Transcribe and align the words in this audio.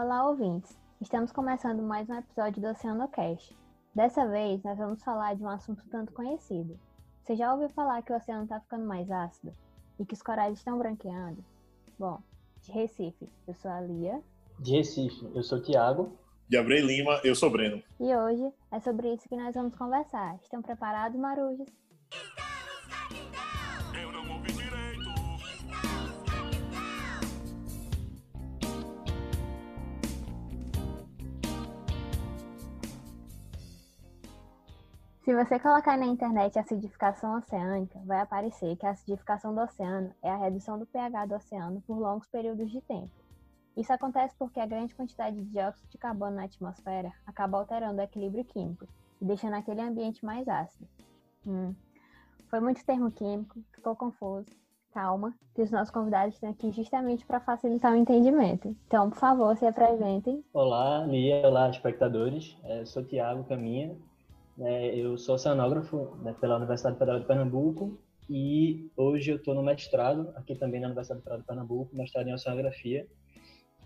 Olá, 0.00 0.28
ouvintes! 0.28 0.78
Estamos 1.00 1.32
começando 1.32 1.82
mais 1.82 2.08
um 2.08 2.14
episódio 2.14 2.62
do 2.62 2.68
OceanoCast. 2.68 3.52
Dessa 3.92 4.28
vez, 4.28 4.62
nós 4.62 4.78
vamos 4.78 5.02
falar 5.02 5.34
de 5.34 5.42
um 5.42 5.48
assunto 5.48 5.82
tanto 5.90 6.12
conhecido. 6.12 6.78
Você 7.20 7.34
já 7.34 7.52
ouviu 7.52 7.68
falar 7.70 8.00
que 8.02 8.12
o 8.12 8.16
oceano 8.16 8.44
está 8.44 8.60
ficando 8.60 8.86
mais 8.86 9.10
ácido 9.10 9.52
e 9.98 10.06
que 10.06 10.14
os 10.14 10.22
corais 10.22 10.56
estão 10.56 10.78
branqueando? 10.78 11.44
Bom, 11.98 12.22
de 12.62 12.70
Recife, 12.70 13.28
eu 13.48 13.54
sou 13.54 13.72
a 13.72 13.80
Lia. 13.80 14.22
De 14.60 14.76
Recife, 14.76 15.32
eu 15.34 15.42
sou 15.42 15.58
o 15.58 15.62
Tiago. 15.62 16.16
De 16.48 16.56
Abreu 16.56 16.86
Lima, 16.86 17.20
eu 17.24 17.34
sou 17.34 17.50
Breno. 17.50 17.82
E 17.98 18.14
hoje 18.14 18.54
é 18.70 18.78
sobre 18.78 19.12
isso 19.12 19.28
que 19.28 19.36
nós 19.36 19.52
vamos 19.52 19.74
conversar. 19.74 20.38
Estão 20.44 20.62
preparados, 20.62 21.18
Marujas? 21.18 21.66
Se 35.28 35.34
você 35.34 35.58
colocar 35.58 35.98
na 35.98 36.06
internet 36.06 36.58
acidificação 36.58 37.36
oceânica, 37.36 38.00
vai 38.06 38.18
aparecer 38.18 38.74
que 38.76 38.86
a 38.86 38.92
acidificação 38.92 39.54
do 39.54 39.60
oceano 39.60 40.10
é 40.22 40.30
a 40.30 40.38
redução 40.38 40.78
do 40.78 40.86
pH 40.86 41.26
do 41.26 41.34
oceano 41.34 41.82
por 41.86 41.98
longos 41.98 42.26
períodos 42.28 42.70
de 42.70 42.80
tempo. 42.80 43.10
Isso 43.76 43.92
acontece 43.92 44.34
porque 44.38 44.58
a 44.58 44.64
grande 44.64 44.94
quantidade 44.94 45.36
de 45.36 45.44
dióxido 45.44 45.86
de 45.90 45.98
carbono 45.98 46.36
na 46.36 46.44
atmosfera 46.44 47.12
acaba 47.26 47.58
alterando 47.58 48.00
o 48.00 48.04
equilíbrio 48.04 48.42
químico 48.42 48.88
e 49.20 49.26
deixando 49.26 49.52
aquele 49.52 49.82
ambiente 49.82 50.24
mais 50.24 50.48
ácido. 50.48 50.88
Hum. 51.46 51.74
Foi 52.48 52.60
muito 52.60 52.82
termo 52.82 53.10
químico, 53.10 53.62
ficou 53.74 53.94
confuso. 53.94 54.48
Calma, 54.94 55.34
que 55.54 55.60
os 55.60 55.70
nossos 55.70 55.90
convidados 55.90 56.36
estão 56.36 56.48
aqui 56.48 56.72
justamente 56.72 57.26
para 57.26 57.38
facilitar 57.38 57.92
o 57.92 57.96
entendimento. 57.96 58.74
Então, 58.86 59.10
por 59.10 59.18
favor, 59.18 59.54
se 59.58 59.66
apresentem. 59.66 60.42
Olá, 60.54 61.04
Lia, 61.04 61.46
olá, 61.46 61.68
espectadores. 61.68 62.56
É, 62.64 62.86
sou 62.86 63.04
Tiago 63.04 63.44
Caminha, 63.44 63.94
né, 64.58 64.92
eu 64.94 65.16
sou 65.16 65.36
oceanógrafo 65.36 66.16
né, 66.16 66.34
pela 66.40 66.56
Universidade 66.56 66.98
Federal 66.98 67.20
de 67.20 67.26
Pernambuco 67.26 67.96
e 68.28 68.90
hoje 68.96 69.30
eu 69.30 69.36
estou 69.36 69.54
no 69.54 69.62
mestrado, 69.62 70.32
aqui 70.34 70.56
também 70.56 70.80
na 70.80 70.88
Universidade 70.88 71.20
Federal 71.20 71.40
de 71.40 71.46
Pernambuco, 71.46 71.96
mestrado 71.96 72.26
em 72.26 72.34
oceanografia. 72.34 73.06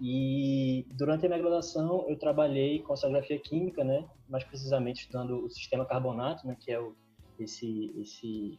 E 0.00 0.86
durante 0.94 1.26
a 1.26 1.28
minha 1.28 1.40
graduação 1.40 2.08
eu 2.08 2.18
trabalhei 2.18 2.80
com 2.80 2.94
oceanografia 2.94 3.38
química, 3.38 3.84
né, 3.84 4.08
mais 4.26 4.42
precisamente 4.44 5.02
estudando 5.02 5.44
o 5.44 5.50
sistema 5.50 5.84
carbonato, 5.84 6.46
né, 6.46 6.56
que 6.58 6.72
é 6.72 6.80
o, 6.80 6.96
esse, 7.38 7.92
esse, 8.00 8.58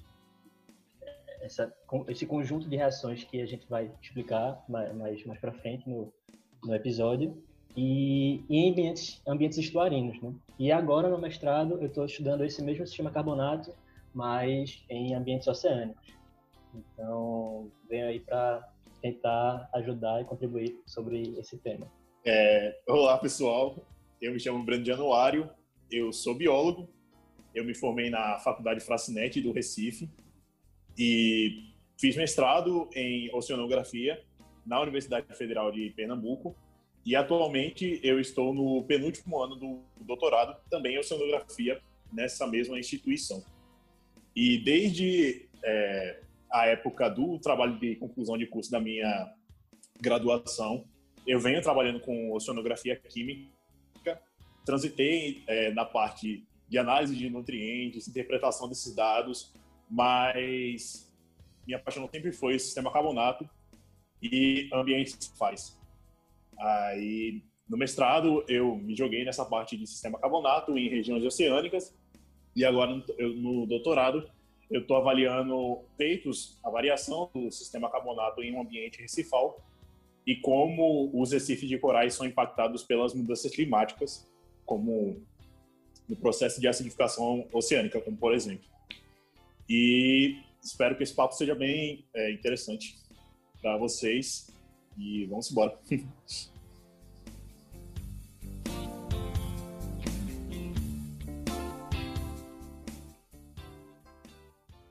essa, 1.41 1.73
esse 2.07 2.27
conjunto 2.27 2.69
de 2.69 2.77
reações 2.77 3.23
que 3.23 3.41
a 3.41 3.45
gente 3.47 3.67
vai 3.67 3.91
explicar 4.01 4.63
mais, 4.69 4.95
mais, 4.95 5.39
para 5.39 5.51
frente 5.51 5.89
no, 5.89 6.13
no 6.63 6.75
episódio 6.75 7.43
e, 7.75 8.43
e 8.49 8.57
em 8.57 8.71
ambientes, 8.71 9.21
ambientes 9.27 9.57
estuarinos, 9.57 10.21
né? 10.21 10.33
E 10.59 10.71
agora 10.71 11.09
no 11.09 11.17
mestrado 11.17 11.79
eu 11.81 11.87
estou 11.87 12.05
estudando 12.05 12.43
esse 12.43 12.63
mesmo 12.63 12.85
sistema 12.85 13.11
carbonato, 13.11 13.73
mas 14.13 14.83
em 14.89 15.15
ambientes 15.15 15.47
oceânicos. 15.47 16.13
Então 16.73 17.71
venho 17.89 18.07
aí 18.07 18.19
para 18.19 18.67
tentar 19.01 19.69
ajudar 19.73 20.21
e 20.21 20.25
contribuir 20.25 20.81
sobre 20.85 21.37
esse 21.37 21.57
tema. 21.57 21.87
É, 22.25 22.79
olá, 22.87 23.17
pessoal. 23.17 23.75
Eu 24.21 24.31
me 24.31 24.39
chamo 24.39 24.63
Breno 24.63 24.85
Januário, 24.85 25.49
eu 25.91 26.13
sou 26.13 26.33
biólogo. 26.33 26.89
Eu 27.53 27.63
me 27.65 27.75
formei 27.75 28.09
na 28.09 28.39
Faculdade 28.39 28.79
Fracinete 28.79 29.41
do 29.41 29.51
Recife 29.51 30.09
e 30.97 31.73
fiz 31.99 32.15
mestrado 32.15 32.89
em 32.95 33.33
oceanografia 33.35 34.23
na 34.65 34.81
Universidade 34.81 35.27
Federal 35.35 35.71
de 35.71 35.91
Pernambuco. 35.91 36.55
E 37.05 37.15
atualmente 37.15 37.99
eu 38.03 38.19
estou 38.19 38.53
no 38.53 38.83
penúltimo 38.83 39.41
ano 39.41 39.55
do 39.55 39.81
doutorado, 40.01 40.55
também 40.69 40.97
oceanografia, 40.97 41.81
nessa 42.11 42.47
mesma 42.47 42.79
instituição. 42.79 43.43
E 44.35 44.57
desde 44.57 45.47
é, 45.63 46.19
a 46.51 46.67
época 46.67 47.09
do 47.09 47.37
trabalho 47.39 47.77
de 47.77 47.95
conclusão 47.95 48.37
de 48.37 48.45
curso 48.45 48.71
da 48.71 48.79
minha 48.79 49.33
graduação, 49.99 50.85
eu 51.25 51.39
venho 51.39 51.61
trabalhando 51.61 51.99
com 51.99 52.31
oceanografia 52.31 52.95
química, 52.95 54.21
transitei 54.65 55.43
é, 55.47 55.71
na 55.71 55.85
parte 55.85 56.45
de 56.69 56.77
análise 56.77 57.15
de 57.15 57.29
nutrientes, 57.29 58.07
interpretação 58.07 58.67
desses 58.67 58.95
dados, 58.95 59.53
mas 59.89 61.11
minha 61.67 61.79
paixão 61.79 62.09
sempre 62.09 62.31
foi 62.31 62.55
o 62.55 62.59
sistema 62.59 62.91
carbonato 62.91 63.47
e 64.21 64.69
ambientes 64.73 65.33
faz. 65.37 65.77
Aí, 66.59 67.43
no 67.67 67.77
mestrado, 67.77 68.43
eu 68.47 68.75
me 68.75 68.95
joguei 68.95 69.23
nessa 69.23 69.45
parte 69.45 69.77
de 69.77 69.87
sistema 69.87 70.19
carbonato 70.19 70.77
em 70.77 70.89
regiões 70.89 71.23
oceânicas 71.23 71.95
e 72.55 72.63
agora 72.63 73.03
eu, 73.17 73.33
no 73.33 73.65
doutorado 73.65 74.29
eu 74.69 74.81
estou 74.81 74.97
avaliando 74.97 75.81
feitos 75.97 76.59
a 76.63 76.69
variação 76.69 77.29
do 77.33 77.51
sistema 77.51 77.89
carbonato 77.89 78.41
em 78.41 78.53
um 78.55 78.61
ambiente 78.61 79.01
recifal 79.01 79.61
e 80.25 80.35
como 80.35 81.11
os 81.13 81.31
recifes 81.31 81.67
de 81.67 81.77
corais 81.77 82.13
são 82.13 82.25
impactados 82.25 82.83
pelas 82.83 83.13
mudanças 83.13 83.51
climáticas, 83.51 84.27
como 84.65 85.21
no 86.07 86.15
processo 86.15 86.59
de 86.59 86.67
acidificação 86.67 87.47
oceânica, 87.51 87.99
como 88.01 88.17
por 88.17 88.33
exemplo. 88.33 88.65
E 89.69 90.37
espero 90.61 90.95
que 90.95 91.03
esse 91.03 91.13
papo 91.13 91.33
seja 91.33 91.55
bem 91.55 92.05
é, 92.13 92.31
interessante 92.31 92.95
para 93.61 93.77
vocês 93.77 94.52
e 94.97 95.25
vamos 95.25 95.51
embora. 95.51 95.77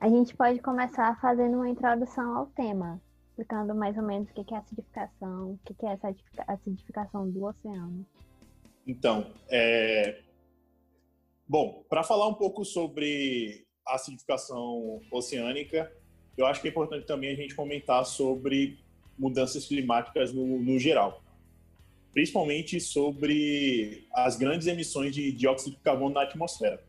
A 0.03 0.09
gente 0.09 0.35
pode 0.35 0.59
começar 0.59 1.17
fazendo 1.21 1.59
uma 1.59 1.69
introdução 1.69 2.37
ao 2.37 2.47
tema, 2.47 3.01
explicando 3.29 3.73
mais 3.73 3.97
ou 3.97 4.03
menos 4.03 4.29
o 4.31 4.45
que 4.45 4.53
é 4.53 4.59
acidificação, 4.59 5.53
o 5.53 5.59
que 5.63 5.87
é 5.87 5.93
essa 5.93 6.13
acidificação 6.49 7.31
do 7.31 7.45
oceano. 7.45 8.05
Então, 8.85 9.33
é... 9.49 10.21
bom, 11.49 11.85
para 11.89 12.03
falar 12.03 12.27
um 12.27 12.35
pouco 12.35 12.65
sobre 12.65 13.65
a 13.87 13.95
acidificação 13.95 15.01
oceânica, 15.13 15.93
eu 16.37 16.47
acho 16.47 16.61
que 16.61 16.67
é 16.67 16.71
importante 16.73 17.07
também 17.07 17.31
a 17.31 17.37
gente 17.37 17.55
comentar 17.55 18.05
sobre 18.05 18.82
mudanças 19.19 19.67
climáticas 19.67 20.33
no, 20.33 20.59
no 20.59 20.79
geral, 20.79 21.23
principalmente 22.13 22.81
sobre 22.81 24.07
as 24.13 24.37
grandes 24.37 24.67
emissões 24.67 25.15
de 25.15 25.33
dióxido 25.33 25.77
de 25.77 25.83
carbono 25.83 26.15
na 26.15 26.23
atmosfera. 26.23 26.83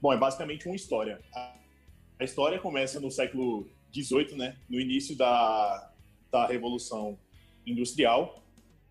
Bom, 0.00 0.12
é 0.12 0.16
basicamente 0.16 0.66
uma 0.66 0.76
história. 0.76 1.20
A 1.34 2.24
história 2.24 2.58
começa 2.58 3.00
no 3.00 3.10
século 3.10 3.66
XVIII, 3.94 4.36
né, 4.36 4.56
no 4.68 4.80
início 4.80 5.16
da, 5.16 5.90
da 6.30 6.46
Revolução 6.46 7.18
Industrial, 7.66 8.42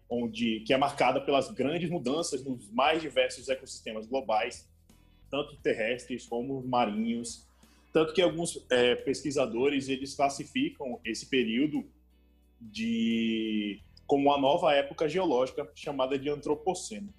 onde 0.09 0.61
que 0.61 0.73
é 0.73 0.77
marcada 0.77 1.21
pelas 1.21 1.49
grandes 1.51 1.89
mudanças 1.89 2.43
nos 2.43 2.69
mais 2.71 3.01
diversos 3.01 3.47
ecossistemas 3.47 4.07
globais, 4.07 4.67
tanto 5.29 5.55
terrestres 5.57 6.25
como 6.25 6.61
marinhos, 6.63 7.47
tanto 7.93 8.13
que 8.13 8.21
alguns 8.21 8.63
é, 8.69 8.95
pesquisadores 8.95 9.87
eles 9.89 10.15
classificam 10.15 10.99
esse 11.05 11.27
período 11.27 11.85
de 12.59 13.81
como 14.05 14.29
uma 14.29 14.37
nova 14.37 14.73
época 14.73 15.07
geológica 15.07 15.69
chamada 15.75 16.17
de 16.17 16.29
antropoceno. 16.29 17.13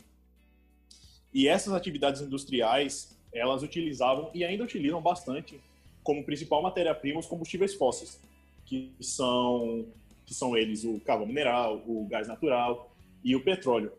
E 1.32 1.46
essas 1.46 1.72
atividades 1.72 2.20
industriais 2.20 3.16
elas 3.32 3.62
utilizavam 3.62 4.30
e 4.34 4.44
ainda 4.44 4.64
utilizam 4.64 5.00
bastante 5.00 5.60
como 6.02 6.24
principal 6.24 6.62
matéria-prima 6.62 7.20
os 7.20 7.26
combustíveis 7.26 7.74
fósseis, 7.74 8.20
que 8.66 8.92
são 9.00 9.86
que 10.26 10.34
são 10.34 10.56
eles 10.56 10.84
o 10.84 11.00
carvão 11.00 11.26
mineral, 11.26 11.82
o 11.88 12.06
gás 12.06 12.28
natural 12.28 12.94
e 13.24 13.34
o 13.34 13.42
petróleo, 13.42 13.92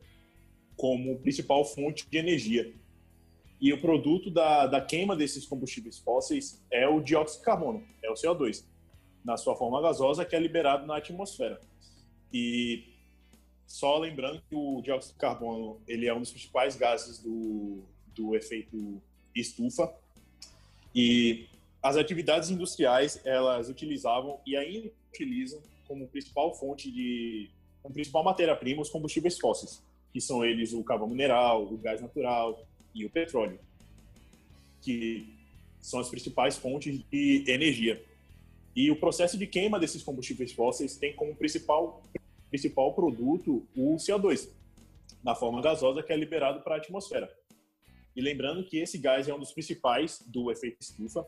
como 0.77 1.19
principal 1.19 1.65
fonte 1.65 2.09
de 2.09 2.17
energia. 2.17 2.73
E 3.59 3.73
o 3.73 3.81
produto 3.81 4.31
da, 4.31 4.65
da 4.65 4.79
queima 4.79 5.13
desses 5.13 5.45
combustíveis 5.45 5.99
fósseis 5.99 6.63
é 6.71 6.87
o 6.87 7.01
dióxido 7.01 7.39
de 7.39 7.45
carbono, 7.45 7.83
é 8.01 8.09
o 8.09 8.13
CO2, 8.13 8.63
na 9.23 9.37
sua 9.37 9.55
forma 9.55 9.81
gasosa, 9.81 10.25
que 10.25 10.35
é 10.35 10.39
liberado 10.39 10.85
na 10.85 10.97
atmosfera. 10.97 11.59
E 12.33 12.83
só 13.67 13.97
lembrando 13.97 14.41
que 14.49 14.55
o 14.55 14.81
dióxido 14.81 15.13
de 15.13 15.19
carbono 15.19 15.79
ele 15.87 16.07
é 16.07 16.13
um 16.13 16.19
dos 16.19 16.31
principais 16.31 16.75
gases 16.75 17.19
do, 17.19 17.83
do 18.15 18.35
efeito 18.35 19.01
estufa. 19.33 19.93
E 20.93 21.47
as 21.81 21.95
atividades 21.95 22.49
industriais 22.49 23.21
elas 23.25 23.69
utilizavam 23.69 24.39
e 24.45 24.57
ainda 24.57 24.91
utilizam 25.09 25.61
como 25.87 26.07
principal 26.07 26.53
fonte 26.53 26.91
de 26.91 27.49
como 27.81 27.93
principal 27.93 28.23
matéria-prima 28.23 28.81
os 28.81 28.89
combustíveis 28.89 29.39
fósseis, 29.39 29.81
que 30.13 30.21
são 30.21 30.45
eles 30.45 30.71
o 30.71 30.83
carvão 30.83 31.07
mineral, 31.07 31.63
o 31.63 31.77
gás 31.77 31.99
natural 31.99 32.63
e 32.93 33.05
o 33.05 33.09
petróleo, 33.09 33.59
que 34.81 35.27
são 35.79 35.99
as 35.99 36.09
principais 36.09 36.57
fontes 36.57 36.99
de 37.09 37.43
energia. 37.47 38.03
E 38.75 38.89
o 38.89 38.95
processo 38.95 39.37
de 39.37 39.45
queima 39.47 39.79
desses 39.79 40.03
combustíveis 40.03 40.53
fósseis 40.53 40.97
tem 40.97 41.15
como 41.15 41.35
principal 41.35 42.01
principal 42.49 42.93
produto 42.93 43.65
o 43.75 43.95
CO2, 43.95 44.49
na 45.23 45.33
forma 45.33 45.61
gasosa 45.61 46.03
que 46.03 46.11
é 46.11 46.17
liberado 46.17 46.61
para 46.61 46.75
a 46.75 46.77
atmosfera. 46.77 47.33
E 48.13 48.21
lembrando 48.21 48.65
que 48.65 48.77
esse 48.77 48.97
gás 48.97 49.27
é 49.29 49.33
um 49.33 49.39
dos 49.39 49.53
principais 49.53 50.21
do 50.27 50.51
efeito 50.51 50.81
estufa 50.81 51.25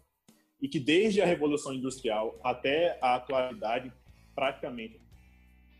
e 0.62 0.68
que 0.68 0.80
desde 0.80 1.22
a 1.22 1.25
Revolução 1.25 1.74
Industrial 1.74 2.38
até 2.44 2.98
a 3.01 3.16
atualidade, 3.16 3.92
praticamente 4.36 5.00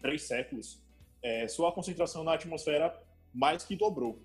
três 0.02 0.24
séculos, 0.24 0.82
é, 1.22 1.48
sua 1.48 1.72
concentração 1.74 2.24
na 2.24 2.34
atmosfera 2.34 2.98
mais 3.34 3.64
que 3.64 3.76
dobrou. 3.76 4.22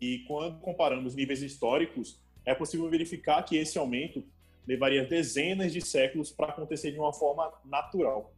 E 0.00 0.20
quando 0.26 0.60
comparamos 0.60 1.14
níveis 1.14 1.42
históricos, 1.42 2.20
é 2.44 2.54
possível 2.54 2.88
verificar 2.88 3.42
que 3.42 3.56
esse 3.56 3.78
aumento 3.78 4.24
levaria 4.66 5.04
dezenas 5.04 5.72
de 5.72 5.80
séculos 5.80 6.30
para 6.30 6.48
acontecer 6.48 6.92
de 6.92 6.98
uma 6.98 7.12
forma 7.12 7.52
natural, 7.64 8.32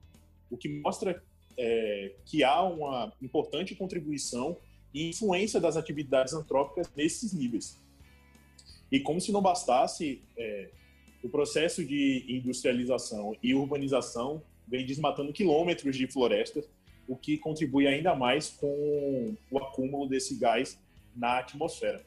o 0.51 0.57
que 0.57 0.69
mostra 0.69 1.23
é, 1.57 2.13
que 2.25 2.43
há 2.43 2.63
uma 2.63 3.13
importante 3.21 3.75
contribuição 3.75 4.57
e 4.93 5.09
influência 5.09 5.61
das 5.61 5.77
atividades 5.77 6.33
antrópicas 6.33 6.91
nesses 6.97 7.33
níveis. 7.33 7.81
E 8.91 9.01
como 9.01 9.21
se 9.21 9.33
não 9.33 9.43
bastasse, 9.43 10.23
é, 10.37 10.71
o 11.23 11.29
processo 11.29 11.85
de 11.85 12.25
industrialização 12.29 13.37
e 13.43 13.55
urbanização 13.55 14.43
vem 14.69 14.85
desmatando 14.87 15.33
quilômetros 15.33 15.97
de 15.97 16.07
florestas, 16.07 16.69
o 17.07 17.17
que 17.17 17.37
contribui 17.37 17.87
ainda 17.87 18.15
mais 18.15 18.51
com 18.51 19.35
o 19.51 19.59
acúmulo 19.59 20.09
desse 20.09 20.37
gás 20.37 20.79
na 21.15 21.39
atmosfera. 21.39 22.05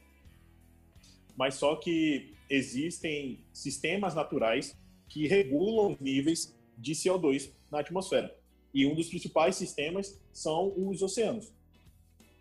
Mas 1.35 1.55
só 1.55 1.75
que 1.75 2.33
existem 2.49 3.39
sistemas 3.53 4.13
naturais 4.13 4.75
que 5.07 5.27
regulam 5.27 5.97
níveis 5.99 6.55
de 6.77 6.93
CO2 6.93 7.49
na 7.71 7.79
atmosfera. 7.79 8.33
E 8.73 8.85
um 8.85 8.93
dos 8.95 9.07
principais 9.07 9.55
sistemas 9.55 10.19
são 10.31 10.73
os 10.77 11.01
oceanos. 11.01 11.51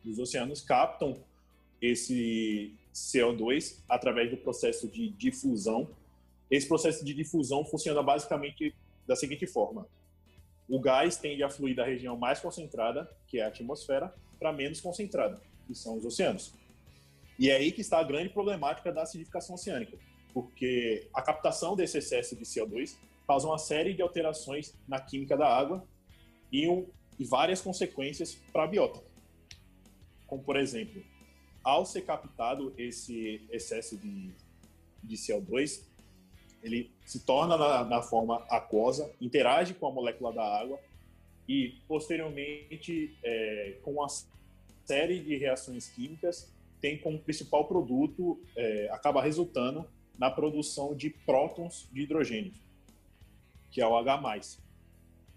Os 0.04 0.18
oceanos 0.18 0.60
captam 0.60 1.16
esse 1.80 2.74
CO2 2.94 3.78
através 3.88 4.30
do 4.30 4.36
processo 4.36 4.88
de 4.88 5.10
difusão. 5.10 5.88
Esse 6.50 6.66
processo 6.66 7.04
de 7.04 7.14
difusão 7.14 7.64
funciona 7.64 8.02
basicamente 8.02 8.74
da 9.06 9.16
seguinte 9.16 9.46
forma: 9.46 9.86
o 10.68 10.80
gás 10.80 11.16
tende 11.16 11.42
a 11.42 11.48
fluir 11.48 11.74
da 11.76 11.84
região 11.84 12.16
mais 12.16 12.40
concentrada, 12.40 13.10
que 13.26 13.38
é 13.38 13.44
a 13.44 13.48
atmosfera, 13.48 14.14
para 14.38 14.52
menos 14.52 14.80
concentrada, 14.80 15.40
que 15.66 15.74
são 15.74 15.96
os 15.96 16.04
oceanos. 16.04 16.52
E 17.38 17.50
é 17.50 17.56
aí 17.56 17.70
que 17.70 17.80
está 17.80 17.98
a 17.98 18.04
grande 18.04 18.30
problemática 18.30 18.92
da 18.92 19.02
acidificação 19.02 19.54
oceânica, 19.54 19.98
porque 20.32 21.08
a 21.12 21.20
captação 21.20 21.76
desse 21.76 21.98
excesso 21.98 22.34
de 22.34 22.44
CO2 22.44 22.96
causa 23.26 23.46
uma 23.46 23.58
série 23.58 23.92
de 23.92 24.02
alterações 24.02 24.74
na 24.86 25.00
química 25.00 25.36
da 25.36 25.48
água 25.48 25.86
e, 26.50 26.68
um, 26.68 26.86
e 27.18 27.24
várias 27.24 27.60
consequências 27.60 28.34
para 28.52 28.64
a 28.64 28.66
biota. 28.66 29.02
Como, 30.26 30.42
por 30.42 30.56
exemplo, 30.56 31.02
ao 31.62 31.84
ser 31.84 32.02
captado 32.02 32.72
esse 32.78 33.44
excesso 33.50 33.96
de, 33.96 34.30
de 35.02 35.16
CO2, 35.16 35.82
ele 36.62 36.90
se 37.04 37.20
torna 37.20 37.56
na, 37.56 37.84
na, 37.84 38.02
forma 38.02 38.44
aquosa, 38.48 39.12
interage 39.20 39.74
com 39.74 39.86
a 39.86 39.92
molécula 39.92 40.32
da 40.32 40.42
água 40.42 40.78
e, 41.48 41.80
posteriormente, 41.86 43.16
é, 43.22 43.78
com 43.82 43.92
uma 43.92 44.06
série 44.84 45.20
de 45.20 45.36
reações 45.36 45.88
químicas, 45.88 46.52
tem 46.80 46.98
como 46.98 47.18
principal 47.18 47.66
produto, 47.66 48.40
é, 48.56 48.88
acaba 48.92 49.22
resultando 49.22 49.86
na 50.18 50.30
produção 50.30 50.94
de 50.94 51.10
prótons 51.10 51.88
de 51.92 52.02
hidrogênio, 52.02 52.52
que 53.70 53.80
é 53.80 53.86
o 53.86 53.96
H+. 53.96 54.40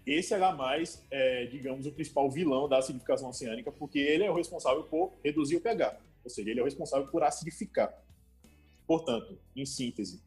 Esse 0.06 0.34
H+, 0.34 1.04
é, 1.10 1.46
digamos, 1.46 1.86
o 1.86 1.92
principal 1.92 2.30
vilão 2.30 2.68
da 2.68 2.78
acidificação 2.78 3.28
oceânica, 3.28 3.70
porque 3.70 3.98
ele 3.98 4.24
é 4.24 4.30
o 4.30 4.34
responsável 4.34 4.84
por 4.84 5.12
reduzir 5.22 5.56
o 5.56 5.60
pH, 5.60 5.98
ou 6.24 6.30
seja, 6.30 6.50
ele 6.50 6.60
é 6.60 6.62
o 6.62 6.66
responsável 6.66 7.06
por 7.08 7.22
acidificar. 7.22 7.92
Portanto, 8.86 9.38
em 9.54 9.64
síntese, 9.64 10.20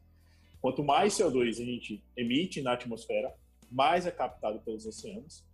quanto 0.60 0.82
mais 0.82 1.14
CO2 1.14 1.60
a 1.60 1.64
gente 1.64 2.02
emite 2.16 2.62
na 2.62 2.72
atmosfera, 2.72 3.34
mais 3.70 4.06
é 4.06 4.10
captado 4.10 4.60
pelos 4.60 4.86
oceanos, 4.86 5.44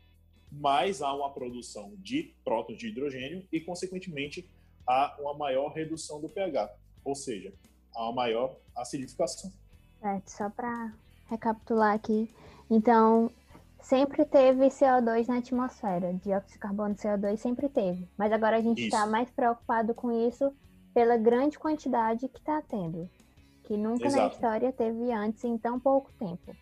mais 0.52 1.00
há 1.00 1.14
uma 1.14 1.32
produção 1.32 1.94
de 1.98 2.34
prótons 2.44 2.78
de 2.78 2.88
hidrogênio 2.88 3.46
e, 3.50 3.60
consequentemente, 3.60 4.48
há 4.86 5.16
uma 5.18 5.34
maior 5.34 5.68
redução 5.68 6.20
do 6.20 6.28
pH, 6.28 6.70
ou 7.04 7.14
seja, 7.14 7.52
há 7.94 8.04
uma 8.04 8.14
maior 8.14 8.56
acidificação. 8.76 9.52
É, 10.02 10.20
só 10.26 10.48
para 10.48 10.92
recapitular 11.28 11.94
aqui, 11.94 12.34
então 12.70 13.30
sempre 13.82 14.24
teve 14.24 14.66
CO2 14.68 15.28
na 15.28 15.38
atmosfera, 15.38 16.12
dióxido 16.14 16.52
de 16.52 16.58
carbono 16.58 16.94
CO2 16.94 17.36
sempre 17.36 17.68
teve, 17.68 18.08
mas 18.16 18.32
agora 18.32 18.56
a 18.56 18.60
gente 18.60 18.82
está 18.82 19.06
mais 19.06 19.30
preocupado 19.30 19.94
com 19.94 20.10
isso 20.10 20.52
pela 20.94 21.16
grande 21.16 21.58
quantidade 21.58 22.28
que 22.28 22.38
está 22.38 22.62
tendo, 22.62 23.08
que 23.64 23.76
nunca 23.76 24.06
Exato. 24.06 24.22
na 24.22 24.32
história 24.32 24.72
teve 24.72 25.12
antes 25.12 25.44
em 25.44 25.56
tão 25.56 25.78
pouco 25.78 26.10
tempo. 26.18 26.54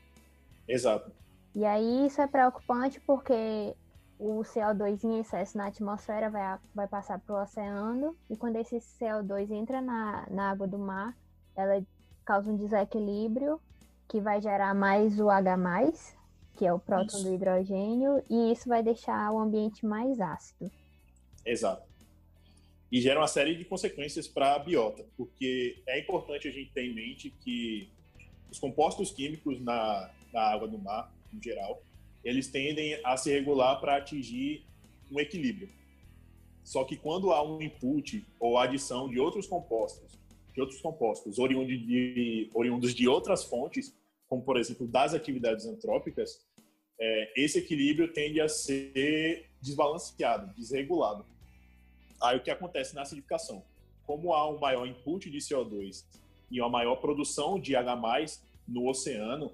Exato. 0.66 1.10
E 1.54 1.64
aí 1.64 2.06
isso 2.06 2.20
é 2.20 2.26
preocupante 2.26 3.00
porque 3.00 3.74
o 4.18 4.40
CO2 4.40 5.04
em 5.04 5.20
excesso 5.20 5.56
na 5.56 5.66
atmosfera 5.66 6.28
vai, 6.28 6.58
vai 6.74 6.88
passar 6.88 7.20
para 7.20 7.34
o 7.34 7.42
oceano, 7.42 8.16
e 8.28 8.36
quando 8.36 8.56
esse 8.56 8.76
CO2 8.76 9.50
entra 9.50 9.80
na, 9.80 10.26
na 10.30 10.50
água 10.50 10.66
do 10.66 10.78
mar, 10.78 11.16
ela 11.54 11.80
causa 12.24 12.50
um 12.50 12.56
desequilíbrio 12.56 13.60
que 14.08 14.20
vai 14.20 14.40
gerar 14.40 14.74
mais 14.74 15.20
o 15.20 15.30
H+, 15.30 15.56
que 16.56 16.66
é 16.66 16.72
o 16.72 16.78
próton 16.78 17.18
isso. 17.18 17.24
do 17.24 17.34
hidrogênio, 17.34 18.22
e 18.28 18.52
isso 18.52 18.68
vai 18.68 18.82
deixar 18.82 19.30
o 19.30 19.38
ambiente 19.38 19.86
mais 19.86 20.20
ácido. 20.20 20.70
Exato. 21.44 21.86
E 22.90 23.00
gera 23.00 23.20
uma 23.20 23.28
série 23.28 23.54
de 23.54 23.64
consequências 23.64 24.26
para 24.26 24.54
a 24.54 24.58
biota, 24.58 25.06
porque 25.16 25.80
é 25.86 26.00
importante 26.00 26.48
a 26.48 26.50
gente 26.50 26.72
ter 26.72 26.86
em 26.86 26.94
mente 26.94 27.30
que 27.30 27.88
os 28.50 28.58
compostos 28.58 29.10
químicos 29.10 29.60
na, 29.60 30.10
na 30.32 30.40
água 30.40 30.66
do 30.66 30.78
mar, 30.78 31.12
em 31.32 31.40
geral, 31.40 31.82
eles 32.28 32.48
tendem 32.48 33.00
a 33.04 33.16
se 33.16 33.30
regular 33.32 33.80
para 33.80 33.96
atingir 33.96 34.66
um 35.10 35.18
equilíbrio. 35.18 35.68
Só 36.62 36.84
que 36.84 36.96
quando 36.96 37.32
há 37.32 37.42
um 37.42 37.62
input 37.62 38.26
ou 38.38 38.58
adição 38.58 39.08
de 39.08 39.18
outros 39.18 39.46
compostos, 39.46 40.12
de 40.52 40.60
outros 40.60 40.80
compostos 40.80 41.38
oriundos 41.38 41.78
de, 41.86 42.50
oriundos 42.52 42.94
de 42.94 43.08
outras 43.08 43.44
fontes, 43.44 43.96
como 44.28 44.42
por 44.42 44.58
exemplo 44.58 44.86
das 44.86 45.14
atividades 45.14 45.64
antrópicas, 45.64 46.46
é, 47.00 47.32
esse 47.42 47.60
equilíbrio 47.60 48.12
tende 48.12 48.40
a 48.42 48.48
ser 48.48 49.48
desbalanceado, 49.62 50.52
desregulado. 50.54 51.24
Aí 52.20 52.36
o 52.36 52.42
que 52.42 52.50
acontece 52.50 52.94
na 52.94 53.02
acidificação? 53.02 53.64
Como 54.04 54.34
há 54.34 54.46
um 54.50 54.58
maior 54.58 54.86
input 54.86 55.30
de 55.30 55.38
CO2 55.38 56.04
e 56.50 56.60
uma 56.60 56.68
maior 56.68 56.96
produção 56.96 57.58
de 57.58 57.74
H+, 57.74 57.96
no 58.66 58.86
oceano, 58.86 59.50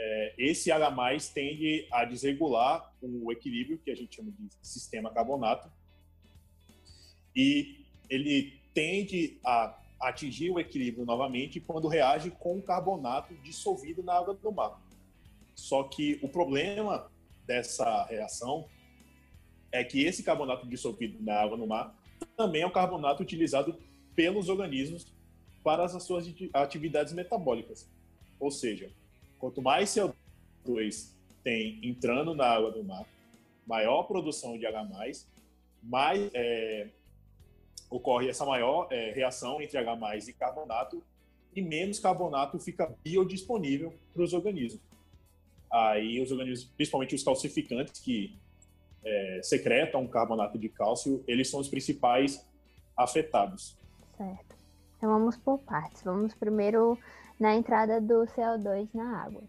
é, 0.00 0.34
esse 0.38 0.70
H+, 0.70 0.94
tende 1.34 1.88
a 1.90 2.04
desregular 2.04 2.94
o 3.02 3.32
equilíbrio, 3.32 3.78
que 3.78 3.90
a 3.90 3.96
gente 3.96 4.14
chama 4.14 4.30
de 4.30 4.48
sistema 4.62 5.10
carbonato, 5.10 5.68
e 7.34 7.84
ele 8.08 8.60
tende 8.72 9.40
a 9.44 9.76
atingir 10.00 10.50
o 10.50 10.60
equilíbrio 10.60 11.04
novamente 11.04 11.58
quando 11.58 11.88
reage 11.88 12.30
com 12.30 12.58
o 12.58 12.62
carbonato 12.62 13.34
dissolvido 13.42 14.00
na 14.00 14.14
água 14.14 14.34
do 14.34 14.52
mar. 14.52 14.80
Só 15.56 15.82
que 15.82 16.20
o 16.22 16.28
problema 16.28 17.10
dessa 17.44 18.04
reação 18.04 18.68
é 19.72 19.82
que 19.82 20.04
esse 20.04 20.22
carbonato 20.22 20.64
dissolvido 20.68 21.20
na 21.20 21.34
água 21.34 21.56
no 21.56 21.66
mar 21.66 21.92
também 22.36 22.62
é 22.62 22.66
um 22.66 22.70
carbonato 22.70 23.20
utilizado 23.20 23.76
pelos 24.14 24.48
organismos 24.48 25.12
para 25.64 25.84
as 25.84 26.02
suas 26.04 26.32
atividades 26.54 27.12
metabólicas. 27.12 27.90
Ou 28.38 28.52
seja, 28.52 28.92
Quanto 29.38 29.62
mais 29.62 29.90
CO2 29.90 31.12
tem 31.42 31.80
entrando 31.82 32.34
na 32.34 32.46
água 32.46 32.70
do 32.70 32.82
mar, 32.82 33.06
maior 33.66 34.04
produção 34.04 34.58
de 34.58 34.66
H+, 34.66 34.86
mais 35.82 36.30
é, 36.34 36.88
ocorre 37.90 38.28
essa 38.28 38.44
maior 38.44 38.88
é, 38.90 39.12
reação 39.12 39.60
entre 39.60 39.78
H+, 39.78 40.18
e 40.28 40.32
carbonato, 40.32 41.02
e 41.54 41.62
menos 41.62 41.98
carbonato 41.98 42.58
fica 42.58 42.94
biodisponível 43.04 43.94
para 44.12 44.22
os 44.22 44.32
organismos. 44.32 44.80
Aí 45.70 46.20
os 46.20 46.30
organismos, 46.30 46.70
principalmente 46.76 47.14
os 47.14 47.22
calcificantes, 47.22 48.00
que 48.00 48.36
é, 49.04 49.40
secretam 49.42 50.06
carbonato 50.06 50.58
de 50.58 50.68
cálcio, 50.68 51.22
eles 51.26 51.48
são 51.48 51.60
os 51.60 51.68
principais 51.68 52.46
afetados. 52.96 53.76
Certo. 54.16 54.56
Então 54.96 55.10
vamos 55.10 55.36
por 55.36 55.58
partes. 55.58 56.02
Vamos 56.02 56.34
primeiro 56.34 56.98
na 57.38 57.54
entrada 57.54 58.00
do 58.00 58.26
CO2 58.26 58.88
na 58.94 59.22
água. 59.22 59.42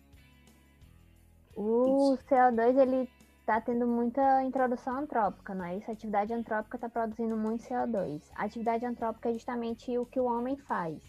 O 1.55 2.13
isso. 2.13 2.23
CO2 2.25 2.77
ele 2.77 3.09
está 3.39 3.59
tendo 3.59 3.87
muita 3.87 4.43
introdução 4.43 4.95
antrópica, 4.97 5.55
não 5.55 5.65
é 5.65 5.77
isso? 5.77 5.89
A 5.89 5.93
atividade 5.93 6.31
antrópica 6.33 6.77
está 6.77 6.89
produzindo 6.89 7.35
muito 7.35 7.63
CO2. 7.63 8.21
A 8.35 8.45
atividade 8.45 8.85
antrópica 8.85 9.29
é 9.29 9.33
justamente 9.33 9.97
o 9.97 10.05
que 10.05 10.19
o 10.19 10.25
homem 10.25 10.55
faz. 10.55 11.01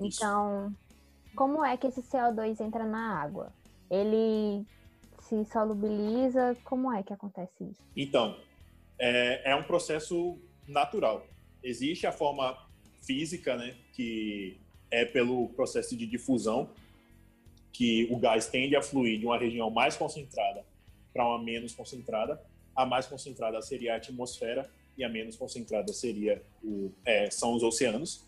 Então, 0.00 0.74
como 1.36 1.64
é 1.64 1.76
que 1.76 1.86
esse 1.86 2.02
CO2 2.02 2.60
entra 2.60 2.84
na 2.84 3.20
água? 3.20 3.52
Ele 3.90 4.66
se 5.20 5.44
solubiliza? 5.46 6.56
Como 6.64 6.92
é 6.92 7.02
que 7.02 7.12
acontece 7.12 7.64
isso? 7.64 7.82
Então, 7.96 8.36
é, 8.98 9.52
é 9.52 9.56
um 9.56 9.62
processo 9.62 10.38
natural. 10.66 11.24
Existe 11.62 12.06
a 12.06 12.12
forma 12.12 12.56
física, 13.00 13.56
né, 13.56 13.76
que 13.92 14.60
é 14.90 15.04
pelo 15.04 15.48
processo 15.50 15.96
de 15.96 16.06
difusão, 16.06 16.70
que 17.72 18.08
o 18.10 18.18
gás 18.18 18.46
tende 18.46 18.74
a 18.74 18.82
fluir 18.82 19.18
de 19.18 19.26
uma 19.26 19.38
região 19.38 19.70
mais 19.70 19.96
concentrada 19.96 20.64
para 21.12 21.26
uma 21.26 21.42
menos 21.42 21.74
concentrada. 21.74 22.40
A 22.74 22.86
mais 22.86 23.06
concentrada 23.06 23.60
seria 23.60 23.94
a 23.94 23.96
atmosfera 23.96 24.68
e 24.96 25.04
a 25.04 25.08
menos 25.08 25.36
concentrada 25.36 25.92
seria 25.92 26.42
o, 26.62 26.92
é, 27.04 27.30
são 27.30 27.54
os 27.54 27.62
oceanos. 27.62 28.26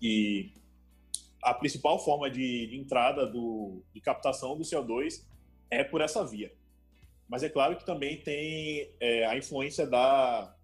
E 0.00 0.52
a 1.42 1.52
principal 1.52 1.98
forma 1.98 2.30
de, 2.30 2.66
de 2.66 2.76
entrada 2.76 3.26
do, 3.26 3.82
de 3.92 4.00
captação 4.00 4.56
do 4.56 4.62
CO2 4.62 5.22
é 5.70 5.84
por 5.84 6.00
essa 6.00 6.24
via. 6.24 6.52
Mas 7.28 7.42
é 7.42 7.48
claro 7.48 7.76
que 7.76 7.84
também 7.84 8.20
tem 8.20 8.90
é, 9.00 9.26
a 9.26 9.36
influência 9.36 9.86
da, 9.86 10.54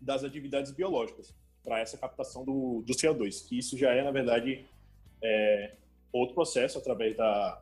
das 0.00 0.22
atividades 0.24 0.72
biológicas 0.72 1.34
para 1.64 1.80
essa 1.80 1.96
captação 1.96 2.44
do, 2.44 2.82
do, 2.86 2.92
CO2, 2.92 3.48
que 3.48 3.58
isso 3.58 3.76
já 3.78 3.90
é, 3.90 4.04
na 4.04 4.10
verdade, 4.10 4.66
é, 5.22 5.74
outro 6.12 6.34
processo 6.34 6.78
através 6.78 7.16
da, 7.16 7.60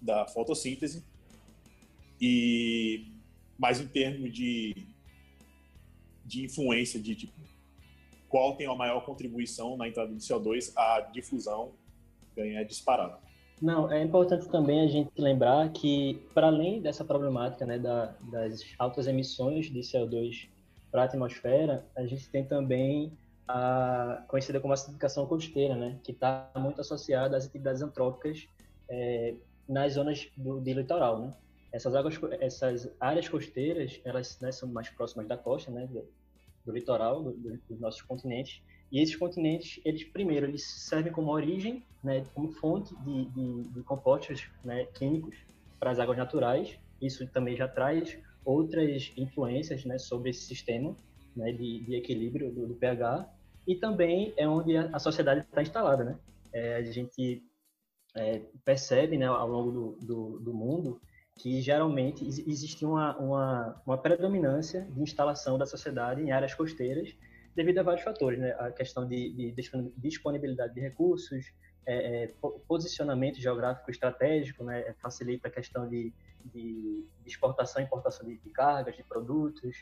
da 0.00 0.26
fotossíntese. 0.26 1.02
E, 2.20 3.06
mais 3.58 3.80
em 3.80 3.86
termos 3.86 4.32
de, 4.32 4.74
de 6.24 6.44
influência, 6.44 7.00
de 7.00 7.14
tipo, 7.14 7.32
qual 8.28 8.54
tem 8.56 8.66
a 8.66 8.74
maior 8.74 9.04
contribuição 9.04 9.76
na 9.76 9.88
entrada 9.88 10.12
do 10.12 10.18
CO2, 10.18 10.72
a 10.76 11.00
difusão 11.00 11.72
ganha 12.36 12.64
disparada. 12.64 13.18
Não, 13.60 13.90
é 13.90 14.02
importante 14.02 14.48
também 14.48 14.82
a 14.82 14.86
gente 14.86 15.10
lembrar 15.18 15.72
que, 15.72 16.20
para 16.32 16.46
além 16.46 16.80
dessa 16.80 17.04
problemática 17.04 17.66
né, 17.66 17.78
da, 17.78 18.14
das 18.30 18.62
altas 18.78 19.06
emissões 19.08 19.66
de 19.66 19.80
CO2 19.80 20.48
para 20.90 21.02
a 21.02 21.04
atmosfera, 21.04 21.86
a 21.96 22.06
gente 22.06 22.28
tem 22.30 22.44
também 22.44 23.12
a 23.46 24.24
conhecida 24.28 24.60
como 24.60 24.74
acidificação 24.74 25.26
costeira, 25.26 25.74
né, 25.74 25.98
que 26.02 26.12
está 26.12 26.50
muito 26.56 26.80
associada 26.80 27.36
às 27.36 27.46
atividades 27.46 27.80
antrópicas 27.80 28.46
é, 28.88 29.34
nas 29.68 29.94
zonas 29.94 30.30
do, 30.36 30.60
do 30.60 30.72
litoral. 30.72 31.20
Né? 31.20 31.34
Essas, 31.72 31.94
águas, 31.94 32.18
essas 32.40 32.90
áreas 33.00 33.28
costeiras, 33.28 34.00
elas 34.04 34.38
né, 34.40 34.52
são 34.52 34.68
mais 34.68 34.88
próximas 34.90 35.26
da 35.26 35.36
costa, 35.36 35.70
né, 35.70 35.86
do, 35.86 36.04
do 36.64 36.72
litoral, 36.72 37.22
do, 37.22 37.58
dos 37.68 37.80
nossos 37.80 38.02
continentes, 38.02 38.62
e 38.90 39.00
esses 39.00 39.16
continentes, 39.16 39.80
eles 39.84 40.04
primeiro, 40.04 40.46
eles 40.46 40.64
servem 40.64 41.12
como 41.12 41.30
origem, 41.30 41.84
né, 42.02 42.24
como 42.34 42.50
fonte 42.52 42.94
de, 43.02 43.26
de, 43.26 43.62
de 43.64 43.82
compostos 43.82 44.48
né, 44.64 44.86
químicos 44.86 45.36
para 45.78 45.90
as 45.90 45.98
águas 45.98 46.16
naturais. 46.16 46.78
Isso 47.00 47.26
também 47.28 47.54
já 47.54 47.68
traz 47.68 48.18
outras 48.44 49.12
influências 49.16 49.84
né, 49.84 49.98
sobre 49.98 50.30
esse 50.30 50.42
sistema 50.42 50.96
né, 51.36 51.52
de, 51.52 51.80
de, 51.84 51.94
equilíbrio 51.94 52.52
do, 52.52 52.66
do, 52.66 52.74
pH. 52.74 53.28
E 53.66 53.74
também 53.74 54.32
é 54.36 54.48
onde 54.48 54.76
a, 54.76 54.88
a 54.92 54.98
sociedade 54.98 55.40
está 55.40 55.62
instalada. 55.62 56.04
Né? 56.04 56.18
É, 56.52 56.76
a 56.76 56.82
gente 56.82 57.42
é, 58.16 58.42
percebe 58.64 59.18
né, 59.18 59.26
ao 59.26 59.48
longo 59.48 59.70
do, 59.70 60.06
do, 60.06 60.40
do 60.40 60.54
mundo 60.54 61.00
que 61.38 61.60
geralmente 61.60 62.26
existe 62.26 62.84
uma, 62.84 63.16
uma, 63.16 63.82
uma 63.86 63.96
predominância 63.96 64.82
de 64.90 65.00
instalação 65.00 65.56
da 65.56 65.64
sociedade 65.64 66.20
em 66.20 66.32
áreas 66.32 66.52
costeiras 66.52 67.14
devido 67.54 67.78
a 67.78 67.82
vários 67.82 68.04
fatores, 68.04 68.38
né? 68.38 68.54
A 68.58 68.70
questão 68.70 69.06
de, 69.06 69.32
de 69.32 69.54
disponibilidade 69.96 70.74
de 70.74 70.80
recursos, 70.80 71.52
é, 71.86 72.24
é, 72.24 72.34
posicionamento 72.68 73.40
geográfico 73.40 73.90
estratégico, 73.90 74.62
né? 74.62 74.80
É, 74.80 74.92
facilita 74.94 75.48
a 75.48 75.50
questão 75.50 75.88
de, 75.88 76.12
de, 76.44 77.04
de 77.22 77.28
exportação 77.28 77.82
e 77.82 77.84
importação 77.84 78.26
de, 78.26 78.36
de, 78.38 78.50
cargas, 78.50 78.96
de 78.96 79.02
produtos, 79.02 79.76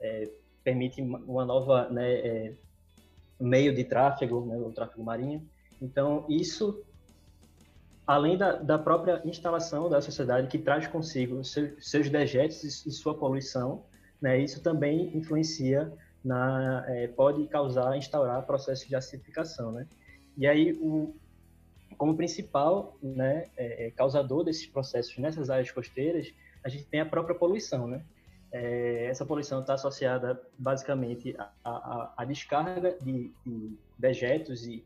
é, 0.00 0.30
permite 0.62 1.00
uma 1.00 1.44
nova 1.44 1.88
né, 1.88 2.12
é, 2.12 2.54
meio 3.40 3.74
de 3.74 3.84
tráfego, 3.84 4.44
né, 4.46 4.56
o 4.56 4.72
tráfego 4.72 5.02
marinho. 5.02 5.46
Então, 5.80 6.24
isso, 6.28 6.82
além 8.06 8.36
da, 8.36 8.52
da 8.52 8.78
própria 8.78 9.20
instalação 9.24 9.88
da 9.88 10.00
sociedade, 10.00 10.48
que 10.48 10.58
traz 10.58 10.86
consigo 10.86 11.42
seus, 11.44 11.72
seus 11.80 12.08
dejetos 12.08 12.86
e 12.86 12.90
sua 12.90 13.16
poluição, 13.16 13.84
né, 14.20 14.38
isso 14.38 14.62
também 14.62 15.16
influencia 15.16 15.92
na, 16.24 16.84
é, 16.88 17.08
pode 17.08 17.46
causar, 17.48 17.96
instaurar 17.96 18.46
processos 18.46 18.86
de 18.86 18.94
acidificação, 18.94 19.72
né? 19.72 19.86
E 20.36 20.46
aí, 20.46 20.72
o, 20.80 21.14
como 21.96 22.16
principal 22.16 22.96
né, 23.02 23.48
é, 23.56 23.86
é, 23.86 23.90
causador 23.90 24.44
desses 24.44 24.66
processos 24.66 25.16
nessas 25.18 25.50
áreas 25.50 25.70
costeiras, 25.70 26.32
a 26.64 26.68
gente 26.68 26.84
tem 26.84 27.00
a 27.00 27.06
própria 27.06 27.34
poluição, 27.34 27.86
né? 27.86 28.04
É, 28.52 29.06
essa 29.06 29.24
poluição 29.24 29.60
está 29.60 29.74
associada 29.74 30.40
basicamente 30.58 31.34
à, 31.64 32.24
descarga 32.26 32.96
de, 33.00 33.32
de, 33.44 33.78
dejetos, 33.98 34.66
e, 34.66 34.84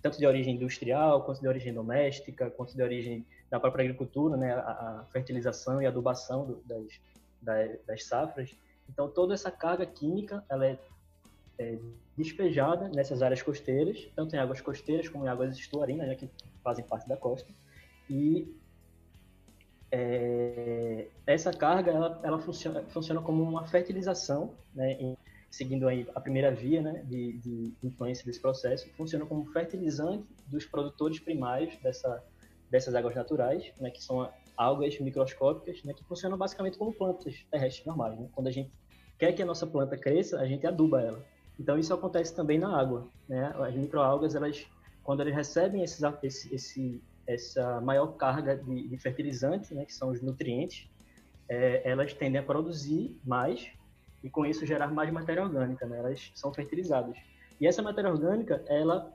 tanto 0.00 0.16
de 0.16 0.26
origem 0.26 0.54
industrial, 0.54 1.24
quanto 1.24 1.40
de 1.40 1.48
origem 1.48 1.74
doméstica, 1.74 2.50
quanto 2.50 2.74
de 2.74 2.82
origem 2.82 3.26
da 3.50 3.58
própria 3.58 3.82
agricultura, 3.82 4.36
né? 4.36 4.52
a, 4.52 4.60
a 4.60 5.04
fertilização 5.10 5.82
e 5.82 5.86
adubação 5.86 6.46
do, 6.46 6.62
das, 6.64 7.00
das, 7.42 7.84
das 7.84 8.04
safras. 8.04 8.56
Então, 8.88 9.08
toda 9.08 9.34
essa 9.34 9.50
carga 9.50 9.84
química 9.84 10.44
ela 10.48 10.66
é, 10.66 10.78
é, 11.60 11.78
despejada 12.16 12.88
nessas 12.88 13.20
áreas 13.20 13.42
costeiras, 13.42 14.08
tanto 14.16 14.34
em 14.34 14.38
águas 14.38 14.62
costeiras 14.62 15.08
como 15.08 15.26
em 15.26 15.28
águas 15.28 15.56
estuarinas, 15.58 16.08
né, 16.08 16.14
que 16.14 16.28
fazem 16.64 16.84
parte 16.84 17.06
da 17.06 17.18
costa. 17.18 17.52
E 18.08 18.48
é, 19.92 21.08
essa 21.26 21.52
carga 21.52 21.92
ela, 21.92 22.20
ela 22.22 22.38
funciona, 22.38 22.82
funciona 22.84 23.20
como 23.20 23.42
uma 23.42 23.66
fertilização, 23.66 24.54
né, 24.74 24.92
em, 24.92 25.16
seguindo 25.50 25.86
aí 25.86 26.08
a 26.14 26.20
primeira 26.20 26.50
via 26.50 26.80
né, 26.80 27.02
de, 27.04 27.32
de 27.38 27.74
influência 27.82 28.24
desse 28.24 28.40
processo, 28.40 28.88
funciona 28.96 29.26
como 29.26 29.44
fertilizante 29.52 30.26
dos 30.46 30.64
produtores 30.64 31.20
primários 31.20 31.76
dessa, 31.82 32.24
dessas 32.70 32.94
águas 32.94 33.14
naturais, 33.14 33.70
né, 33.78 33.90
que 33.90 34.02
são 34.02 34.32
algas 34.56 34.98
microscópicas, 34.98 35.82
né, 35.84 35.92
que 35.92 36.04
funcionam 36.04 36.38
basicamente 36.38 36.78
como 36.78 36.92
plantas 36.94 37.44
terrestres 37.50 37.84
normais. 37.84 38.18
Né? 38.18 38.28
Quando 38.32 38.46
a 38.46 38.50
gente 38.50 38.72
quer 39.18 39.32
que 39.34 39.42
a 39.42 39.46
nossa 39.46 39.66
planta 39.66 39.98
cresça, 39.98 40.40
a 40.40 40.46
gente 40.46 40.66
aduba 40.66 41.02
ela. 41.02 41.22
Então 41.60 41.78
isso 41.78 41.92
acontece 41.92 42.34
também 42.34 42.58
na 42.58 42.74
água. 42.74 43.06
Né? 43.28 43.52
As 43.54 43.74
microalgas, 43.74 44.34
elas, 44.34 44.66
quando 45.04 45.20
elas 45.20 45.34
recebem 45.34 45.82
esses, 45.82 46.00
esse, 46.22 46.54
esse, 46.54 47.02
essa 47.26 47.82
maior 47.82 48.16
carga 48.16 48.56
de, 48.56 48.88
de 48.88 48.96
fertilizante, 48.96 49.74
né, 49.74 49.84
que 49.84 49.92
são 49.92 50.08
os 50.08 50.22
nutrientes, 50.22 50.88
é, 51.46 51.82
elas 51.84 52.14
tendem 52.14 52.40
a 52.40 52.42
produzir 52.42 53.20
mais 53.22 53.70
e 54.24 54.30
com 54.30 54.46
isso 54.46 54.64
gerar 54.64 54.88
mais 54.88 55.12
matéria 55.12 55.42
orgânica. 55.42 55.84
Né? 55.86 55.98
Elas 55.98 56.32
são 56.34 56.50
fertilizadas. 56.54 57.18
E 57.60 57.66
essa 57.66 57.82
matéria 57.82 58.10
orgânica, 58.10 58.64
ela 58.66 59.14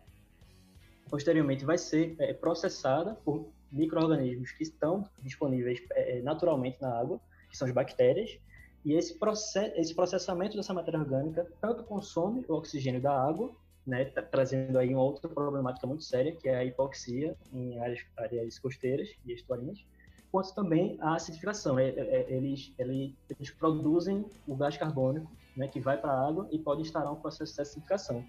posteriormente 1.09 1.65
vai 1.65 1.79
ser 1.79 2.15
é, 2.19 2.31
processada 2.31 3.15
por 3.25 3.49
micro-organismos 3.71 4.51
que 4.51 4.61
estão 4.61 5.09
disponíveis 5.23 5.81
é, 5.93 6.21
naturalmente 6.21 6.79
na 6.79 6.95
água, 6.95 7.19
que 7.49 7.57
são 7.57 7.67
as 7.67 7.73
bactérias, 7.73 8.37
e 8.85 8.93
esse, 8.93 9.15
process, 9.15 9.73
esse 9.75 9.95
processamento 9.95 10.55
dessa 10.55 10.73
matéria 10.73 10.99
orgânica 10.99 11.47
tanto 11.59 11.83
consome 11.83 12.45
o 12.47 12.53
oxigênio 12.53 13.01
da 13.01 13.19
água, 13.19 13.51
né, 13.85 14.05
trazendo 14.05 14.77
aí 14.77 14.93
uma 14.93 15.01
outra 15.01 15.27
problemática 15.27 15.87
muito 15.87 16.03
séria, 16.03 16.35
que 16.35 16.47
é 16.47 16.55
a 16.55 16.63
hipoxia 16.63 17.35
em 17.51 17.79
áreas, 17.79 18.05
áreas 18.15 18.59
costeiras 18.59 19.09
e 19.25 19.33
estuarinas, 19.33 19.83
quanto 20.31 20.53
também 20.53 20.97
a 21.01 21.15
acidificação. 21.15 21.79
É, 21.79 21.89
é, 21.89 22.25
eles, 22.29 22.73
eles, 22.77 23.13
eles, 23.29 23.49
produzem 23.49 24.23
o 24.47 24.55
gás 24.55 24.77
carbônico, 24.77 25.31
né, 25.57 25.67
que 25.67 25.79
vai 25.79 25.97
para 25.97 26.11
a 26.11 26.27
água 26.27 26.47
e 26.51 26.59
pode 26.59 26.81
instalar 26.81 27.11
um 27.11 27.15
processo 27.15 27.55
de 27.55 27.61
acidificação. 27.61 28.23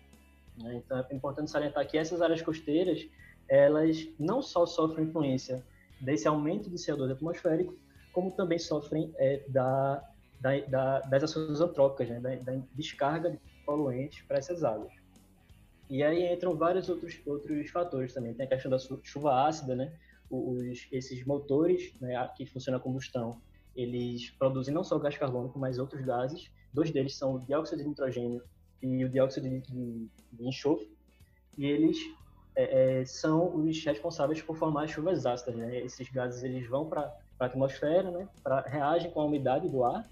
Né? 0.57 0.77
Então, 0.77 1.05
é 1.11 1.15
importante 1.15 1.51
salientar 1.51 1.87
que 1.87 1.99
essas 1.99 2.23
áreas 2.23 2.41
costeiras 2.41 3.07
elas 3.47 4.09
não 4.19 4.41
só 4.41 4.65
sofrem 4.65 5.07
influência 5.07 5.63
desse 6.01 6.27
aumento 6.27 6.71
de 6.71 6.77
CO2 6.77 7.13
atmosférico, 7.13 7.75
como 8.13 8.31
também 8.31 8.59
sofrem 8.59 9.13
é, 9.19 9.43
da, 9.49 10.03
da, 10.41 10.59
da, 10.61 11.01
das 11.01 11.25
ações 11.25 11.61
antrópicas, 11.61 12.09
né, 12.09 12.21
da, 12.21 12.53
da, 12.53 12.63
descarga 12.75 13.31
de 13.31 13.39
poluentes 13.65 14.23
para 14.23 14.39
essas 14.39 14.63
águas. 14.63 14.93
E 15.89 16.03
aí 16.03 16.33
entram 16.33 16.57
vários 16.57 16.89
outros, 16.89 17.21
outros 17.27 17.71
fatores 17.71 18.13
também. 18.13 18.35
Tem 18.35 18.47
a 18.47 18.49
questão 18.49 18.71
da 18.71 18.79
chuva 19.03 19.47
ácida, 19.47 19.75
né? 19.75 19.93
Os, 20.29 20.89
esses 20.91 21.25
motores 21.25 21.95
né, 22.01 22.29
que 22.37 22.45
funcionam 22.47 22.81
a 22.81 22.83
combustão, 22.83 23.41
eles 23.75 24.31
produzem 24.31 24.75
não 24.75 24.83
só 24.83 24.99
gás 24.99 25.17
carbônico, 25.17 25.59
mas 25.59 25.79
outros 25.79 26.05
gases. 26.05 26.51
Dois 26.73 26.91
deles 26.91 27.17
são 27.17 27.35
o 27.35 27.39
dióxido 27.39 27.83
de 27.83 27.89
nitrogênio 27.89 28.43
e 28.83 29.05
o 29.05 29.09
dióxido 29.09 29.49
de, 29.49 29.61
de, 29.61 30.09
de 30.33 30.49
enxofre. 30.49 30.91
E 31.57 31.67
eles 31.67 31.99
é, 32.57 33.01
é, 33.01 33.05
são 33.05 33.55
os 33.55 33.85
responsáveis 33.85 34.43
por 34.43 34.57
formar 34.57 34.89
chuvas 34.89 35.25
ácidas. 35.25 35.55
Né? 35.55 35.79
Esses 35.83 36.11
gases 36.11 36.43
eles 36.43 36.67
vão 36.69 36.89
para 36.89 37.15
a 37.39 37.45
atmosfera, 37.45 38.11
né? 38.11 38.29
pra, 38.43 38.63
reagem 38.63 39.11
com 39.13 39.21
a 39.21 39.25
umidade 39.25 39.69
do 39.69 39.85
ar 39.85 40.05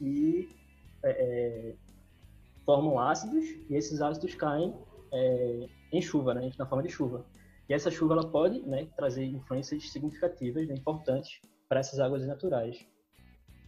e 0.00 0.48
é, 1.02 1.10
é, 1.10 1.74
formam 2.64 2.98
ácidos, 2.98 3.44
e 3.68 3.74
esses 3.74 4.00
ácidos 4.00 4.34
caem 4.34 4.74
é, 5.12 5.68
em 5.92 6.02
chuva, 6.02 6.34
né? 6.34 6.50
na 6.58 6.66
forma 6.66 6.82
de 6.82 6.90
chuva. 6.90 7.24
E 7.68 7.74
essa 7.74 7.90
chuva 7.90 8.14
ela 8.14 8.26
pode 8.26 8.60
né, 8.60 8.88
trazer 8.96 9.24
influências 9.24 9.90
significativas, 9.90 10.66
né, 10.66 10.74
importantes 10.74 11.40
para 11.68 11.80
essas 11.80 12.00
águas 12.00 12.26
naturais. 12.26 12.86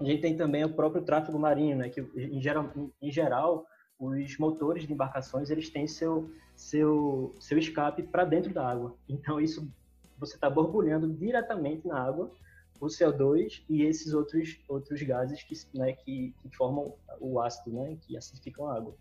A 0.00 0.04
gente 0.04 0.22
tem 0.22 0.36
também 0.36 0.64
o 0.64 0.72
próprio 0.72 1.02
tráfego 1.02 1.38
marinho, 1.38 1.76
né, 1.76 1.90
que 1.90 2.00
em 2.16 2.40
geral, 2.40 2.72
em 3.02 3.12
geral 3.12 3.66
os 3.98 4.38
motores 4.38 4.86
de 4.86 4.92
embarcações 4.94 5.50
eles 5.50 5.68
têm 5.68 5.86
seu 5.86 6.30
seu 6.56 7.34
seu 7.38 7.58
escape 7.58 8.02
para 8.02 8.24
dentro 8.24 8.54
da 8.54 8.66
água. 8.66 8.96
Então 9.06 9.38
isso 9.38 9.70
você 10.18 10.34
está 10.36 10.48
borbulhando 10.48 11.06
diretamente 11.12 11.86
na 11.86 12.02
água 12.02 12.32
o 12.80 12.86
CO2 12.86 13.62
e 13.68 13.82
esses 13.82 14.14
outros 14.14 14.58
outros 14.68 15.02
gases 15.02 15.42
que, 15.42 15.54
né, 15.78 15.92
que, 15.92 16.34
que 16.40 16.56
formam 16.56 16.94
o 17.20 17.40
ácido, 17.40 17.76
né, 17.76 17.96
que 18.00 18.16
acidificam 18.16 18.68
a 18.68 18.76
água. 18.76 18.94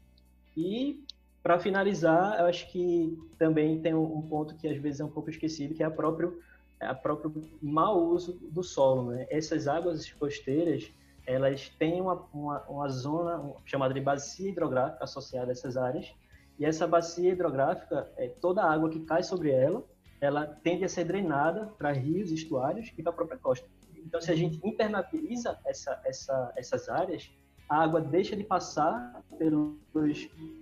E 0.55 1.03
para 1.41 1.57
finalizar, 1.57 2.39
eu 2.39 2.45
acho 2.48 2.69
que 2.69 3.17
também 3.38 3.81
tem 3.81 3.93
um 3.93 4.21
ponto 4.21 4.55
que 4.55 4.67
às 4.67 4.77
vezes 4.77 5.00
é 5.00 5.05
um 5.05 5.09
pouco 5.09 5.29
esquecido, 5.29 5.74
que 5.74 5.81
é 5.81 5.86
a 5.86 5.91
próprio 5.91 6.39
a 6.79 6.93
próprio 6.95 7.33
mau 7.62 8.07
uso 8.07 8.39
do 8.41 8.63
solo, 8.63 9.12
né? 9.12 9.27
Essas 9.29 9.67
águas 9.67 10.09
costeiras, 10.13 10.89
elas 11.25 11.69
têm 11.77 12.00
uma, 12.00 12.25
uma, 12.33 12.62
uma 12.69 12.89
zona 12.89 13.53
chamada 13.65 13.93
de 13.93 14.00
bacia 14.00 14.50
hidrográfica 14.50 15.03
associada 15.03 15.51
a 15.51 15.51
essas 15.51 15.75
áreas, 15.75 16.13
e 16.57 16.65
essa 16.65 16.88
bacia 16.88 17.31
hidrográfica, 17.31 18.09
é, 18.17 18.27
toda 18.27 18.62
a 18.62 18.71
água 18.71 18.89
que 18.89 19.01
cai 19.01 19.24
sobre 19.24 19.51
ela, 19.51 19.83
ela 20.22 20.46
tende 20.48 20.84
a 20.84 20.90
ser 20.90 21.06
drenada 21.06 21.68
para 21.78 21.92
rios, 21.92 22.32
estuários 22.32 22.92
e 22.98 23.04
para 23.04 23.12
a 23.12 23.16
própria 23.16 23.38
costa. 23.38 23.68
Então, 23.98 24.20
se 24.20 24.32
a 24.32 24.36
gente 24.36 24.60
impermeabiliza 24.66 25.60
essa, 25.66 26.02
essa, 26.06 26.54
essas 26.56 26.90
áreas, 26.90 27.30
a 27.70 27.84
água 27.84 28.02
deixa 28.02 28.36
de 28.36 28.44
passar 28.44 29.24
pelos, 29.38 29.78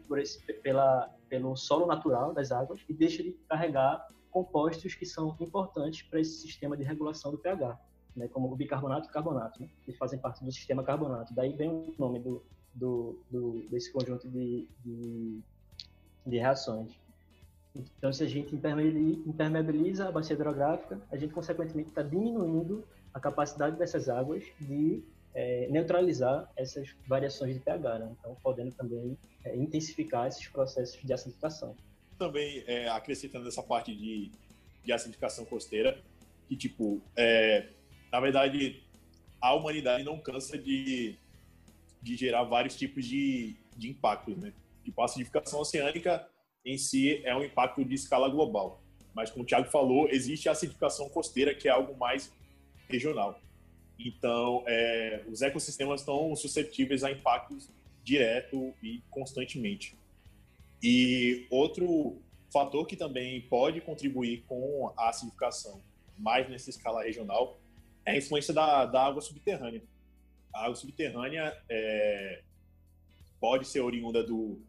por 0.07 0.19
esse, 0.19 0.41
pela, 0.61 1.09
pelo 1.29 1.55
solo 1.55 1.85
natural 1.85 2.33
das 2.33 2.51
águas 2.51 2.83
e 2.89 2.93
deixa 2.93 3.23
de 3.23 3.31
carregar 3.47 4.05
compostos 4.29 4.93
que 4.93 5.05
são 5.05 5.35
importantes 5.39 6.03
para 6.03 6.19
esse 6.19 6.41
sistema 6.41 6.75
de 6.75 6.83
regulação 6.83 7.31
do 7.31 7.37
pH, 7.37 7.79
né, 8.15 8.27
como 8.27 8.51
o 8.51 8.55
bicarbonato 8.55 9.07
e 9.07 9.09
o 9.09 9.13
carbonato, 9.13 9.61
né, 9.61 9.69
que 9.85 9.93
fazem 9.93 10.19
parte 10.19 10.43
do 10.43 10.51
sistema 10.51 10.83
carbonato. 10.83 11.33
Daí 11.33 11.53
vem 11.53 11.69
o 11.69 11.95
nome 11.97 12.19
do, 12.19 12.43
do, 12.73 13.19
do 13.31 13.65
desse 13.69 13.91
conjunto 13.91 14.27
de, 14.29 14.67
de, 14.83 15.39
de 16.25 16.37
reações. 16.37 16.99
Então, 17.97 18.11
se 18.11 18.23
a 18.23 18.27
gente 18.27 18.55
impermeabiliza 18.55 20.07
a 20.07 20.11
bacia 20.11 20.35
hidrográfica, 20.35 20.99
a 21.11 21.17
gente, 21.17 21.33
consequentemente, 21.33 21.89
está 21.89 22.01
diminuindo 22.01 22.83
a 23.13 23.19
capacidade 23.19 23.77
dessas 23.77 24.09
águas 24.09 24.43
de 24.59 25.03
é, 25.33 25.67
neutralizar 25.69 26.51
essas 26.55 26.95
variações 27.07 27.53
de 27.53 27.59
pH, 27.59 27.99
né? 27.99 28.15
então 28.19 28.35
podendo 28.41 28.71
também 28.71 29.17
é, 29.43 29.55
intensificar 29.55 30.27
esses 30.27 30.47
processos 30.47 31.01
de 31.01 31.13
acidificação. 31.13 31.75
Também 32.17 32.63
é, 32.65 32.89
acrescentando 32.89 33.47
essa 33.47 33.61
parte 33.61 33.95
de, 33.95 34.31
de 34.83 34.91
acidificação 34.91 35.45
costeira, 35.45 36.01
que 36.47 36.55
tipo, 36.55 37.01
é, 37.15 37.69
na 38.11 38.19
verdade, 38.19 38.83
a 39.39 39.53
humanidade 39.53 40.03
não 40.03 40.19
cansa 40.19 40.57
de, 40.57 41.17
de 42.01 42.15
gerar 42.15 42.43
vários 42.43 42.75
tipos 42.75 43.05
de, 43.05 43.55
de 43.75 43.89
impactos, 43.89 44.35
né? 44.37 44.53
Tipo, 44.83 45.01
a 45.01 45.05
acidificação 45.05 45.59
oceânica 45.59 46.27
em 46.67 46.77
si 46.77 47.21
é 47.23 47.33
um 47.33 47.43
impacto 47.43 47.83
de 47.83 47.95
escala 47.95 48.27
global, 48.27 48.81
mas 49.15 49.31
como 49.31 49.43
o 49.43 49.47
Thiago 49.47 49.69
falou, 49.69 50.09
existe 50.09 50.49
a 50.49 50.51
acidificação 50.51 51.07
costeira 51.09 51.55
que 51.55 51.67
é 51.67 51.71
algo 51.71 51.97
mais 51.97 52.31
regional. 52.89 53.39
Então, 53.97 54.63
é, 54.67 55.23
os 55.27 55.41
ecossistemas 55.41 56.01
estão 56.01 56.35
suscetíveis 56.35 57.03
a 57.03 57.11
impactos 57.11 57.71
direto 58.03 58.73
e 58.83 59.01
constantemente. 59.09 59.97
E 60.83 61.47
outro 61.49 62.21
fator 62.51 62.85
que 62.85 62.95
também 62.95 63.41
pode 63.41 63.81
contribuir 63.81 64.43
com 64.47 64.93
a 64.97 65.09
acidificação, 65.09 65.81
mais 66.17 66.49
nessa 66.49 66.69
escala 66.69 67.03
regional, 67.03 67.59
é 68.05 68.11
a 68.11 68.17
influência 68.17 68.53
da, 68.53 68.85
da 68.85 69.05
água 69.05 69.21
subterrânea. 69.21 69.81
A 70.53 70.65
água 70.65 70.75
subterrânea 70.75 71.57
é, 71.69 72.41
pode 73.39 73.67
ser 73.67 73.81
oriunda 73.81 74.23
do, 74.23 74.61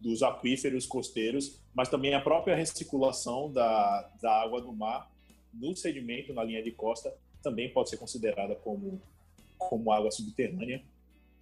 dos 0.00 0.22
aquíferos 0.22 0.86
costeiros, 0.86 1.58
mas 1.74 1.88
também 1.88 2.14
a 2.14 2.20
própria 2.20 2.54
recirculação 2.54 3.50
da, 3.50 4.10
da 4.20 4.42
água 4.42 4.60
do 4.60 4.72
mar 4.72 5.10
no 5.52 5.74
sedimento, 5.74 6.34
na 6.34 6.44
linha 6.44 6.62
de 6.62 6.70
costa, 6.70 7.14
também 7.42 7.70
pode 7.70 7.90
ser 7.90 7.96
considerada 7.96 8.54
como, 8.56 9.00
como 9.58 9.90
água 9.90 10.10
subterrânea. 10.10 10.82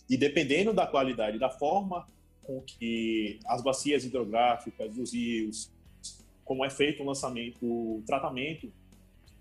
E 0.09 0.17
dependendo 0.17 0.73
da 0.73 0.87
qualidade, 0.87 1.38
da 1.38 1.51
forma 1.51 2.07
com 2.43 2.61
que 2.61 3.40
as 3.47 3.62
bacias 3.62 4.05
hidrográficas, 4.05 4.97
os 4.97 5.12
rios, 5.12 5.71
como 6.45 6.64
é 6.64 6.71
feito 6.71 7.03
o 7.03 7.07
lançamento, 7.07 7.64
o 7.64 8.03
tratamento 8.07 8.71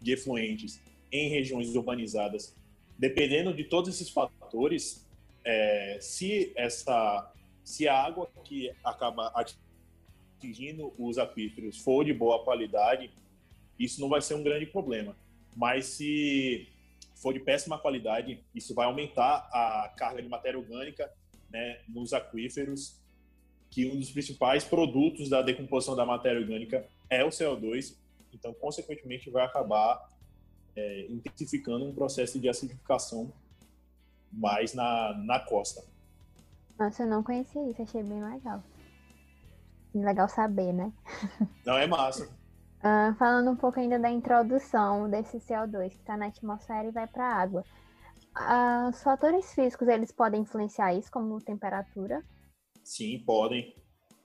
de 0.01 0.13
efluentes 0.13 0.79
em 1.11 1.29
regiões 1.29 1.75
urbanizadas, 1.75 2.55
dependendo 2.97 3.53
de 3.53 3.65
todos 3.65 3.93
esses 3.93 4.09
fatores, 4.09 5.05
é, 5.43 5.97
se 6.01 6.51
essa 6.55 7.31
se 7.63 7.87
a 7.87 7.97
água 7.97 8.29
que 8.43 8.71
acaba 8.83 9.31
atingindo 10.37 10.93
os 10.97 11.17
aquíferos 11.17 11.79
for 11.79 12.03
de 12.03 12.13
boa 12.13 12.43
qualidade, 12.43 13.11
isso 13.79 14.01
não 14.01 14.09
vai 14.09 14.21
ser 14.21 14.35
um 14.35 14.43
grande 14.43 14.65
problema 14.65 15.15
mas 15.55 15.85
se 15.85 16.67
for 17.15 17.33
de 17.33 17.39
péssima 17.39 17.77
qualidade, 17.77 18.43
isso 18.53 18.73
vai 18.73 18.85
aumentar 18.85 19.47
a 19.51 19.93
carga 19.97 20.21
de 20.21 20.27
matéria 20.27 20.59
orgânica 20.59 21.11
né, 21.49 21.79
nos 21.87 22.13
aquíferos, 22.13 22.99
que 23.69 23.87
um 23.87 23.97
dos 23.97 24.11
principais 24.11 24.63
produtos 24.63 25.29
da 25.29 25.41
decomposição 25.41 25.95
da 25.95 26.05
matéria 26.05 26.39
orgânica 26.39 26.87
é 27.09 27.23
o 27.23 27.29
CO2, 27.29 27.95
então, 28.33 28.53
consequentemente, 28.53 29.29
vai 29.29 29.45
acabar 29.45 30.09
é, 30.75 31.07
intensificando 31.09 31.85
um 31.85 31.93
processo 31.93 32.39
de 32.39 32.49
acidificação 32.49 33.31
mais 34.31 34.73
na, 34.73 35.13
na 35.13 35.39
costa. 35.39 35.83
Nossa, 36.77 37.03
eu 37.03 37.07
não 37.07 37.23
conhecia 37.23 37.69
isso, 37.69 37.81
achei 37.81 38.03
bem 38.03 38.23
legal. 38.23 38.63
Legal 39.93 40.27
saber, 40.27 40.73
né? 40.73 40.91
Não, 41.65 41.77
é 41.77 41.85
massa. 41.85 42.25
Uh, 42.79 43.13
falando 43.17 43.51
um 43.51 43.55
pouco 43.55 43.79
ainda 43.79 43.99
da 43.99 44.09
introdução 44.09 45.09
desse 45.09 45.37
CO2 45.37 45.89
que 45.89 45.97
está 45.97 46.17
na 46.17 46.27
atmosfera 46.27 46.87
e 46.87 46.91
vai 46.91 47.07
para 47.07 47.25
a 47.25 47.35
água. 47.35 47.63
Uh, 48.35 48.89
os 48.89 49.03
fatores 49.03 49.53
físicos, 49.53 49.87
eles 49.87 50.11
podem 50.11 50.41
influenciar 50.41 50.93
isso, 50.93 51.11
como 51.11 51.39
temperatura? 51.39 52.23
Sim, 52.83 53.19
podem. 53.19 53.75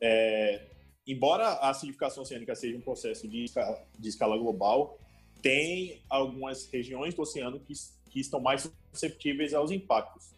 É, 0.01 0.71
embora 1.07 1.45
a 1.45 1.71
acidificação 1.71 2.23
oceânica 2.23 2.55
seja 2.55 2.79
um 2.79 2.81
processo 2.81 3.29
de 3.29 3.45
escala, 3.45 3.87
de 3.99 4.09
escala 4.09 4.39
global, 4.39 4.99
tem 5.43 6.03
algumas 6.09 6.67
regiões 6.73 7.15
do 7.15 7.23
oceano 7.23 7.61
que, 7.61 7.75
que 8.11 8.21
estão 8.21 8.41
mais 8.41 8.71
susceptíveis 8.93 9.53
aos 9.53 9.71
impactos. 9.71 10.38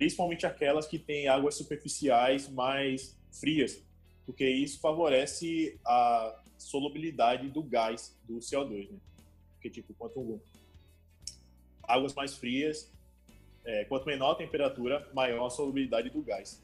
Principalmente 0.00 0.46
aquelas 0.46 0.86
que 0.86 0.98
têm 0.98 1.28
águas 1.28 1.56
superficiais 1.56 2.48
mais 2.48 3.14
frias, 3.30 3.84
porque 4.24 4.48
isso 4.48 4.80
favorece 4.80 5.78
a 5.84 6.42
solubilidade 6.56 7.50
do 7.50 7.62
gás 7.62 8.18
do 8.26 8.38
CO2, 8.38 8.90
né? 8.90 8.98
Porque, 9.52 9.68
tipo, 9.68 9.92
quanto 9.92 10.40
águas 11.82 12.14
mais 12.14 12.34
frias, 12.34 12.90
é, 13.62 13.84
quanto 13.84 14.06
menor 14.06 14.30
a 14.30 14.34
temperatura, 14.36 15.06
maior 15.12 15.48
a 15.48 15.50
solubilidade 15.50 16.08
do 16.08 16.22
gás. 16.22 16.62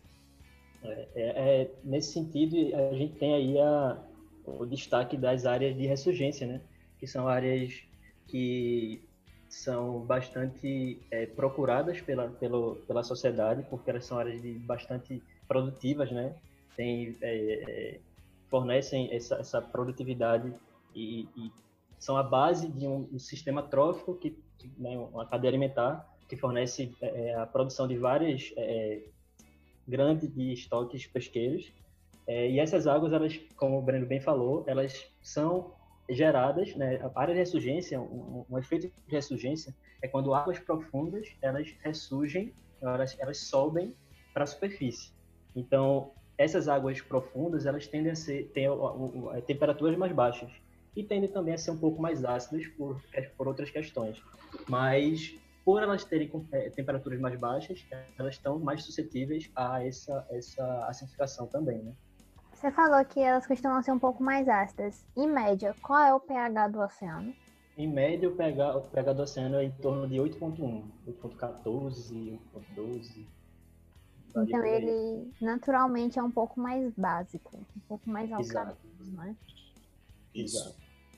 É, 0.83 1.09
é, 1.15 1.23
é, 1.25 1.71
nesse 1.85 2.15
sentido, 2.15 2.57
a 2.75 2.95
gente 2.95 3.17
tem 3.17 3.35
aí 3.35 3.59
a, 3.59 4.03
o 4.47 4.65
destaque 4.65 5.15
das 5.15 5.45
áreas 5.45 5.77
de 5.77 5.87
ressurgência, 5.87 6.47
né? 6.47 6.63
Que 6.99 7.07
são 7.07 7.29
áreas 7.29 7.83
que 8.29 9.06
são 9.57 10.01
bastante 10.01 11.01
é, 11.11 11.27
procuradas 11.27 12.01
pela, 12.01 12.29
pela, 12.29 12.75
pela 12.87 13.03
sociedade, 13.03 13.65
porque 13.71 13.91
elas 13.91 14.05
são 14.05 14.19
áreas 14.19 14.41
de 14.43 14.53
bastante 14.53 15.23
produtivas, 15.49 16.11
né? 16.11 16.35
Tem 16.77 17.17
é, 17.23 17.97
é 17.97 18.01
fornecem 18.49 19.13
essa, 19.13 19.37
essa 19.37 19.61
produtividade 19.61 20.53
e, 20.95 21.29
e, 21.37 21.51
são 21.99 22.17
a 22.17 22.23
base 22.23 22.69
de 22.69 22.87
um, 22.87 23.09
um 23.13 23.19
sistema 23.19 23.63
trófico, 23.63 24.15
que, 24.15 24.31
que 24.59 24.71
né, 24.79 24.97
uma 24.97 25.27
cadeia 25.27 25.51
alimentar, 25.51 26.07
que 26.29 26.37
fornece 26.37 26.95
é, 27.01 27.31
é 27.31 27.35
a 27.35 27.47
produção 27.47 27.89
de 27.89 27.97
várias 27.97 28.53
é, 28.57 29.01
grandes 29.89 30.33
de 30.33 30.53
estoques 30.53 31.07
pesqueiros. 31.07 31.73
É, 32.27 32.51
e 32.51 32.61
essas 32.61 32.87
águas, 32.87 33.13
elas, 33.13 33.39
como 33.57 33.79
o 33.79 33.83
Breno 33.83 34.07
bem 34.07 34.21
falou, 34.21 34.65
elas 34.67 35.07
são 35.23 35.73
geradas, 36.09 36.75
né, 36.77 37.01
a 37.03 37.21
área 37.21 37.35
de 37.35 37.41
ressurgência, 37.41 38.01
um, 38.01 38.45
um, 38.49 38.59
efeito 38.59 38.89
de 38.89 39.15
ressurgência 39.15 39.75
é 40.03 40.09
quando 40.09 40.35
águas 40.35 40.59
profundas 40.59 41.29
elas 41.43 41.75
ressurgem, 41.83 42.53
elas, 42.81 43.17
elas 43.19 43.39
sobem 43.39 43.95
para 44.33 44.45
a 44.45 44.47
superfície. 44.47 45.13
Então, 45.55 46.13
essas 46.39 46.69
águas 46.69 47.01
profundas 47.01 47.67
elas 47.67 47.87
tendem 47.87 48.13
a 48.13 48.15
ser 48.15 48.51
ter 48.53 48.71
temperaturas 49.47 49.97
mais 49.97 50.13
baixas 50.13 50.51
e 50.95 51.03
tendem 51.03 51.31
também 51.31 51.55
a 51.55 51.59
ser 51.59 51.71
um 51.71 51.79
pouco 51.79 52.01
mais 52.01 52.25
ácidas 52.25 52.67
por, 52.69 53.03
por 53.37 53.49
outras 53.49 53.71
questões. 53.71 54.23
Mas 54.69 55.39
por 55.65 55.83
elas 55.83 56.05
terem 56.05 56.31
é, 56.53 56.71
temperaturas 56.71 57.19
mais 57.19 57.39
baixas, 57.39 57.85
elas 58.17 58.35
estão 58.35 58.59
mais 58.59 58.85
suscetíveis 58.85 59.51
a 59.57 59.85
essa, 59.85 60.25
essa 60.31 60.87
acidificação 60.87 61.49
também, 61.49 61.83
né? 61.83 61.93
Você 62.57 62.71
falou 62.71 63.05
que 63.05 63.21
elas 63.21 63.47
costumam 63.47 63.83
ser 63.83 63.93
um 63.93 63.99
pouco 63.99 64.23
mais 64.23 64.49
ácidas. 64.49 65.05
Em 65.15 65.29
média, 65.29 65.77
qual 65.83 66.01
é 66.01 66.15
o 66.15 66.19
pH 66.19 66.69
do 66.69 66.81
oceano? 66.81 67.35
Em 67.77 67.87
média, 67.87 68.31
o 68.31 68.35
pH, 68.35 68.77
o 68.79 68.81
pH 68.81 69.13
do 69.13 69.23
oceano 69.23 69.57
é 69.57 69.65
em 69.65 69.71
torno 69.73 70.09
de 70.09 70.17
8.1, 70.17 70.83
8.14, 71.07 72.39
8.12. 72.75 73.27
Então 74.31 74.65
ele 74.65 75.31
naturalmente 75.41 76.19
é 76.19 76.23
um 76.23 76.31
pouco 76.31 76.59
mais 76.59 76.95
básico, 76.95 77.59
um 77.77 77.81
pouco 77.81 78.09
mais 78.09 78.33
alcalino, 78.33 78.77
né? 79.13 79.37
Isso. 80.35 80.75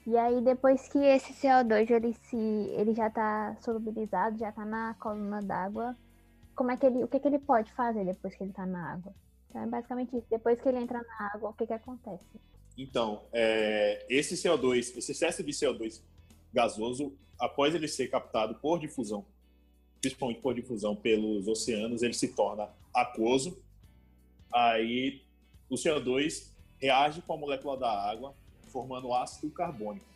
E 0.06 0.16
aí 0.16 0.40
depois 0.40 0.88
que 0.88 0.98
esse 0.98 1.32
CO2 1.34 1.88
ele 1.90 2.14
se 2.14 2.36
ele 2.36 2.94
já 2.94 3.06
está 3.06 3.56
solubilizado, 3.60 4.38
já 4.38 4.48
está 4.48 4.64
na 4.64 4.94
coluna 4.94 5.40
d'água, 5.40 5.96
como 6.54 6.72
é 6.72 6.76
que 6.76 6.86
ele, 6.86 7.04
o 7.04 7.08
que, 7.08 7.20
que 7.20 7.28
ele 7.28 7.38
pode 7.38 7.72
fazer 7.72 8.04
depois 8.04 8.34
que 8.34 8.42
ele 8.42 8.50
está 8.50 8.66
na 8.66 8.92
água? 8.92 9.12
Então 9.48 9.62
é 9.62 9.66
basicamente 9.66 10.16
isso. 10.16 10.26
Depois 10.30 10.60
que 10.60 10.68
ele 10.68 10.78
entra 10.78 11.02
na 11.02 11.30
água, 11.34 11.50
o 11.50 11.52
que 11.54 11.66
que 11.66 11.72
acontece? 11.72 12.24
Então, 12.76 13.22
é, 13.32 14.06
esse 14.08 14.34
CO2, 14.34 14.96
esse 14.96 15.12
excesso 15.12 15.42
de 15.42 15.52
CO2 15.52 16.00
gasoso, 16.52 17.12
após 17.38 17.74
ele 17.74 17.88
ser 17.88 18.08
captado 18.08 18.54
por 18.56 18.78
difusão, 18.78 19.24
principalmente 20.00 20.40
por 20.40 20.54
difusão 20.54 20.94
pelos 20.94 21.48
oceanos, 21.48 22.02
ele 22.02 22.14
se 22.14 22.28
torna 22.28 22.68
aquoso. 22.94 23.60
Aí 24.52 25.22
o 25.68 25.74
CO2 25.74 26.50
reage 26.80 27.20
com 27.22 27.34
a 27.34 27.36
molécula 27.36 27.76
da 27.76 27.90
água, 27.90 28.34
formando 28.68 29.12
ácido 29.12 29.50
carbônico. 29.50 30.06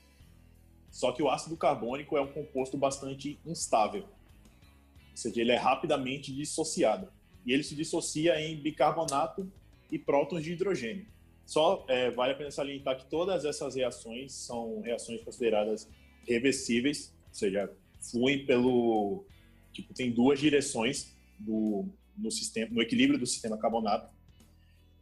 Só 0.90 1.10
que 1.10 1.22
o 1.22 1.30
ácido 1.30 1.56
carbônico 1.56 2.16
é 2.16 2.20
um 2.20 2.32
composto 2.32 2.76
bastante 2.76 3.38
instável, 3.46 4.02
ou 4.02 5.16
seja, 5.16 5.40
ele 5.40 5.52
é 5.52 5.56
rapidamente 5.56 6.32
dissociado. 6.34 7.08
E 7.44 7.52
ele 7.52 7.62
se 7.62 7.74
dissocia 7.74 8.40
em 8.40 8.56
bicarbonato 8.56 9.50
e 9.90 9.98
prótons 9.98 10.42
de 10.42 10.52
hidrogênio. 10.52 11.06
Só 11.44 11.84
é, 11.88 12.10
vale 12.10 12.32
a 12.32 12.36
pena 12.36 12.50
salientar 12.50 12.96
que 12.96 13.06
todas 13.06 13.44
essas 13.44 13.74
reações 13.74 14.32
são 14.32 14.80
reações 14.80 15.20
consideradas 15.22 15.88
reversíveis, 16.26 17.12
ou 17.28 17.34
seja, 17.34 17.70
fluem 18.00 18.46
pelo 18.46 19.24
tipo 19.72 19.92
tem 19.94 20.10
duas 20.10 20.38
direções 20.38 21.14
do 21.38 21.86
no 22.16 22.30
sistema, 22.30 22.68
no 22.70 22.82
equilíbrio 22.82 23.18
do 23.18 23.26
sistema 23.26 23.56
carbonato. 23.56 24.12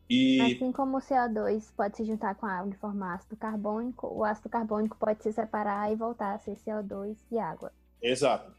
E 0.08 0.40
Assim 0.40 0.72
como 0.72 0.96
o 0.96 1.00
CO2 1.00 1.70
pode 1.76 1.96
se 1.96 2.04
juntar 2.04 2.34
com 2.34 2.46
a 2.46 2.52
água 2.52 2.72
e 2.72 2.76
formar 2.76 3.14
ácido 3.14 3.36
carbônico, 3.36 4.08
o 4.08 4.24
ácido 4.24 4.48
carbônico 4.48 4.96
pode 4.98 5.22
se 5.22 5.32
separar 5.32 5.92
e 5.92 5.96
voltar 5.96 6.34
a 6.34 6.38
ser 6.38 6.56
CO2 6.56 7.16
e 7.30 7.38
água. 7.38 7.72
exato. 8.02 8.52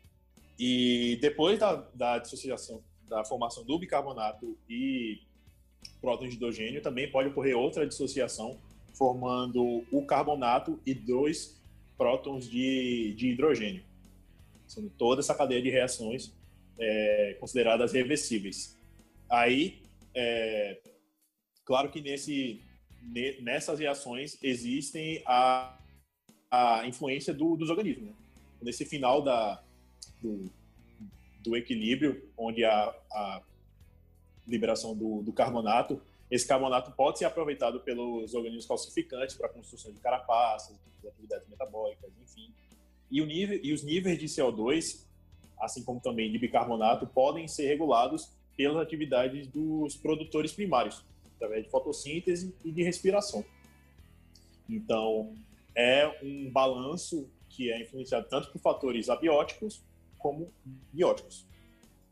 E 0.58 1.17
depois 1.22 1.58
da, 1.58 1.76
da 1.94 2.20
dissociação, 2.20 2.82
da 3.12 3.26
formação 3.26 3.65
do 3.65 3.78
bicarbonato 3.78 4.58
e 4.69 5.19
prótons 6.00 6.30
de 6.30 6.36
hidrogênio, 6.38 6.82
também 6.82 7.12
pode 7.12 7.28
ocorrer 7.28 7.58
outra 7.58 7.86
dissociação, 7.86 8.58
formando 8.93 9.84
o 9.91 10.06
carbonato 10.06 10.80
e 10.86 10.93
dois 10.93 11.62
prótons 11.97 12.50
de, 12.50 13.13
de 13.17 13.28
hidrogênio. 13.28 13.84
Sendo 14.65 14.89
toda 14.91 15.19
essa 15.19 15.36
cadeia 15.36 15.62
de 15.62 15.69
reações 15.69 16.32
é, 16.80 17.36
consideradas 17.38 17.91
reversíveis. 17.91 18.78
Aí, 19.30 19.82
é, 20.15 20.80
claro 21.65 21.91
que 21.91 22.00
nesse, 22.00 22.62
ne- 23.02 23.41
nessas 23.41 23.78
reações 23.78 24.38
existem 24.41 25.21
a, 25.26 25.78
a 26.50 26.88
influência 26.88 27.34
do- 27.34 27.58
dos 27.58 27.69
organismos. 27.69 28.08
Né? 28.08 28.13
Nesse 28.62 28.86
final 28.86 29.21
da, 29.21 29.62
do, 30.21 30.50
do 31.41 31.56
equilíbrio, 31.56 32.30
onde 32.38 32.63
a, 32.63 32.95
a 33.12 33.41
liberação 34.47 34.95
do, 34.95 35.21
do 35.21 35.34
carbonato, 35.34 36.01
esse 36.30 36.47
carbonato 36.47 36.91
pode 36.91 37.19
ser 37.19 37.25
aproveitado 37.25 37.82
pelos 37.82 38.34
organismos 38.34 38.65
calcificantes 38.65 39.36
para 39.36 39.47
a 39.47 39.49
construção 39.49 39.91
de 39.91 39.99
carapaças, 39.99 40.77
de 41.01 41.08
atividades 41.08 41.47
metabólicas, 41.49 42.10
enfim. 42.21 42.54
E, 43.10 43.23
nível, 43.25 43.60
e 43.62 43.73
os 43.73 43.84
níveis 43.84 44.17
de 44.17 44.25
CO2, 44.25 45.06
assim 45.60 45.84
como 45.84 45.99
também 45.99 46.32
de 46.32 46.38
bicarbonato, 46.38 47.06
podem 47.08 47.47
ser 47.47 47.67
regulados 47.67 48.32
pelas 48.56 48.82
atividades 48.82 49.47
dos 49.47 49.95
produtores 49.97 50.54
primários, 50.54 51.04
através 51.36 51.65
de 51.65 51.69
fotossíntese 51.69 52.56
e 52.63 52.71
de 52.71 52.84
respiração. 52.84 53.43
Então, 54.69 55.34
é 55.75 56.08
um 56.23 56.49
balanço 56.49 57.30
que 57.49 57.71
é 57.71 57.82
influenciado 57.82 58.27
tanto 58.30 58.51
por 58.51 58.60
fatores 58.60 59.10
abióticos 59.10 59.84
como 60.21 60.47
bióticos. 60.91 61.47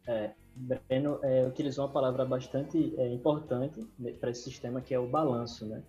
É, 0.07 0.31
Breno 0.55 1.19
é, 1.23 1.45
utilizou 1.47 1.85
uma 1.85 1.91
palavra 1.91 2.25
bastante 2.25 2.93
é, 2.97 3.07
importante 3.13 3.85
para 4.19 4.31
esse 4.31 4.43
sistema, 4.43 4.81
que 4.81 4.93
é 4.93 4.99
o 4.99 5.07
balanço, 5.07 5.65
né? 5.65 5.83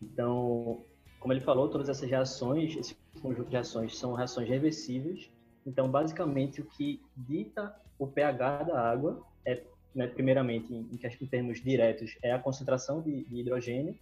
Então, 0.00 0.84
como 1.20 1.32
ele 1.32 1.40
falou, 1.40 1.68
todas 1.68 1.88
essas 1.88 2.08
reações, 2.08 2.76
esse 2.76 2.96
conjunto 3.20 3.46
de 3.46 3.52
reações 3.52 3.98
são 3.98 4.14
reações 4.14 4.48
reversíveis. 4.48 5.30
Então, 5.66 5.90
basicamente, 5.90 6.60
o 6.60 6.64
que 6.64 7.02
dita 7.16 7.74
o 7.98 8.06
pH 8.06 8.62
da 8.62 8.80
água 8.80 9.22
é, 9.44 9.62
né, 9.94 10.06
primeiramente, 10.06 10.72
em, 10.72 10.88
em 10.92 11.26
termos 11.26 11.60
diretos, 11.60 12.16
é 12.22 12.32
a 12.32 12.38
concentração 12.38 13.02
de, 13.02 13.24
de 13.24 13.40
hidrogênio, 13.40 13.98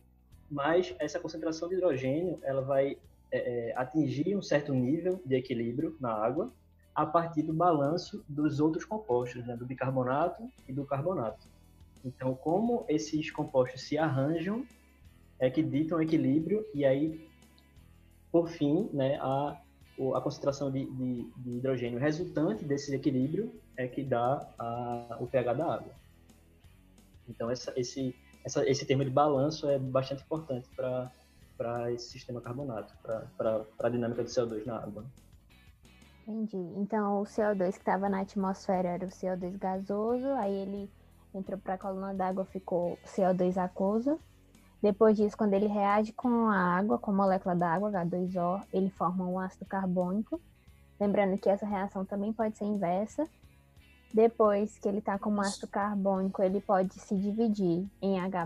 mas 0.51 0.95
essa 0.99 1.19
concentração 1.19 1.69
de 1.69 1.77
hidrogênio 1.77 2.39
ela 2.43 2.61
vai 2.61 2.99
é, 3.33 3.73
atingir 3.75 4.37
um 4.37 4.43
certo 4.43 4.73
nível 4.73 5.21
de 5.25 5.35
equilíbrio 5.35 5.97
na 6.01 6.13
água 6.13 6.53
a 6.97 7.05
partir 7.05 7.43
do 7.43 7.53
balanço 7.53 8.25
dos 8.27 8.59
outros 8.59 8.87
compostos, 8.87 9.47
né, 9.47 9.55
do 9.55 9.67
bicarbonato 9.67 10.51
e 10.67 10.73
do 10.73 10.83
carbonato. 10.87 11.47
Então, 12.03 12.35
como 12.35 12.87
esses 12.89 13.31
compostos 13.31 13.83
se 13.83 13.99
arranjam, 13.99 14.65
é 15.39 15.51
que 15.51 15.63
ditam 15.63 15.99
o 15.99 16.03
equilíbrio 16.03 16.65
e 16.73 16.87
aí, 16.87 17.29
por 18.33 18.49
fim, 18.49 18.89
né, 18.95 19.19
a, 19.21 19.61
a 20.15 20.21
concentração 20.23 20.71
de, 20.71 20.87
de, 20.87 21.31
de 21.37 21.51
hidrogênio 21.59 21.99
resultante 21.99 22.65
desse 22.65 22.95
equilíbrio 22.95 23.53
é 23.77 23.87
que 23.87 24.03
dá 24.03 24.49
a, 24.59 25.19
o 25.21 25.27
pH 25.27 25.53
da 25.53 25.75
água. 25.75 25.93
Então, 27.29 27.51
essa, 27.51 27.75
esse, 27.77 28.17
essa, 28.43 28.67
esse 28.67 28.87
termo 28.87 29.05
de 29.05 29.11
balanço 29.11 29.69
é 29.69 29.79
bastante 29.79 30.23
importante 30.23 30.67
para 30.75 31.93
esse 31.93 32.09
sistema 32.09 32.41
carbonato, 32.41 32.95
para 33.37 33.67
a 33.81 33.89
dinâmica 33.91 34.23
do 34.23 34.31
CO2 34.31 34.65
na 34.65 34.79
água. 34.79 35.05
Entendi. 36.27 36.57
Então, 36.77 37.23
o 37.23 37.25
CO2 37.25 37.75
que 37.75 37.79
estava 37.79 38.09
na 38.09 38.23
atmosfera 38.23 38.89
era 38.89 39.07
o 39.07 39.09
CO2 39.09 39.57
gasoso, 39.57 40.27
aí 40.33 40.53
ele 40.53 40.91
entrou 41.33 41.57
para 41.57 41.75
a 41.75 41.79
coluna 41.79 42.13
d'água, 42.13 42.45
ficou 42.45 42.99
CO2 43.05 43.57
aquoso. 43.57 44.19
Depois 44.83 45.17
disso, 45.17 45.37
quando 45.37 45.55
ele 45.55 45.69
reage 45.69 46.13
com 46.13 46.49
a 46.49 46.57
água, 46.57 46.99
com 46.99 47.13
a 47.13 47.15
molécula 47.15 47.55
da 47.55 47.73
água, 47.73 47.93
H2O, 47.93 48.61
ele 48.73 48.91
forma 48.91 49.25
um 49.25 49.39
ácido 49.39 49.65
carbônico. 49.67 50.41
Lembrando 50.99 51.39
que 51.39 51.49
essa 51.49 51.65
reação 51.65 52.05
também 52.05 52.33
pode 52.33 52.59
ser 52.59 52.65
inversa. 52.65 53.29
Depois 54.13 54.79
que 54.79 54.89
ele 54.89 54.99
está 54.99 55.19
com 55.21 55.31
um 55.31 55.41
ácido 55.41 55.69
carbônico, 55.69 56.43
ele 56.43 56.61
pode 56.61 56.95
se 56.95 57.17
dividir 57.17 57.89
em 58.03 58.19
H+, 58.19 58.45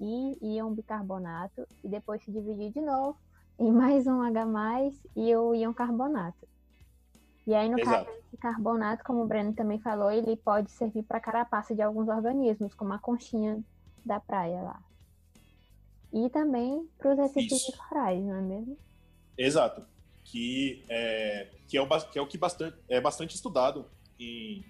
e 0.00 0.56
íon 0.56 0.72
bicarbonato, 0.72 1.66
e 1.82 1.88
depois 1.88 2.22
se 2.24 2.32
dividir 2.32 2.72
de 2.72 2.80
novo 2.80 3.18
em 3.58 3.70
mais 3.72 4.06
um 4.06 4.22
H+, 4.22 4.92
e 5.14 5.36
o 5.36 5.54
íon 5.54 5.74
carbonato. 5.74 6.53
E 7.46 7.54
aí, 7.54 7.68
no 7.68 7.78
Exato. 7.78 8.06
caso 8.06 8.16
desse 8.16 8.36
carbonato, 8.38 9.04
como 9.04 9.22
o 9.22 9.26
Breno 9.26 9.52
também 9.52 9.78
falou, 9.78 10.10
ele 10.10 10.36
pode 10.36 10.70
servir 10.70 11.02
para 11.02 11.20
carapaça 11.20 11.74
de 11.74 11.82
alguns 11.82 12.08
organismos, 12.08 12.74
como 12.74 12.92
a 12.92 12.98
conchinha 12.98 13.62
da 14.04 14.18
praia 14.18 14.62
lá. 14.62 14.82
E 16.12 16.30
também 16.30 16.88
para 16.96 17.12
os 17.12 17.18
recifes 17.18 17.66
de 17.66 17.76
corais, 17.76 18.22
não 18.22 18.36
é 18.36 18.40
mesmo? 18.40 18.78
Exato. 19.36 19.84
Que 20.24 20.82
é, 20.88 21.48
que 21.68 21.76
é, 21.76 21.82
o, 21.82 21.88
que 21.88 22.18
é 22.18 22.22
o 22.22 22.26
que 22.26 22.38
bastante, 22.38 22.76
é 22.88 23.00
bastante 23.00 23.34
estudado 23.34 23.84
em 24.18 24.64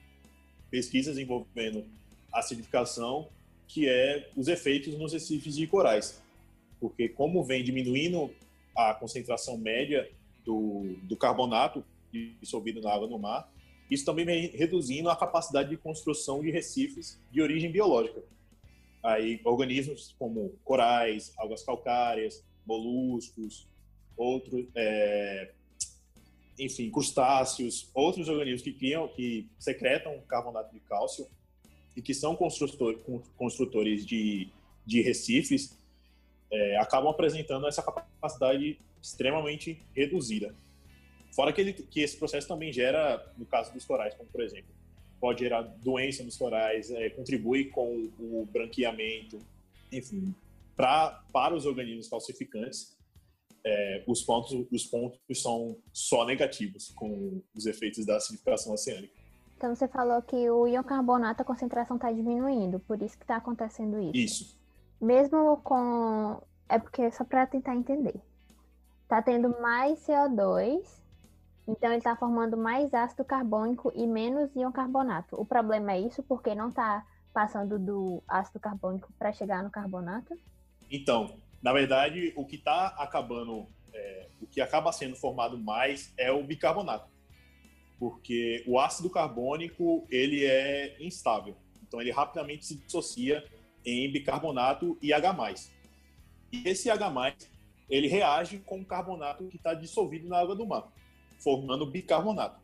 pesquisas 0.70 1.16
envolvendo 1.16 1.84
acidificação, 2.32 3.28
que 3.68 3.88
é 3.88 4.28
os 4.36 4.48
efeitos 4.48 4.98
nos 4.98 5.12
recifes 5.12 5.54
de 5.54 5.66
corais. 5.66 6.20
Porque 6.80 7.08
como 7.08 7.44
vem 7.44 7.62
diminuindo 7.62 8.34
a 8.76 8.94
concentração 8.94 9.56
média 9.56 10.10
do, 10.44 10.96
do 11.02 11.16
carbonato 11.16 11.84
dissolvido 12.40 12.80
na 12.80 12.92
água 12.92 13.08
no 13.08 13.18
mar, 13.18 13.50
isso 13.90 14.04
também 14.04 14.24
vem 14.24 14.48
reduzindo 14.48 15.10
a 15.10 15.16
capacidade 15.16 15.70
de 15.70 15.76
construção 15.76 16.40
de 16.40 16.50
recifes 16.50 17.20
de 17.30 17.42
origem 17.42 17.70
biológica. 17.70 18.22
Aí, 19.02 19.40
organismos 19.44 20.14
como 20.18 20.58
corais, 20.64 21.32
algas 21.36 21.62
calcárias, 21.62 22.42
moluscos, 22.66 23.68
outros, 24.16 24.66
é, 24.74 25.52
enfim, 26.58 26.90
crustáceos, 26.90 27.90
outros 27.92 28.28
organismos 28.28 28.62
que 28.62 28.72
criam, 28.72 29.08
que 29.08 29.46
secretam 29.58 30.18
carbonato 30.26 30.72
de 30.72 30.80
cálcio 30.80 31.26
e 31.94 32.00
que 32.00 32.14
são 32.14 32.34
construtor, 32.34 32.98
construtores 33.36 34.06
de, 34.06 34.48
de 34.86 35.02
recifes, 35.02 35.78
é, 36.50 36.78
acabam 36.78 37.10
apresentando 37.10 37.66
essa 37.66 37.82
capacidade 37.82 38.78
extremamente 39.02 39.82
reduzida. 39.94 40.54
Fora 41.34 41.52
que, 41.52 41.60
ele, 41.60 41.72
que 41.72 42.00
esse 42.00 42.16
processo 42.16 42.46
também 42.46 42.72
gera, 42.72 43.32
no 43.36 43.44
caso 43.44 43.72
dos 43.72 43.84
corais, 43.84 44.14
como 44.14 44.28
por 44.30 44.40
exemplo, 44.40 44.72
pode 45.20 45.40
gerar 45.40 45.62
doença 45.62 46.22
nos 46.22 46.36
corais, 46.36 46.90
é, 46.90 47.10
contribui 47.10 47.66
com 47.70 48.08
o 48.18 48.46
branqueamento, 48.52 49.38
enfim, 49.90 50.34
pra, 50.76 51.22
para 51.32 51.54
os 51.54 51.66
organismos 51.66 52.08
calcificantes. 52.08 52.96
é, 53.64 54.04
os, 54.06 54.22
pontos, 54.22 54.66
os 54.70 54.84
pontos 54.84 55.18
são 55.40 55.76
só 55.92 56.24
negativos 56.26 56.90
com 56.94 57.40
os 57.54 57.64
efeitos 57.66 58.04
da 58.04 58.16
acidificação 58.16 58.74
oceânica. 58.74 59.14
Então 59.56 59.74
você 59.74 59.88
falou 59.88 60.20
que 60.20 60.50
o 60.50 60.68
íon 60.68 60.82
carbonato, 60.82 61.40
a 61.40 61.44
concentração 61.44 61.96
está 61.96 62.12
diminuindo, 62.12 62.78
por 62.80 63.00
isso 63.00 63.16
que 63.16 63.24
está 63.24 63.36
acontecendo 63.36 63.98
isso. 63.98 64.16
Isso. 64.16 64.58
Mesmo 65.00 65.56
com. 65.58 66.40
É 66.68 66.78
porque 66.78 67.10
só 67.10 67.24
para 67.24 67.46
tentar 67.46 67.74
entender. 67.74 68.14
Tá 69.08 69.22
tendo 69.22 69.48
mais 69.60 69.98
CO2, 70.06 70.82
então 71.66 71.90
ele 71.90 71.98
está 71.98 72.14
formando 72.14 72.56
mais 72.56 72.92
ácido 72.92 73.24
carbônico 73.24 73.92
e 73.94 74.06
menos 74.06 74.54
íon 74.54 74.70
carbonato. 74.70 75.40
O 75.40 75.46
problema 75.46 75.92
é 75.92 76.00
isso, 76.00 76.22
porque 76.22 76.54
não 76.54 76.68
está 76.68 77.06
passando 77.32 77.78
do 77.78 78.22
ácido 78.28 78.60
carbônico 78.60 79.12
para 79.18 79.32
chegar 79.32 79.62
no 79.62 79.70
carbonato? 79.70 80.38
Então, 80.90 81.36
na 81.62 81.72
verdade, 81.72 82.32
o 82.36 82.44
que 82.44 82.56
está 82.56 82.88
acabando, 82.98 83.66
é, 83.92 84.28
o 84.40 84.46
que 84.46 84.60
acaba 84.60 84.92
sendo 84.92 85.16
formado 85.16 85.58
mais 85.58 86.12
é 86.16 86.30
o 86.30 86.44
bicarbonato, 86.44 87.08
porque 87.98 88.62
o 88.66 88.78
ácido 88.78 89.08
carbônico 89.10 90.06
ele 90.10 90.44
é 90.44 90.96
instável, 91.02 91.56
então 91.82 92.00
ele 92.00 92.12
rapidamente 92.12 92.66
se 92.66 92.76
dissocia 92.76 93.42
em 93.84 94.10
bicarbonato 94.12 94.96
e 95.02 95.12
H+. 95.12 95.70
E 96.52 96.68
esse 96.68 96.88
H+, 96.90 97.36
ele 97.90 98.06
reage 98.06 98.58
com 98.58 98.80
o 98.80 98.84
carbonato 98.84 99.48
que 99.48 99.56
está 99.56 99.74
dissolvido 99.74 100.28
na 100.28 100.38
água 100.38 100.54
do 100.54 100.66
mar, 100.66 100.92
formando 101.44 101.84
bicarbonato. 101.84 102.58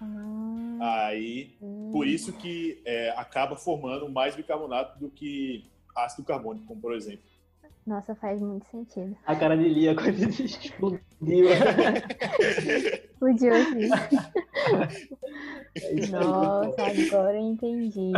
Ah, 0.00 1.06
Aí, 1.06 1.54
hum. 1.62 1.90
por 1.92 2.08
isso 2.08 2.32
que 2.32 2.82
é, 2.84 3.10
acaba 3.10 3.54
formando 3.54 4.08
mais 4.10 4.34
bicarbonato 4.34 4.98
do 4.98 5.08
que 5.08 5.64
ácido 5.94 6.24
carbônico, 6.24 6.66
como 6.66 6.80
por 6.80 6.92
exemplo. 6.92 7.22
Nossa, 7.86 8.14
faz 8.14 8.40
muito 8.40 8.66
sentido. 8.66 9.16
A 9.26 9.34
cara 9.34 9.56
de 9.56 9.68
Lia 9.68 9.94
quando 9.94 10.08
ele 10.08 10.44
explodiu. 10.44 11.00
Explodiu 13.12 13.54
aí. 13.54 13.88
Nossa, 16.10 16.82
agora 16.82 17.36
eu 17.36 17.46
entendi. 17.46 18.12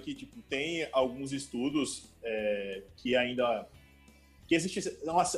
Que 0.00 0.14
tipo 0.14 0.42
tem 0.48 0.88
alguns 0.92 1.32
estudos 1.32 2.10
é, 2.22 2.82
que 2.96 3.14
ainda 3.16 3.66
que 4.48 4.54
existe 4.54 4.80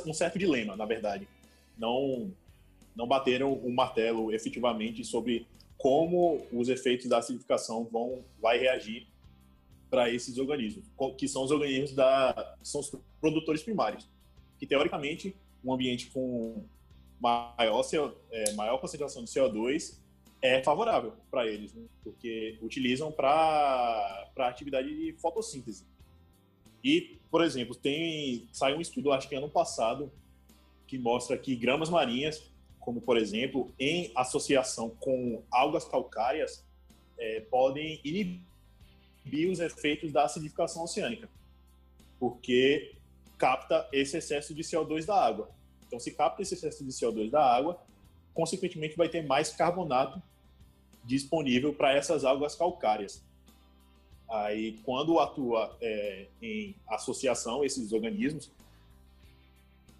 um 0.05 0.13
certo 0.13 0.37
dilema, 0.37 0.75
na 0.75 0.85
verdade, 0.85 1.27
não 1.77 2.31
não 2.95 3.07
bateram 3.07 3.53
o 3.53 3.71
martelo 3.71 4.33
efetivamente 4.33 5.05
sobre 5.05 5.47
como 5.77 6.45
os 6.51 6.67
efeitos 6.67 7.07
da 7.07 7.19
acidificação 7.19 7.85
vão 7.85 8.23
vai 8.41 8.57
reagir 8.57 9.07
para 9.89 10.09
esses 10.09 10.37
organismos, 10.37 10.85
que 11.17 11.27
são 11.27 11.43
os 11.43 11.51
organismos 11.51 11.93
da 11.93 12.55
são 12.61 12.81
os 12.81 12.91
produtores 13.21 13.63
primários, 13.63 14.07
que 14.59 14.65
teoricamente 14.65 15.35
um 15.63 15.73
ambiente 15.73 16.07
com 16.07 16.63
maior 17.19 17.85
é, 18.31 18.53
maior 18.53 18.77
concentração 18.79 19.23
de 19.23 19.29
CO2 19.29 19.97
é 20.41 20.63
favorável 20.63 21.13
para 21.29 21.47
eles, 21.47 21.73
né? 21.73 21.83
porque 22.03 22.57
utilizam 22.61 23.11
para 23.11 24.29
atividade 24.37 24.87
de 24.87 25.13
fotossíntese. 25.19 25.85
E, 26.83 27.19
por 27.29 27.43
exemplo, 27.43 27.75
tem 27.75 28.47
saiu 28.53 28.77
um 28.77 28.81
estudo, 28.81 29.11
acho 29.11 29.27
que 29.27 29.35
ano 29.35 29.49
passado, 29.49 30.11
que 30.87 30.97
mostra 30.97 31.37
que 31.37 31.55
gramas 31.55 31.89
marinhas, 31.89 32.49
como 32.79 33.01
por 33.01 33.17
exemplo, 33.17 33.71
em 33.77 34.11
associação 34.15 34.89
com 34.89 35.43
algas 35.51 35.85
calcárias, 35.85 36.65
eh, 37.19 37.41
podem 37.51 37.99
inibir 38.03 39.49
os 39.51 39.59
efeitos 39.59 40.11
da 40.11 40.23
acidificação 40.23 40.83
oceânica, 40.83 41.29
porque 42.17 42.95
capta 43.37 43.87
esse 43.91 44.17
excesso 44.17 44.53
de 44.53 44.63
CO2 44.63 45.05
da 45.05 45.15
água. 45.15 45.49
Então, 45.85 45.99
se 45.99 46.11
capta 46.11 46.41
esse 46.41 46.53
excesso 46.53 46.83
de 46.83 46.91
CO2 46.91 47.29
da 47.29 47.43
água, 47.43 47.81
consequentemente 48.33 48.95
vai 48.95 49.09
ter 49.09 49.25
mais 49.25 49.51
carbonato 49.51 50.21
disponível 51.03 51.73
para 51.73 51.93
essas 51.93 52.23
algas 52.23 52.55
calcárias. 52.55 53.23
Aí, 54.29 54.79
quando 54.83 55.19
atua 55.19 55.75
é, 55.81 56.27
em 56.41 56.75
associação 56.87 57.63
esses 57.63 57.91
organismos, 57.91 58.51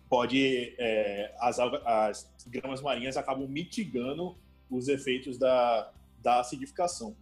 pode 0.07 0.75
é, 0.77 1.33
as, 1.39 1.59
as 1.59 2.29
gramas 2.47 2.81
marinhas 2.81 3.17
acabam 3.17 3.47
mitigando 3.47 4.35
os 4.69 4.87
efeitos 4.87 5.37
da, 5.37 5.91
da 6.21 6.39
acidificação. 6.41 7.15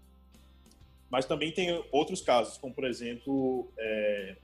Mas 1.10 1.26
também 1.26 1.52
tem 1.54 1.84
outros 1.91 2.22
casos, 2.22 2.58
como 2.58 2.74
por 2.74 2.86
exemplo, 2.86 3.72
é, 3.78 4.36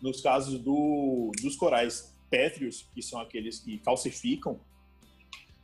nos 0.00 0.20
casos 0.20 0.58
do, 0.58 1.30
dos 1.42 1.56
corais 1.56 2.14
pétreos, 2.30 2.86
que 2.94 3.02
são 3.02 3.20
aqueles 3.20 3.60
que 3.60 3.78
calcificam, 3.78 4.58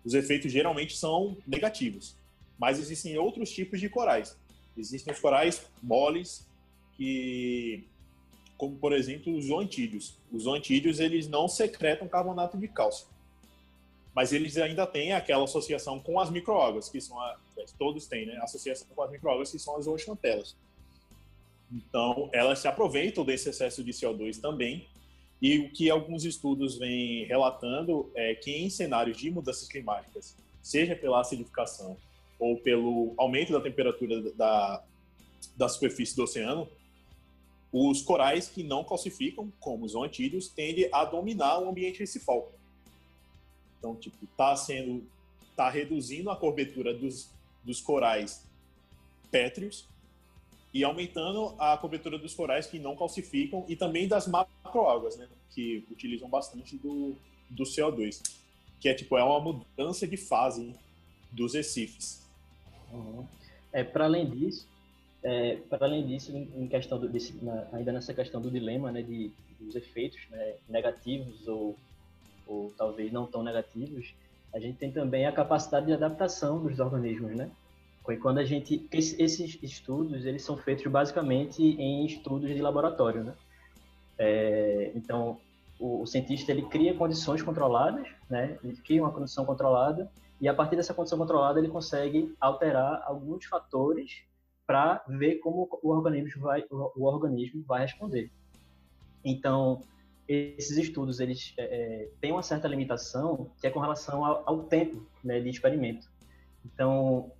os 0.08 0.14
efeitos 0.14 0.50
geralmente 0.50 0.96
são 0.96 1.36
negativos. 1.46 2.16
Mas 2.58 2.78
existem 2.78 3.18
outros 3.18 3.50
tipos 3.50 3.78
de 3.78 3.90
corais. 3.90 4.34
Existem 4.74 5.12
os 5.12 5.20
corais 5.20 5.66
moles, 5.82 6.48
que, 6.96 7.84
como 8.56 8.74
por 8.76 8.94
exemplo 8.94 9.36
os 9.36 9.44
zoantídeos. 9.44 10.16
Os 10.32 10.44
zoantídeos 10.44 10.98
eles 10.98 11.28
não 11.28 11.46
secretam 11.46 12.08
carbonato 12.08 12.56
de 12.56 12.66
cálcio, 12.68 13.06
mas 14.14 14.32
eles 14.32 14.56
ainda 14.56 14.86
têm 14.86 15.12
aquela 15.12 15.44
associação 15.44 16.00
com 16.00 16.18
as 16.18 16.30
microalgas, 16.30 16.88
que 16.88 17.02
são 17.02 17.20
a, 17.20 17.36
todos 17.78 18.06
têm, 18.06 18.24
né? 18.24 18.38
Associação 18.38 18.88
com 18.96 19.02
as 19.02 19.10
microalgas 19.10 19.50
que 19.50 19.58
são 19.58 19.76
as 19.76 19.84
zooxantelas. 19.84 20.56
Então 21.70 22.30
elas 22.32 22.60
se 22.60 22.66
aproveitam 22.66 23.26
desse 23.26 23.50
excesso 23.50 23.84
de 23.84 23.92
CO2 23.92 24.40
também. 24.40 24.88
E 25.40 25.58
o 25.58 25.70
que 25.70 25.88
alguns 25.88 26.24
estudos 26.24 26.78
vêm 26.78 27.24
relatando 27.24 28.10
é 28.14 28.34
que 28.34 28.50
em 28.50 28.68
cenários 28.68 29.16
de 29.16 29.30
mudanças 29.30 29.68
climáticas, 29.68 30.36
seja 30.60 30.96
pela 30.96 31.20
acidificação 31.20 31.96
ou 32.38 32.56
pelo 32.56 33.14
aumento 33.16 33.52
da 33.52 33.60
temperatura 33.60 34.20
da, 34.32 34.82
da 35.56 35.68
superfície 35.68 36.16
do 36.16 36.24
oceano, 36.24 36.68
os 37.72 38.02
corais 38.02 38.48
que 38.48 38.62
não 38.62 38.82
calcificam, 38.82 39.52
como 39.60 39.84
os 39.84 39.92
zoantídeos, 39.92 40.48
tendem 40.48 40.88
a 40.92 41.04
dominar 41.04 41.60
o 41.60 41.68
ambiente 41.68 42.00
recifal. 42.00 42.50
Então, 43.78 43.94
tipo, 43.94 44.26
tá 44.36 44.56
sendo, 44.56 45.04
tá 45.54 45.68
reduzindo 45.68 46.30
a 46.30 46.36
cobertura 46.36 46.94
dos, 46.94 47.30
dos 47.62 47.80
corais 47.80 48.44
pétreos 49.30 49.86
e 50.72 50.84
aumentando 50.84 51.54
a 51.58 51.76
cobertura 51.76 52.18
dos 52.18 52.34
corais 52.34 52.66
que 52.66 52.78
não 52.78 52.96
calcificam 52.96 53.64
e 53.68 53.76
também 53.76 54.06
das 54.06 54.26
macroalgas, 54.26 55.16
né, 55.16 55.26
que 55.54 55.84
utilizam 55.90 56.28
bastante 56.28 56.76
do, 56.76 57.14
do 57.48 57.64
CO2, 57.64 58.20
que 58.80 58.88
é 58.88 58.94
tipo 58.94 59.16
é 59.16 59.24
uma 59.24 59.40
mudança 59.40 60.06
de 60.06 60.16
fase 60.16 60.74
dos 61.32 61.54
recifes. 61.54 62.26
Uhum. 62.92 63.26
É, 63.72 63.82
para 63.82 64.04
além 64.04 64.28
disso, 64.28 64.66
é, 65.22 65.56
para 65.68 65.86
além 65.86 66.06
disso, 66.06 66.36
em, 66.36 66.68
questão 66.68 66.98
do, 66.98 67.08
desse, 67.08 67.34
na, 67.42 67.66
ainda 67.72 67.92
nessa 67.92 68.14
questão 68.14 68.40
do 68.40 68.50
dilema, 68.50 68.92
né, 68.92 69.02
de 69.02 69.30
dos 69.58 69.74
efeitos 69.74 70.20
né, 70.30 70.54
negativos 70.68 71.48
ou, 71.48 71.76
ou 72.46 72.72
talvez 72.76 73.12
não 73.12 73.26
tão 73.26 73.42
negativos, 73.42 74.14
a 74.54 74.58
gente 74.58 74.78
tem 74.78 74.90
também 74.90 75.26
a 75.26 75.32
capacidade 75.32 75.86
de 75.86 75.92
adaptação 75.92 76.62
dos 76.62 76.78
organismos, 76.78 77.34
né? 77.34 77.50
Foi 78.08 78.16
quando 78.16 78.38
a 78.38 78.44
gente 78.44 78.88
esse- 78.90 79.22
esses 79.22 79.62
estudos 79.62 80.24
eles 80.24 80.42
são 80.42 80.56
feitos 80.56 80.90
basicamente 80.90 81.62
em 81.62 82.06
estudos 82.06 82.48
de 82.48 82.62
laboratório, 82.62 83.22
né? 83.22 83.34
É, 84.16 84.92
então 84.94 85.38
o, 85.78 86.00
o 86.00 86.06
cientista 86.06 86.50
ele 86.50 86.62
cria 86.62 86.94
condições 86.94 87.42
controladas, 87.42 88.08
né? 88.30 88.58
Ele 88.64 88.76
cria 88.78 89.02
uma 89.02 89.12
condição 89.12 89.44
controlada 89.44 90.10
e 90.40 90.48
a 90.48 90.54
partir 90.54 90.74
dessa 90.74 90.94
condição 90.94 91.18
controlada 91.18 91.58
ele 91.58 91.68
consegue 91.68 92.34
alterar 92.40 93.02
alguns 93.04 93.44
fatores 93.44 94.22
para 94.66 95.04
ver 95.06 95.34
como 95.40 95.68
o 95.82 95.90
organismo 95.90 96.40
vai 96.40 96.64
o, 96.70 96.90
o 96.96 97.04
organismo 97.04 97.62
vai 97.66 97.82
responder. 97.82 98.32
Então 99.22 99.82
esses 100.26 100.78
estudos 100.78 101.20
eles 101.20 101.52
é, 101.58 101.64
é, 101.64 102.10
têm 102.22 102.32
uma 102.32 102.42
certa 102.42 102.68
limitação 102.68 103.50
que 103.60 103.66
é 103.66 103.70
com 103.70 103.80
relação 103.80 104.24
ao, 104.24 104.42
ao 104.46 104.62
tempo 104.62 105.06
né, 105.22 105.40
de 105.40 105.50
experimento. 105.50 106.08
Então 106.64 107.30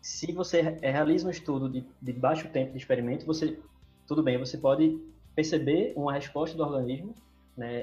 se 0.00 0.32
você 0.32 0.60
re- 0.62 0.78
realiza 0.80 1.26
um 1.26 1.30
estudo 1.30 1.68
de, 1.68 1.84
de 2.00 2.12
baixo 2.12 2.48
tempo 2.48 2.72
de 2.72 2.78
experimento, 2.78 3.26
você 3.26 3.58
tudo 4.06 4.22
bem, 4.22 4.38
você 4.38 4.58
pode 4.58 5.00
perceber 5.36 5.92
uma 5.96 6.12
resposta 6.12 6.56
do 6.56 6.64
organismo 6.64 7.14
né, 7.56 7.76
é, 7.76 7.80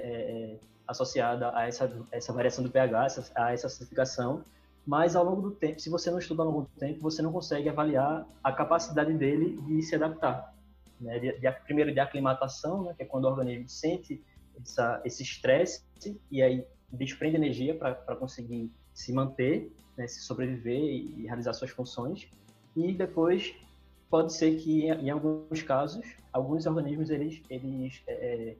é, 0.53 0.59
associada 0.85 1.55
a 1.55 1.67
essa, 1.67 1.89
essa 2.11 2.33
variação 2.33 2.63
do 2.63 2.69
pH, 2.69 3.05
essa, 3.05 3.31
a 3.35 3.53
essa 3.53 3.67
acidificação, 3.67 4.43
mas 4.85 5.15
ao 5.15 5.23
longo 5.23 5.41
do 5.41 5.51
tempo, 5.51 5.79
se 5.79 5.89
você 5.89 6.11
não 6.11 6.19
estuda 6.19 6.43
ao 6.43 6.49
longo 6.49 6.61
do 6.61 6.79
tempo, 6.79 6.99
você 7.01 7.21
não 7.21 7.31
consegue 7.31 7.69
avaliar 7.69 8.27
a 8.43 8.51
capacidade 8.51 9.13
dele 9.13 9.57
de 9.61 9.81
se 9.83 9.95
adaptar. 9.95 10.53
Né? 10.99 11.19
De, 11.19 11.39
de- 11.39 11.51
primeiro, 11.65 11.93
de 11.93 11.99
aclimatação, 11.99 12.83
né, 12.83 12.93
que 12.93 13.03
é 13.03 13.05
quando 13.05 13.25
o 13.25 13.29
organismo 13.29 13.69
sente 13.69 14.21
essa, 14.61 15.01
esse 15.05 15.23
estresse 15.23 15.81
e 16.31 16.41
aí 16.41 16.65
desprende 16.91 17.35
energia 17.35 17.75
para 17.75 17.93
conseguir 18.15 18.71
se 18.97 19.13
manter, 19.13 19.71
né, 19.95 20.07
se 20.07 20.21
sobreviver 20.21 20.79
e, 20.79 21.27
realizar 21.27 21.53
suas 21.53 21.69
funções. 21.69 22.27
E 22.75 22.91
depois 22.91 23.53
pode 24.09 24.33
ser 24.33 24.57
que, 24.57 24.87
em 24.87 25.09
alguns 25.11 25.61
casos, 25.61 26.03
alguns 26.33 26.65
organismos 26.65 27.11
eles, 27.11 27.39
eles 27.47 28.01
é, 28.07 28.55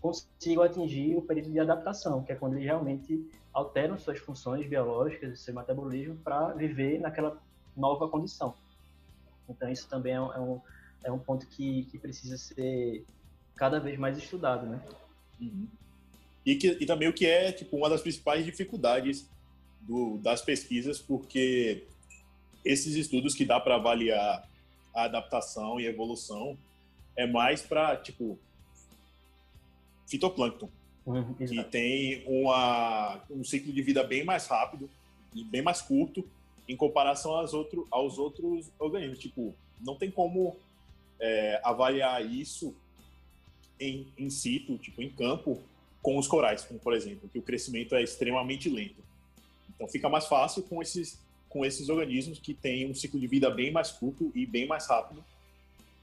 consigam 0.00 0.62
atingir 0.62 1.16
o 1.16 1.22
período 1.22 1.50
de 1.50 1.58
adaptação, 1.58 2.22
que 2.22 2.30
é 2.30 2.36
quando 2.36 2.54
eles 2.54 2.64
realmente 2.64 3.28
alteram 3.52 3.98
suas 3.98 4.20
funções 4.20 4.64
biológicas 4.64 5.40
seu 5.40 5.52
metabolismo 5.52 6.16
para 6.22 6.52
viver 6.52 7.00
naquela 7.00 7.36
nova 7.76 8.08
condição. 8.08 8.54
Então, 9.48 9.68
isso 9.68 9.88
também 9.88 10.12
é 10.14 10.20
um, 10.20 10.60
é 11.02 11.10
um 11.10 11.16
é 11.16 11.18
ponto 11.18 11.48
que, 11.48 11.84
que 11.86 11.98
precisa 11.98 12.38
ser 12.38 13.04
cada 13.56 13.80
vez 13.80 13.98
mais 13.98 14.16
estudado, 14.16 14.66
né? 14.66 14.80
Uhum. 15.40 15.66
E, 16.46 16.54
que, 16.54 16.78
e 16.80 16.86
também 16.86 17.08
o 17.08 17.12
que 17.12 17.26
é 17.26 17.50
tipo 17.50 17.76
uma 17.76 17.88
das 17.90 18.02
principais 18.02 18.44
dificuldades 18.44 19.28
do, 19.86 20.18
das 20.18 20.42
pesquisas, 20.42 20.98
porque 20.98 21.84
esses 22.64 22.94
estudos 22.96 23.34
que 23.34 23.44
dá 23.44 23.60
para 23.60 23.76
avaliar 23.76 24.48
a 24.94 25.04
adaptação 25.04 25.78
e 25.78 25.86
evolução 25.86 26.56
é 27.16 27.26
mais 27.26 27.62
para 27.62 27.96
tipo 27.96 28.38
fitoplâncton, 30.06 30.68
uhum, 31.06 31.34
que 31.34 31.64
tem 31.64 32.22
uma, 32.26 33.20
um 33.30 33.44
ciclo 33.44 33.72
de 33.72 33.82
vida 33.82 34.02
bem 34.04 34.24
mais 34.24 34.46
rápido 34.46 34.88
e 35.34 35.42
bem 35.44 35.62
mais 35.62 35.80
curto 35.80 36.24
em 36.68 36.76
comparação 36.76 37.34
aos, 37.34 37.52
outro, 37.52 37.86
aos 37.90 38.18
outros 38.18 38.70
organismos. 38.78 39.18
Tipo, 39.18 39.54
não 39.80 39.96
tem 39.96 40.10
como 40.10 40.56
é, 41.20 41.60
avaliar 41.62 42.24
isso 42.24 42.74
em, 43.78 44.06
em 44.16 44.30
situ, 44.30 44.78
tipo, 44.78 45.02
em 45.02 45.10
campo, 45.10 45.60
com 46.02 46.18
os 46.18 46.26
corais, 46.26 46.64
como 46.64 46.78
por 46.78 46.94
exemplo, 46.94 47.28
que 47.28 47.38
o 47.38 47.42
crescimento 47.42 47.94
é 47.94 48.02
extremamente 48.02 48.68
lento. 48.68 49.02
Então 49.74 49.88
fica 49.88 50.08
mais 50.08 50.26
fácil 50.26 50.62
com 50.62 50.80
esses, 50.80 51.18
com 51.48 51.64
esses 51.64 51.88
organismos 51.88 52.38
que 52.38 52.54
têm 52.54 52.90
um 52.90 52.94
ciclo 52.94 53.18
de 53.18 53.26
vida 53.26 53.50
bem 53.50 53.72
mais 53.72 53.90
curto 53.90 54.30
e 54.34 54.46
bem 54.46 54.66
mais 54.66 54.86
rápido. 54.86 55.24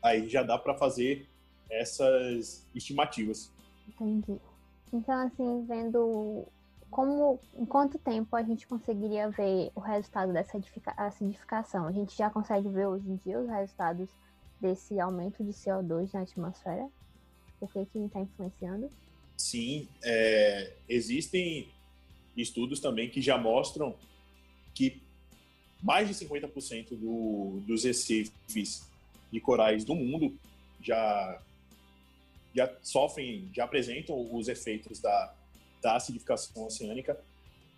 Aí 0.01 0.27
já 0.27 0.43
dá 0.43 0.57
para 0.57 0.73
fazer 0.73 1.27
essas 1.69 2.65
estimativas. 2.75 3.51
Entendi. 3.87 4.39
Então, 4.91 5.25
assim, 5.25 5.65
vendo 5.67 6.45
como, 6.89 7.39
em 7.57 7.65
quanto 7.65 7.97
tempo 7.97 8.35
a 8.35 8.43
gente 8.43 8.67
conseguiria 8.67 9.29
ver 9.29 9.71
o 9.73 9.79
resultado 9.79 10.33
dessa 10.33 10.59
acidificação? 10.97 11.87
A 11.87 11.91
gente 11.91 12.15
já 12.15 12.29
consegue 12.29 12.67
ver 12.67 12.87
hoje 12.87 13.09
em 13.09 13.15
dia 13.15 13.39
os 13.39 13.49
resultados 13.49 14.09
desse 14.59 14.99
aumento 14.99 15.43
de 15.43 15.51
CO2 15.51 16.13
na 16.13 16.21
atmosfera? 16.21 16.87
O 17.61 17.67
que 17.67 17.85
que 17.85 17.99
está 17.99 18.19
influenciando? 18.19 18.89
Sim, 19.37 19.87
é, 20.03 20.73
existem 20.89 21.69
estudos 22.35 22.79
também 22.79 23.09
que 23.09 23.21
já 23.21 23.37
mostram 23.37 23.95
que 24.73 25.01
mais 25.81 26.07
de 26.07 26.25
50% 26.25 26.89
do, 26.91 27.61
dos 27.65 27.83
recifes 27.83 28.89
de 29.31 29.39
corais 29.39 29.83
do 29.83 29.95
mundo 29.95 30.37
já, 30.81 31.41
já 32.55 32.71
sofrem, 32.81 33.49
já 33.53 33.63
apresentam 33.63 34.29
os 34.33 34.47
efeitos 34.47 34.99
da, 34.99 35.33
da 35.81 35.95
acidificação 35.95 36.65
oceânica. 36.65 37.19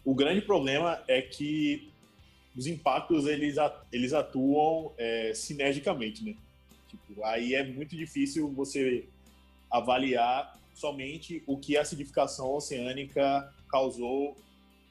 O 0.03 0.13
grande 0.13 0.41
problema 0.41 1.01
é 1.07 1.21
que 1.21 1.89
os 2.55 2.67
impactos 2.67 3.25
eles, 3.25 3.55
eles 3.91 4.13
atuam 4.13 4.93
é, 4.97 5.33
sinergicamente, 5.33 6.23
né? 6.23 6.35
Tipo, 6.87 7.23
aí 7.23 7.55
é 7.55 7.63
muito 7.63 7.95
difícil 7.95 8.51
você 8.51 9.07
avaliar 9.71 10.59
somente 10.75 11.43
o 11.47 11.57
que 11.57 11.77
a 11.77 11.81
acidificação 11.81 12.53
oceânica 12.53 13.51
causou 13.73 14.37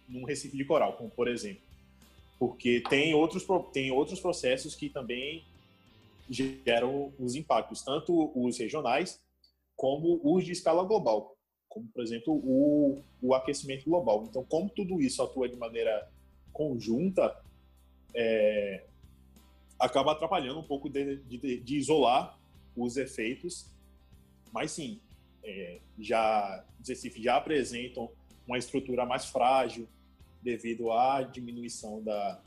num 0.09 0.25
recife 0.25 0.57
de 0.57 0.65
coral, 0.65 0.95
como 0.95 1.09
por 1.09 1.29
exemplo. 1.29 1.63
Porque 2.37 2.83
tem 2.91 3.15
outros, 3.15 3.47
tem 3.73 3.93
outros 3.93 4.19
processos 4.19 4.75
que 4.75 4.89
também 4.89 5.45
geram 6.29 7.13
os 7.17 7.37
impactos, 7.37 7.83
tanto 7.83 8.33
os 8.35 8.59
regionais 8.59 9.21
como 9.77 10.21
os 10.25 10.45
de 10.45 10.51
escala 10.51 10.83
global, 10.83 11.37
como 11.69 11.87
por 11.95 12.03
exemplo 12.03 12.35
o, 12.35 13.01
o 13.23 13.35
aquecimento 13.35 13.85
global. 13.85 14.25
Então, 14.29 14.45
como 14.45 14.69
tudo 14.69 15.01
isso 15.01 15.23
atua 15.23 15.49
de 15.49 15.57
maneira 15.57 16.11
conjunta, 16.53 17.41
é, 18.13 18.85
acaba 19.79 20.11
atrapalhando 20.11 20.59
um 20.59 20.65
pouco 20.65 20.91
de, 20.91 21.19
de, 21.19 21.61
de 21.61 21.77
isolar 21.77 22.37
os 22.77 22.97
efeitos, 22.97 23.71
mas 24.53 24.73
sim, 24.73 25.01
é, 25.45 25.79
já 26.01 26.65
os 26.81 26.89
recifes 26.89 27.23
já 27.23 27.37
apresentam 27.37 28.11
uma 28.47 28.59
estrutura 28.59 29.07
mais 29.07 29.27
frágil 29.27 29.89
devido 30.43 30.91
à 30.91 31.23
diminuição 31.23 32.03
da, 32.03 32.41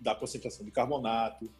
da 0.00 0.14
concentração 0.14 0.64
de 0.64 0.70
carbonato. 0.70 1.50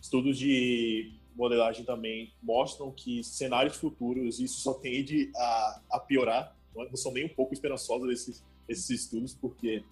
Estudos 0.00 0.38
de 0.38 1.12
modelagem 1.34 1.84
também 1.84 2.32
mostram 2.42 2.90
que 2.90 3.22
cenários 3.24 3.76
futuros 3.76 4.38
isso 4.38 4.60
só 4.60 4.74
tende 4.74 5.30
a, 5.36 5.80
a 5.92 6.00
piorar. 6.00 6.56
Não 6.74 6.96
são 6.96 7.12
nem 7.12 7.24
um 7.24 7.28
pouco 7.28 7.54
esperançosos 7.54 8.10
esses, 8.10 8.44
esses 8.68 8.90
estudos, 8.90 9.34
porque 9.34 9.82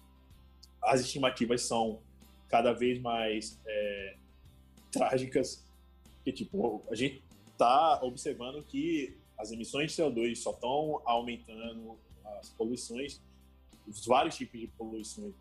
as 0.81 1.01
estimativas 1.01 1.63
são 1.63 1.99
cada 2.47 2.71
vez 2.71 2.99
mais 3.01 3.59
é, 3.65 4.15
trágicas. 4.91 5.65
Que 6.23 6.31
tipo 6.31 6.83
a 6.89 6.95
gente 6.95 7.21
está 7.51 8.01
observando 8.03 8.63
que 8.63 9.17
as 9.37 9.51
emissões 9.51 9.91
de 9.91 10.01
CO2 10.01 10.35
só 10.35 10.51
estão 10.51 11.01
aumentando, 11.05 11.97
as 12.39 12.49
poluições, 12.49 13.21
os 13.87 14.05
vários 14.05 14.35
tipos 14.35 14.59
de 14.59 14.67
poluições 14.67 15.33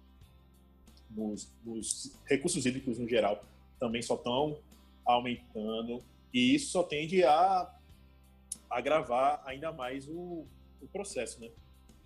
nos, 1.11 1.49
nos 1.65 2.17
recursos 2.27 2.65
hídricos 2.65 2.99
no 2.99 3.09
geral 3.09 3.43
também 3.79 4.03
só 4.03 4.15
estão 4.15 4.59
aumentando 5.05 6.03
e 6.33 6.55
isso 6.55 6.73
só 6.73 6.83
tende 6.83 7.25
a 7.25 7.73
agravar 8.71 9.43
ainda 9.47 9.73
mais 9.73 10.09
o, 10.09 10.45
o 10.81 10.89
processo, 10.93 11.41
né? 11.41 11.51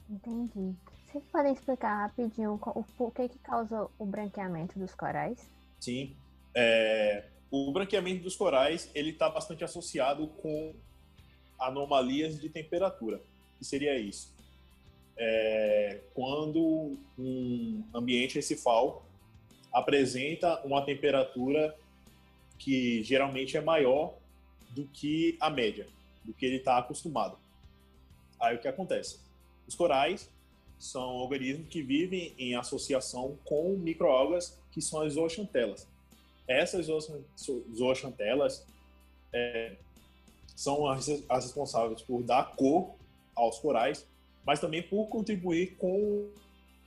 Entendi. 0.08 0.74
Vocês 1.06 1.24
podem 1.32 1.52
explicar 1.52 2.06
rapidinho 2.06 2.54
o 2.54 2.84
porquê 2.96 3.28
que 3.28 3.38
causa 3.38 3.88
o 3.98 4.04
branqueamento 4.04 4.78
dos 4.78 4.94
corais? 4.94 5.50
Sim. 5.80 6.14
É, 6.54 7.24
o 7.50 7.72
branqueamento 7.72 8.22
dos 8.22 8.36
corais 8.36 8.90
ele 8.94 9.10
está 9.10 9.28
bastante 9.28 9.64
associado 9.64 10.28
com 10.28 10.74
anomalias 11.58 12.40
de 12.40 12.48
temperatura. 12.48 13.16
O 13.16 13.58
que 13.58 13.64
seria 13.64 13.98
isso? 13.98 14.32
É, 15.22 16.00
quando 16.14 16.96
um 17.18 17.84
ambiente 17.92 18.36
recifal 18.36 19.04
apresenta 19.70 20.60
uma 20.64 20.82
temperatura 20.82 21.76
que 22.58 23.02
geralmente 23.02 23.54
é 23.56 23.60
maior 23.60 24.14
do 24.70 24.86
que 24.86 25.36
a 25.38 25.50
média, 25.50 25.86
do 26.24 26.32
que 26.32 26.46
ele 26.46 26.56
está 26.56 26.78
acostumado. 26.78 27.38
Aí 28.40 28.56
o 28.56 28.60
que 28.60 28.68
acontece? 28.68 29.20
Os 29.68 29.74
corais 29.74 30.30
são 30.78 31.16
organismos 31.16 31.68
que 31.68 31.82
vivem 31.82 32.34
em 32.38 32.54
associação 32.54 33.38
com 33.44 33.76
microalgas 33.76 34.58
que 34.72 34.80
são 34.80 35.02
as 35.02 35.12
zooxantelas. 35.12 35.86
Essas 36.48 36.86
zooxantelas 37.76 38.66
é, 39.32 39.76
são 40.56 40.86
as, 40.86 41.08
as 41.28 41.44
responsáveis 41.44 42.02
por 42.02 42.22
dar 42.22 42.56
cor 42.56 42.94
aos 43.36 43.58
corais, 43.58 44.06
mas 44.44 44.60
também 44.60 44.82
por 44.82 45.06
contribuir 45.06 45.76
com, 45.76 46.28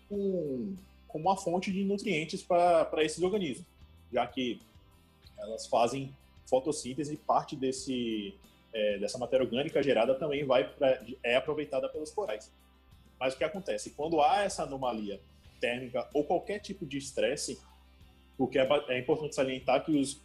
com, 0.10 0.76
com 1.08 1.20
uma 1.20 1.38
fonte 1.38 1.72
de 1.72 1.84
nutrientes 1.84 2.42
para 2.42 3.04
esses 3.04 3.22
organismos, 3.22 3.66
já 4.12 4.26
que 4.28 4.60
elas 5.38 5.68
fazem 5.68 6.16
fotossíntese 6.50 7.14
e 7.14 7.18
parte 7.18 7.56
desse, 7.56 8.34
é, 8.74 8.98
dessa 9.00 9.18
matéria 9.18 9.46
orgânica 9.46 9.82
gerada 9.82 10.16
também 10.16 10.46
vai 10.46 10.68
pra, 10.70 11.02
é 11.24 11.36
aproveitada 11.36 11.90
pelos 11.90 12.12
corais. 12.12 12.52
Mas 13.20 13.34
o 13.34 13.38
que 13.38 13.44
acontece? 13.44 13.92
Quando 13.92 14.22
há 14.22 14.44
essa 14.44 14.64
anomalia 14.64 15.20
térmica 15.60 16.08
ou 16.14 16.24
qualquer 16.24 16.60
tipo 16.60 16.86
de 16.86 16.98
estresse, 16.98 17.60
porque 18.38 18.60
é, 18.60 18.68
é 18.90 19.00
importante 19.00 19.36
salientar 19.36 19.86
que 19.86 19.96
os, 19.96 20.20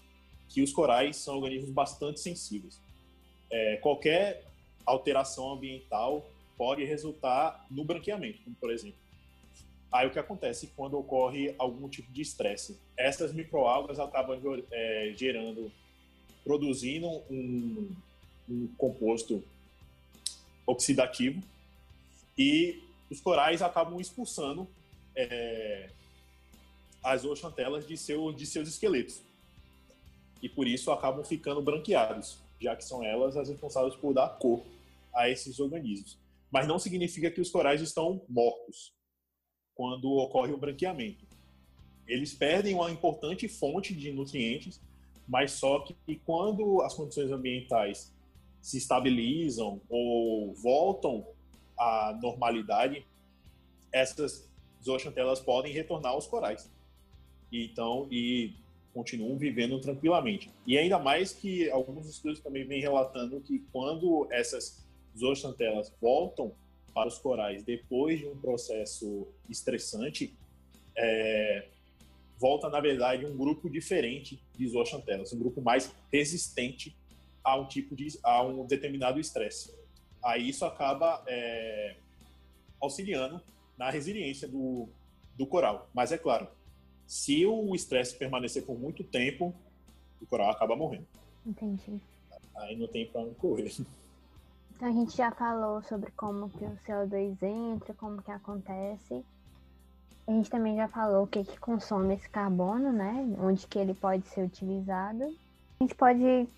que 0.48 0.62
os 0.62 0.72
corais 0.72 1.16
são 1.16 1.36
organismos 1.36 1.70
bastante 1.70 2.20
sensíveis 2.20 2.80
é, 3.50 3.76
qualquer 3.76 4.44
alteração 4.84 5.52
ambiental 5.52 6.26
pode 6.58 6.84
resultar 6.84 7.66
no 7.70 7.84
branqueamento, 7.84 8.42
como 8.42 8.56
por 8.56 8.70
exemplo. 8.70 8.98
Aí 9.90 10.06
o 10.06 10.10
que 10.10 10.18
acontece 10.18 10.66
quando 10.76 10.98
ocorre 10.98 11.54
algum 11.56 11.88
tipo 11.88 12.12
de 12.12 12.20
estresse? 12.20 12.78
Essas 12.96 13.32
microalgas 13.32 13.98
acabam 13.98 14.38
é, 14.70 15.14
gerando, 15.16 15.72
produzindo 16.44 17.08
um, 17.30 17.90
um 18.46 18.68
composto 18.76 19.42
oxidativo 20.66 21.42
e 22.36 22.82
os 23.10 23.20
corais 23.20 23.62
acabam 23.62 23.98
expulsando 23.98 24.68
é, 25.16 25.88
as 27.02 27.24
oxantelas 27.24 27.86
de, 27.86 27.96
seu, 27.96 28.30
de 28.32 28.44
seus 28.44 28.68
esqueletos. 28.68 29.22
E 30.42 30.48
por 30.48 30.66
isso 30.66 30.90
acabam 30.90 31.24
ficando 31.24 31.62
branqueados 31.62 32.38
já 32.60 32.74
que 32.74 32.84
são 32.84 33.04
elas 33.04 33.36
as 33.36 33.48
responsáveis 33.48 33.94
por 33.94 34.12
dar 34.12 34.28
cor 34.38 34.62
a 35.14 35.28
esses 35.28 35.58
organismos. 35.60 36.18
Mas 36.50 36.66
não 36.66 36.78
significa 36.78 37.30
que 37.30 37.40
os 37.40 37.50
corais 37.50 37.80
estão 37.80 38.22
mortos 38.28 38.94
quando 39.74 40.10
ocorre 40.12 40.52
o 40.52 40.58
branqueamento. 40.58 41.26
Eles 42.06 42.34
perdem 42.34 42.74
uma 42.74 42.90
importante 42.90 43.46
fonte 43.48 43.94
de 43.94 44.10
nutrientes, 44.12 44.80
mas 45.26 45.52
só 45.52 45.80
que 45.80 46.16
quando 46.24 46.80
as 46.82 46.94
condições 46.94 47.30
ambientais 47.30 48.12
se 48.60 48.78
estabilizam 48.78 49.80
ou 49.88 50.54
voltam 50.54 51.26
à 51.78 52.18
normalidade, 52.20 53.06
essas 53.92 54.50
zooxantelas 54.82 55.38
podem 55.38 55.72
retornar 55.72 56.12
aos 56.12 56.26
corais. 56.26 56.70
Então, 57.52 58.08
e 58.10 58.54
continuam 58.92 59.36
vivendo 59.36 59.80
tranquilamente. 59.80 60.50
E 60.66 60.76
ainda 60.76 60.98
mais 60.98 61.32
que 61.32 61.70
alguns 61.70 62.08
estudos 62.08 62.40
também 62.40 62.66
vêm 62.66 62.80
relatando 62.80 63.40
que 63.40 63.60
quando 63.70 64.26
essas 64.30 64.84
zooxantelas 65.16 65.92
voltam 66.00 66.52
para 66.94 67.08
os 67.08 67.18
corais 67.18 67.62
depois 67.62 68.18
de 68.18 68.26
um 68.26 68.36
processo 68.36 69.28
estressante, 69.48 70.34
é, 70.96 71.68
volta, 72.38 72.68
na 72.68 72.80
verdade, 72.80 73.24
um 73.24 73.36
grupo 73.36 73.70
diferente 73.70 74.42
de 74.56 74.68
zooxantelas, 74.68 75.32
um 75.32 75.38
grupo 75.38 75.60
mais 75.60 75.92
resistente 76.12 76.96
a 77.44 77.56
um 77.56 77.66
tipo 77.66 77.94
de 77.94 78.08
a 78.22 78.42
um 78.42 78.66
determinado 78.66 79.20
estresse. 79.20 79.72
Aí 80.22 80.48
isso 80.48 80.64
acaba 80.64 81.22
é, 81.26 81.96
auxiliando 82.80 83.40
na 83.76 83.90
resiliência 83.90 84.48
do, 84.48 84.88
do 85.36 85.46
coral. 85.46 85.88
Mas 85.94 86.10
é 86.10 86.18
claro, 86.18 86.48
se 87.06 87.46
o 87.46 87.74
estresse 87.74 88.16
permanecer 88.16 88.64
por 88.66 88.78
muito 88.78 89.04
tempo, 89.04 89.54
o 90.20 90.26
coral 90.26 90.50
acaba 90.50 90.76
morrendo. 90.76 91.06
Entendi. 91.46 92.00
Aí 92.56 92.76
não 92.76 92.88
tem 92.88 93.06
para 93.06 93.20
onde 93.20 93.34
correr. 93.36 93.72
Então 94.78 94.88
a 94.88 94.92
gente 94.92 95.16
já 95.16 95.32
falou 95.32 95.82
sobre 95.82 96.08
como 96.12 96.48
que 96.50 96.64
o 96.64 96.78
CO2 96.86 97.42
entra, 97.42 97.92
como 97.94 98.22
que 98.22 98.30
acontece. 98.30 99.24
A 100.24 100.30
gente 100.30 100.48
também 100.48 100.76
já 100.76 100.86
falou 100.86 101.24
o 101.24 101.26
que, 101.26 101.42
que 101.42 101.58
consome 101.58 102.14
esse 102.14 102.28
carbono, 102.28 102.92
né? 102.92 103.26
Onde 103.40 103.66
que 103.66 103.76
ele 103.76 103.92
pode 103.92 104.24
ser 104.28 104.44
utilizado. 104.44 105.24
A 105.80 105.82
gente 105.82 105.96
pode 105.96 106.48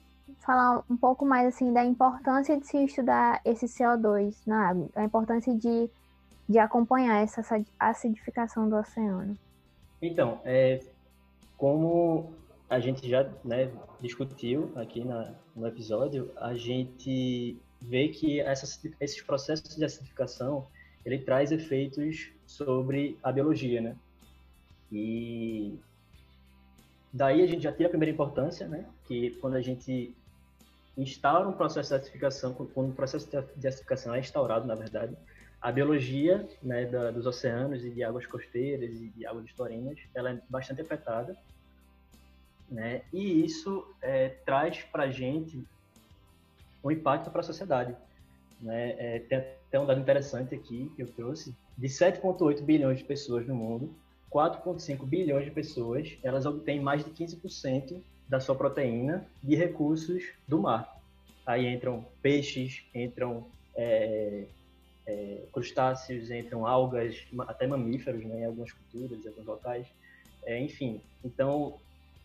falar 0.40 0.84
um 0.90 0.98
pouco 0.98 1.24
mais 1.24 1.46
assim 1.48 1.72
da 1.72 1.82
importância 1.82 2.60
de 2.60 2.66
se 2.66 2.84
estudar 2.84 3.40
esse 3.42 3.64
CO2 3.64 4.36
na 4.46 4.68
água, 4.68 4.90
a 4.96 5.02
importância 5.02 5.56
de, 5.56 5.88
de 6.46 6.58
acompanhar 6.58 7.22
essa 7.22 7.42
acidificação 7.78 8.68
do 8.68 8.76
oceano. 8.76 9.34
Então, 10.02 10.42
é, 10.44 10.84
como 11.56 12.34
a 12.68 12.78
gente 12.78 13.08
já 13.08 13.26
né, 13.42 13.72
discutiu 13.98 14.70
aqui 14.76 15.02
na, 15.02 15.32
no 15.56 15.66
episódio, 15.66 16.30
a 16.36 16.54
gente 16.54 17.58
vê 17.80 18.08
que 18.08 18.40
essas, 18.40 18.80
esses 19.00 19.22
processos 19.22 19.74
de 19.74 19.84
acidificação 19.84 20.66
ele 21.04 21.18
traz 21.18 21.50
efeitos 21.50 22.30
sobre 22.46 23.18
a 23.22 23.32
biologia, 23.32 23.80
né? 23.80 23.96
E 24.92 25.78
daí 27.12 27.42
a 27.42 27.46
gente 27.46 27.62
já 27.62 27.72
tira 27.72 27.86
a 27.86 27.90
primeira 27.90 28.12
importância, 28.12 28.68
né? 28.68 28.84
Que 29.06 29.30
quando 29.40 29.54
a 29.54 29.62
gente 29.62 30.14
instaura 30.96 31.48
um 31.48 31.52
processo 31.52 31.88
de 31.90 31.94
acidificação, 31.94 32.52
quando 32.52 32.90
o 32.90 32.94
processo 32.94 33.28
de 33.56 33.68
acidificação 33.68 34.14
é 34.14 34.20
instaurado, 34.20 34.66
na 34.66 34.74
verdade, 34.74 35.16
a 35.60 35.70
biologia 35.70 36.48
né, 36.62 36.86
da, 36.86 37.10
dos 37.10 37.26
oceanos 37.26 37.84
e 37.84 37.90
de 37.90 38.02
águas 38.02 38.26
costeiras 38.26 38.90
e 38.90 39.08
de 39.08 39.26
águas 39.26 39.44
litorâneas, 39.44 39.98
ela 40.14 40.30
é 40.30 40.40
bastante 40.48 40.80
afetada, 40.80 41.36
né? 42.70 43.02
E 43.12 43.44
isso 43.44 43.86
é, 44.00 44.28
traz 44.44 44.82
para 44.82 45.04
a 45.04 45.10
gente 45.10 45.64
um 46.82 46.90
impacto 46.90 47.30
para 47.30 47.40
a 47.40 47.44
sociedade. 47.44 47.94
Né? 48.60 48.94
É, 48.98 49.18
tem 49.20 49.38
até 49.38 49.80
um 49.80 49.86
dado 49.86 50.00
interessante 50.00 50.54
aqui 50.54 50.90
que 50.96 51.02
eu 51.02 51.06
trouxe, 51.08 51.54
de 51.76 51.88
7,8 51.88 52.62
bilhões 52.62 52.98
de 52.98 53.04
pessoas 53.04 53.46
no 53.46 53.54
mundo, 53.54 53.94
4,5 54.30 55.04
bilhões 55.06 55.44
de 55.44 55.50
pessoas, 55.50 56.16
elas 56.22 56.46
obtêm 56.46 56.80
mais 56.80 57.04
de 57.04 57.10
15% 57.10 58.00
da 58.28 58.38
sua 58.38 58.54
proteína 58.54 59.26
de 59.42 59.56
recursos 59.56 60.22
do 60.46 60.60
mar. 60.60 61.00
Aí 61.44 61.66
entram 61.66 62.04
peixes, 62.22 62.84
entram 62.94 63.46
é, 63.74 64.44
é, 65.06 65.42
crustáceos, 65.52 66.30
entram 66.30 66.66
algas, 66.66 67.26
até 67.48 67.66
mamíferos, 67.66 68.24
né, 68.24 68.40
em 68.40 68.44
algumas 68.44 68.72
culturas, 68.72 69.24
em 69.24 69.28
alguns 69.28 69.46
locais. 69.46 69.86
É, 70.44 70.58
enfim, 70.60 71.00
então 71.24 71.78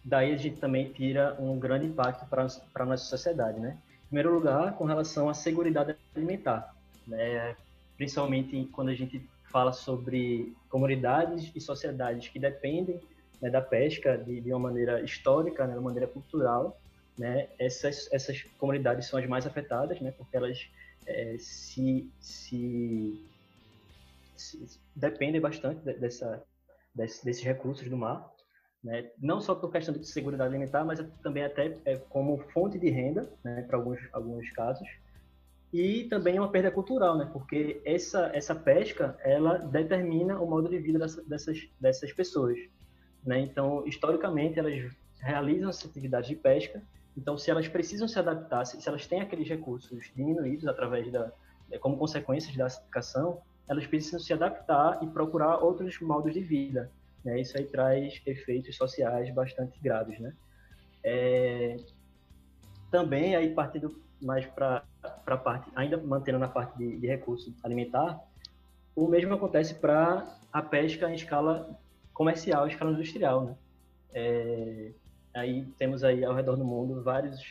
daí 0.03 0.34
a 0.34 0.38
gente 0.38 0.58
também 0.58 0.91
tira 0.91 1.36
um 1.39 1.58
grande 1.58 1.88
impacto 1.88 2.28
para 2.28 2.43
a 2.43 2.86
nossa 2.86 3.06
sociedade, 3.06 3.60
né? 3.60 3.78
Em 4.06 4.08
primeiro 4.08 4.34
lugar, 4.34 4.76
com 4.76 4.86
relação 4.86 5.30
à 5.30 5.34
segurança 5.34 5.97
alimentar, 6.16 6.76
né? 7.08 7.56
principalmente 7.97 8.66
quando 8.72 8.89
a 8.89 8.93
gente 8.93 9.22
fala 9.45 9.72
sobre 9.72 10.53
comunidades 10.70 11.51
e 11.56 11.62
sociedades 11.62 12.28
que 12.28 12.38
dependem 12.38 12.99
né, 13.41 13.49
da 13.49 13.62
pesca 13.62 14.18
de, 14.18 14.41
de, 14.41 14.51
uma 14.51 14.60
maneira 14.60 15.01
histórica, 15.01 15.66
né, 15.66 15.74
de 15.74 15.80
uma 15.80 15.86
maneira 15.86 16.08
cultural, 16.08 16.80
né? 17.18 17.47
Essas, 17.58 18.10
essas 18.12 18.41
comunidades 18.58 19.08
são 19.08 19.18
as 19.18 19.26
mais 19.28 19.47
afetadas, 19.47 20.01
né? 20.01 20.12
Porque 20.12 20.36
elas 20.36 20.68
é, 21.06 21.38
se, 21.39 22.10
se, 22.20 23.24
se, 24.36 24.80
dependem 24.95 25.39
bastante 25.39 25.82
dessa, 25.82 26.43
desse, 26.93 27.24
desses 27.24 27.43
recursos 27.43 27.88
do 27.89 27.97
mar, 27.97 28.30
né? 28.86 29.10
não 29.20 29.42
só 29.42 29.54
por 29.54 29.72
questão 29.72 29.94
de 29.94 30.08
segurança 30.08 30.46
alimentar, 30.46 30.86
mas 30.86 31.04
também 31.22 31.44
até 31.44 31.78
é, 31.84 31.98
como 31.98 32.38
fonte 32.54 32.80
de 32.80 32.90
renda, 32.90 33.30
né? 33.44 33.64
para 33.64 33.78
alguns, 33.78 34.00
alguns 34.14 34.50
casos, 34.52 34.88
e 35.74 36.06
também 36.06 36.40
uma 36.40 36.50
perda 36.50 36.72
cultural, 36.72 37.18
né? 37.18 37.30
porque 37.34 37.82
essa, 37.84 38.32
essa 38.34 38.56
pesca 38.56 39.18
ela 39.22 39.58
determina 39.58 40.40
o 40.40 40.50
modo 40.50 40.70
de 40.70 40.78
vida 40.80 41.00
dessa, 41.00 41.22
dessas, 41.24 41.70
dessas 41.82 42.14
pessoas. 42.14 42.58
Né? 43.26 43.40
Então, 43.40 43.86
historicamente, 43.86 44.60
elas 44.60 44.96
realizam 45.20 45.70
essa 45.70 45.88
atividade 45.88 46.30
de 46.30 46.36
pesca 46.36 46.82
então, 47.18 47.38
se 47.38 47.50
elas 47.50 47.68
precisam 47.68 48.08
se 48.08 48.20
adaptar, 48.20 48.66
se, 48.66 48.88
elas 48.88 49.08
têm 49.08 49.22
aqueles 49.22 49.48
recursos 49.48 50.12
diminuídos 50.16 50.68
através 50.68 51.10
da, 51.12 51.32
né, 51.70 51.78
como 51.78 51.98
consequências 51.98 52.56
da 52.56 52.66
acidificação, 52.66 53.42
elas 53.68 53.88
precisam 53.88 54.20
se 54.20 54.34
adaptar 54.34 55.02
e 55.02 55.08
procurar 55.08 55.58
outros 55.58 56.00
modos 56.02 56.34
de 56.34 56.42
vida. 56.42 56.92
Né? 57.26 57.42
Isso 57.42 57.58
aí 57.58 57.66
traz 57.66 58.22
efeitos 58.26 58.78
sociais 58.78 59.34
bastante 59.34 59.78
graves, 59.82 60.20
né? 60.20 60.34
É... 61.04 61.78
Também 62.92 63.36
aí 63.36 63.54
partindo 63.54 64.00
mais 64.22 64.46
para 64.46 64.84
a 65.26 65.38
parte, 65.38 65.70
ainda 65.76 65.98
mantendo 65.98 66.40
na 66.40 66.48
parte 66.48 66.78
de, 66.78 66.98
de 66.98 67.08
recurso 67.08 67.54
alimentar, 67.64 68.24
o 68.96 69.08
mesmo 69.08 69.34
acontece 69.34 69.76
para 69.76 70.38
a 70.54 70.62
pesca 70.62 71.10
em 71.10 71.16
escala 71.16 71.78
comercial, 72.14 72.66
em 72.66 72.72
escala 72.72 72.92
industrial, 72.92 73.46
né? 73.46 73.56
É, 74.14 74.92
aí 75.34 75.66
temos 75.78 76.02
aí 76.04 76.24
ao 76.24 76.34
redor 76.34 76.56
do 76.56 76.64
mundo 76.64 77.04
vários, 77.04 77.42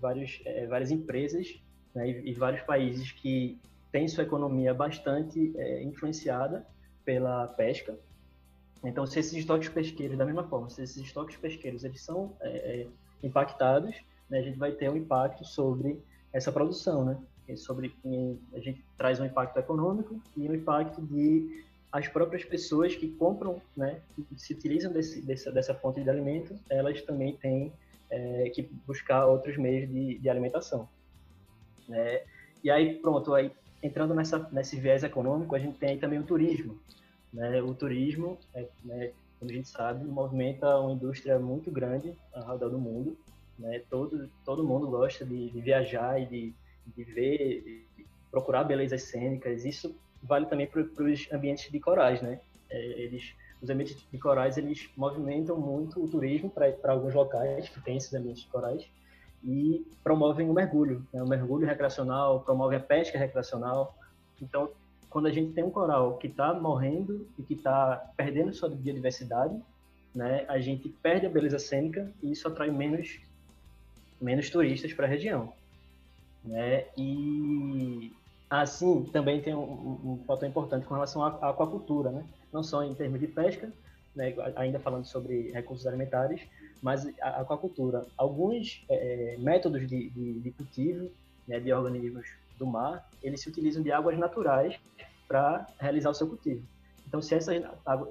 vários, 0.00 0.40
é, 0.46 0.66
várias 0.66 0.90
empresas 0.90 1.60
né, 1.94 2.08
e, 2.08 2.30
e, 2.30 2.32
vários 2.32 2.62
países 2.62 3.12
que 3.12 3.60
têm 3.92 4.08
sua 4.08 4.24
economia 4.24 4.72
bastante 4.72 5.52
é, 5.58 5.82
influenciada 5.82 6.66
pela 7.04 7.46
pesca. 7.48 7.98
Então, 8.84 9.06
se 9.06 9.18
esses 9.18 9.34
estoques 9.34 9.68
pesqueiros, 9.68 10.16
da 10.16 10.24
mesma 10.24 10.44
forma, 10.44 10.70
se 10.70 10.82
esses 10.82 10.96
estoques 10.96 11.36
pesqueiros 11.36 11.84
eles 11.84 12.00
são 12.00 12.34
é, 12.40 12.82
é 12.82 12.86
impactados, 13.22 13.94
né, 14.28 14.38
a 14.38 14.42
gente 14.42 14.58
vai 14.58 14.72
ter 14.72 14.90
um 14.90 14.96
impacto 14.96 15.44
sobre 15.44 16.02
essa 16.32 16.50
produção, 16.50 17.04
né? 17.04 17.18
Sobre 17.56 17.92
a 18.54 18.60
gente 18.60 18.84
traz 18.96 19.18
um 19.18 19.24
impacto 19.24 19.58
econômico 19.58 20.20
e 20.36 20.48
um 20.48 20.54
impacto 20.54 21.02
de 21.02 21.64
as 21.90 22.06
próprias 22.06 22.44
pessoas 22.44 22.94
que 22.94 23.08
compram, 23.08 23.60
né, 23.76 24.00
que 24.14 24.40
se 24.40 24.52
utilizam 24.52 24.92
desse, 24.92 25.20
dessa, 25.22 25.50
dessa 25.50 25.74
fonte 25.74 26.00
de 26.00 26.08
alimento, 26.08 26.56
elas 26.68 27.02
também 27.02 27.36
têm 27.36 27.72
é, 28.08 28.48
que 28.50 28.62
buscar 28.86 29.26
outros 29.26 29.56
meios 29.56 29.90
de, 29.90 30.18
de 30.18 30.28
alimentação. 30.28 30.88
Né? 31.88 32.22
E 32.62 32.70
aí, 32.70 32.94
pronto, 33.00 33.34
aí, 33.34 33.50
entrando 33.82 34.14
nessa, 34.14 34.48
nesse 34.52 34.78
viés 34.78 35.02
econômico, 35.02 35.56
a 35.56 35.58
gente 35.58 35.78
tem 35.78 35.90
aí 35.90 35.98
também 35.98 36.20
o 36.20 36.24
turismo. 36.24 36.78
Né? 37.32 37.62
O 37.62 37.74
turismo, 37.74 38.38
é, 38.54 38.66
né, 38.84 39.12
como 39.38 39.50
a 39.50 39.54
gente 39.54 39.68
sabe, 39.68 40.04
movimenta 40.04 40.78
uma 40.78 40.92
indústria 40.92 41.38
muito 41.38 41.70
grande 41.70 42.14
ao 42.32 42.52
redor 42.52 42.70
do 42.70 42.78
mundo. 42.78 43.16
Né? 43.58 43.82
Todo, 43.90 44.28
todo 44.44 44.64
mundo 44.64 44.88
gosta 44.88 45.24
de, 45.24 45.50
de 45.50 45.60
viajar 45.60 46.20
e 46.20 46.26
de, 46.26 46.54
de 46.96 47.04
ver, 47.04 47.84
de 47.96 48.06
procurar 48.30 48.64
belezas 48.64 49.02
cênicas. 49.04 49.64
Isso 49.64 49.94
vale 50.22 50.46
também 50.46 50.66
para 50.66 50.82
os 50.82 51.32
ambientes 51.32 51.70
de 51.70 51.80
corais, 51.80 52.20
né? 52.20 52.40
É, 52.68 52.78
eles, 53.02 53.34
os 53.60 53.68
ambientes 53.68 53.96
de 54.10 54.18
corais 54.18 54.56
eles 54.56 54.88
movimentam 54.96 55.58
muito 55.58 56.02
o 56.02 56.08
turismo 56.08 56.50
para 56.50 56.92
alguns 56.92 57.14
locais 57.14 57.68
que 57.68 57.80
tem 57.80 57.96
esses 57.96 58.12
ambientes 58.14 58.42
de 58.42 58.48
corais 58.48 58.86
e 59.42 59.86
promovem 60.04 60.48
o 60.48 60.52
mergulho, 60.52 61.06
né? 61.12 61.22
o 61.22 61.26
mergulho 61.26 61.66
recreacional, 61.66 62.40
promovem 62.40 62.78
a 62.78 62.82
pesca 62.82 63.18
recreacional. 63.18 63.94
Então, 64.40 64.70
quando 65.10 65.26
a 65.26 65.32
gente 65.32 65.52
tem 65.52 65.64
um 65.64 65.70
coral 65.70 66.16
que 66.16 66.28
está 66.28 66.54
morrendo 66.54 67.26
e 67.38 67.42
que 67.42 67.54
está 67.54 68.10
perdendo 68.16 68.54
sua 68.54 68.68
biodiversidade, 68.68 69.60
né, 70.14 70.44
a 70.48 70.58
gente 70.58 70.88
perde 70.88 71.26
a 71.26 71.30
beleza 71.30 71.58
cênica 71.58 72.10
e 72.22 72.32
isso 72.32 72.48
atrai 72.48 72.70
menos 72.70 73.20
menos 74.20 74.50
turistas 74.50 74.92
para 74.92 75.06
a 75.06 75.08
região, 75.08 75.52
né? 76.44 76.86
E 76.96 78.12
Assim, 78.50 79.04
também 79.12 79.40
tem 79.40 79.54
um, 79.54 79.62
um, 79.62 80.24
fator 80.26 80.48
importante 80.48 80.84
com 80.84 80.94
relação 80.94 81.22
à 81.22 81.50
aquacultura, 81.50 82.10
né? 82.10 82.24
Não 82.52 82.64
só 82.64 82.82
em 82.82 82.92
termos 82.92 83.20
de 83.20 83.28
pesca, 83.28 83.72
né? 84.16 84.34
ainda 84.56 84.80
falando 84.80 85.04
sobre 85.04 85.52
recursos 85.52 85.86
alimentares, 85.86 86.40
mas 86.82 87.06
a 87.22 87.42
aquacultura. 87.42 88.04
Alguns 88.16 88.84
é, 88.88 89.36
métodos 89.38 89.86
de, 89.86 90.10
de, 90.10 90.40
de 90.40 90.50
cultivo 90.50 91.08
né, 91.46 91.60
de 91.60 91.72
organismos 91.72 92.26
do 92.60 92.66
mar, 92.66 93.08
eles 93.22 93.40
se 93.40 93.48
utilizam 93.48 93.82
de 93.82 93.90
águas 93.90 94.16
naturais 94.18 94.78
para 95.26 95.66
realizar 95.80 96.10
o 96.10 96.14
seu 96.14 96.28
cultivo. 96.28 96.62
Então, 97.08 97.20
se 97.20 97.34
essas 97.34 97.64
águas, 97.84 98.10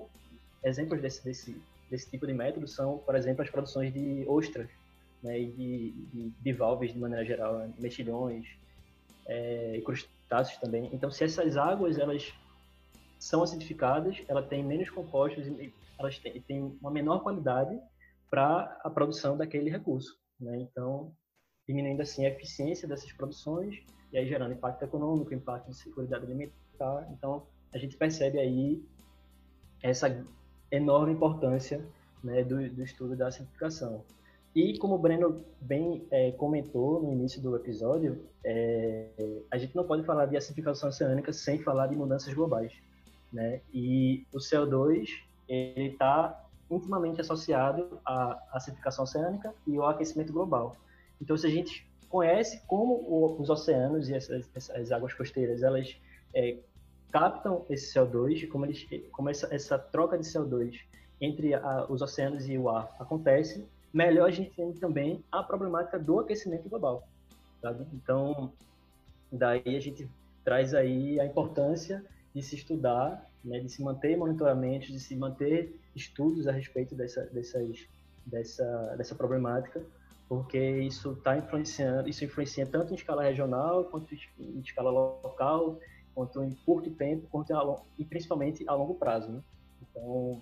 exemplos 0.64 1.00
desse, 1.02 1.24
desse, 1.24 1.62
desse 1.90 2.10
tipo 2.10 2.26
de 2.28 2.34
método 2.34 2.68
são, 2.68 2.98
por 2.98 3.16
exemplo, 3.16 3.44
as 3.44 3.50
produções 3.50 3.94
de 3.94 4.26
ostras, 4.28 4.70
né, 5.22 5.40
e 5.40 5.52
de, 5.52 5.92
de 5.92 6.34
bivalves 6.40 6.92
de 6.94 7.00
maneira 7.00 7.24
geral, 7.24 7.70
mexilhões 7.78 8.48
é, 9.28 9.78
e 9.78 9.82
crustáceos 9.82 10.58
também. 10.60 10.90
Então, 10.92 11.12
se 11.12 11.24
essas 11.24 11.56
águas 11.56 11.98
elas 11.98 12.34
são 13.20 13.44
acidificadas, 13.44 14.22
ela 14.28 14.42
tem 14.42 14.64
menos 14.64 14.90
compostos 14.90 15.46
e 15.46 15.74
elas 16.00 16.18
têm, 16.18 16.42
têm 16.42 16.78
uma 16.82 16.90
menor 16.90 17.22
qualidade 17.22 17.78
para 18.30 18.80
a 18.84 18.90
produção 18.90 19.38
daquele 19.38 19.70
recurso. 19.70 20.18
Né? 20.40 20.58
Então, 20.62 21.14
diminuindo 21.68 22.02
assim 22.02 22.26
a 22.26 22.30
eficiência 22.30 22.88
dessas 22.88 23.12
produções 23.12 23.84
e 24.12 24.18
aí 24.18 24.28
gerando 24.28 24.54
impacto 24.54 24.84
econômico, 24.84 25.34
impacto 25.34 25.70
de 25.70 25.76
segurança 25.76 26.16
alimentar. 26.16 27.08
Então, 27.12 27.44
a 27.74 27.78
gente 27.78 27.96
percebe 27.96 28.40
aí 28.40 28.84
essa 29.82 30.26
enorme 30.72 31.14
importância 31.14 31.86
né, 32.24 32.44
do, 32.44 32.70
do 32.70 32.84
estudo 32.84 33.16
da 33.16 33.28
acidificação. 33.28 34.04
E 34.56 34.78
como 34.78 34.96
o 34.96 34.98
Breno 34.98 35.44
bem 35.62 36.08
é, 36.10 36.32
comentou 36.32 37.02
no 37.02 37.12
início 37.12 37.42
do 37.42 37.56
episódio, 37.56 38.26
é, 38.44 39.08
a 39.52 39.58
gente 39.58 39.76
não 39.76 39.84
pode 39.84 40.04
falar 40.04 40.26
de 40.26 40.36
acidificação 40.36 40.90
oceânica 40.90 41.32
sem 41.32 41.60
falar 41.60 41.88
de 41.88 41.96
mudanças 41.96 42.34
globais. 42.34 42.74
Né? 43.32 43.62
E 43.72 44.26
o 44.34 44.38
CO2 44.38 45.08
ele 45.48 45.90
está 45.90 46.46
intimamente 46.70 47.22
associado 47.22 48.00
à 48.06 48.40
acidificação 48.52 49.04
oceânica 49.04 49.54
e 49.68 49.78
ao 49.78 49.88
aquecimento 49.88 50.34
global. 50.34 50.76
Então, 51.22 51.38
se 51.38 51.46
a 51.46 51.50
gente 51.50 51.89
conhece 52.10 52.62
como 52.68 52.94
o, 52.94 53.40
os 53.40 53.50
oceanos 53.50 54.10
e 54.10 54.16
essas, 54.16 54.50
essas, 54.56 54.92
águas 54.92 55.14
costeiras 55.14 55.62
elas 55.62 55.96
é, 56.34 56.58
captam 57.12 57.66
esse 57.70 57.98
CO2, 57.98 58.48
como, 58.50 58.66
eles, 58.66 58.88
como 59.12 59.30
essa, 59.30 59.54
essa 59.54 59.78
troca 59.78 60.18
de 60.18 60.24
CO2 60.24 60.80
entre 61.22 61.54
a, 61.54 61.86
os 61.90 62.02
oceanos 62.02 62.50
e 62.50 62.58
o 62.58 62.70
ar 62.70 62.96
acontece, 63.00 63.66
melhor 63.94 64.28
a 64.28 64.32
gente 64.32 64.52
entende 64.52 64.80
também 64.80 65.24
a 65.32 65.44
problemática 65.44 66.00
do 66.00 66.20
aquecimento 66.20 66.68
global. 66.68 67.08
Então, 67.94 68.52
daí 69.32 69.76
a 69.76 69.80
gente 69.80 70.10
traz 70.44 70.74
aí 70.74 71.20
a 71.20 71.26
importância 71.26 72.04
de 72.34 72.42
se 72.42 72.56
estudar, 72.56 73.26
né, 73.44 73.60
de 73.60 73.70
se 73.70 73.84
manter 73.84 74.18
monitoramentos, 74.18 74.88
de 74.88 75.00
se 75.00 75.16
manter 75.16 75.76
estudos 75.96 76.48
a 76.48 76.52
respeito 76.52 76.96
dessa, 76.96 77.26
dessas, 77.26 77.88
dessa, 78.26 78.96
dessa 78.98 79.16
problemática, 79.16 79.84
porque 80.30 80.60
isso 80.82 81.14
está 81.14 81.36
influenciando, 81.36 82.08
isso 82.08 82.24
influencia 82.24 82.64
tanto 82.64 82.94
em 82.94 82.96
escala 82.96 83.24
regional, 83.24 83.86
quanto 83.86 84.14
em 84.14 84.60
escala 84.60 84.92
local, 84.92 85.80
quanto 86.14 86.44
em 86.44 86.52
curto 86.64 86.92
tempo, 86.92 87.28
quanto 87.32 87.52
a, 87.52 87.82
e 87.98 88.06
principalmente 88.06 88.64
a 88.70 88.76
longo 88.76 88.94
prazo, 88.94 89.32
né? 89.32 89.42
Então, 89.82 90.40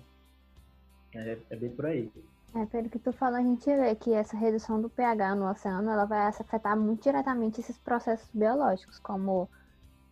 é, 1.14 1.38
é 1.48 1.56
bem 1.56 1.70
por 1.70 1.86
aí. 1.86 2.12
É, 2.54 2.66
pelo 2.66 2.90
que 2.90 2.98
tu 2.98 3.12
fala, 3.14 3.38
a 3.38 3.42
gente 3.42 3.64
vê 3.64 3.94
que 3.94 4.12
essa 4.12 4.36
redução 4.36 4.80
do 4.80 4.90
pH 4.90 5.34
no 5.34 5.50
oceano, 5.50 5.90
ela 5.90 6.04
vai 6.04 6.26
afetar 6.26 6.78
muito 6.78 7.02
diretamente 7.02 7.60
esses 7.60 7.78
processos 7.78 8.28
biológicos, 8.34 8.98
como 8.98 9.48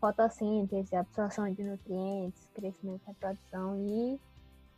fotossíntese, 0.00 0.96
absorção 0.96 1.52
de 1.52 1.62
nutrientes, 1.62 2.48
crescimento 2.54 3.02
e 3.04 3.08
reprodução 3.08 3.76
e 3.76 4.20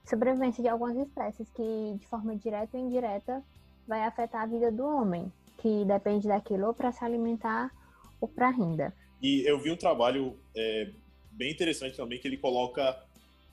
sobrevivência 0.05 0.63
de 0.63 0.69
algumas 0.69 0.97
espécies 0.97 1.49
que, 1.51 1.97
de 2.01 2.07
forma 2.09 2.35
direta 2.35 2.77
ou 2.77 2.85
indireta, 2.85 3.45
vai 3.89 4.03
afetar 4.03 4.43
a 4.43 4.47
vida 4.47 4.71
do 4.71 4.85
homem, 4.85 5.33
que 5.57 5.85
depende 5.87 6.29
daquilo 6.29 6.67
ou 6.67 6.75
para 6.75 6.93
se 6.93 7.03
alimentar 7.03 7.73
ou 8.21 8.29
para 8.29 8.51
renda. 8.51 8.95
E 9.21 9.41
eu 9.49 9.59
vi 9.59 9.73
um 9.73 9.77
trabalho 9.77 10.37
é, 10.55 10.91
bem 11.33 11.51
interessante 11.51 11.97
também, 11.97 12.19
que 12.21 12.29
ele 12.29 12.37
coloca 12.37 13.03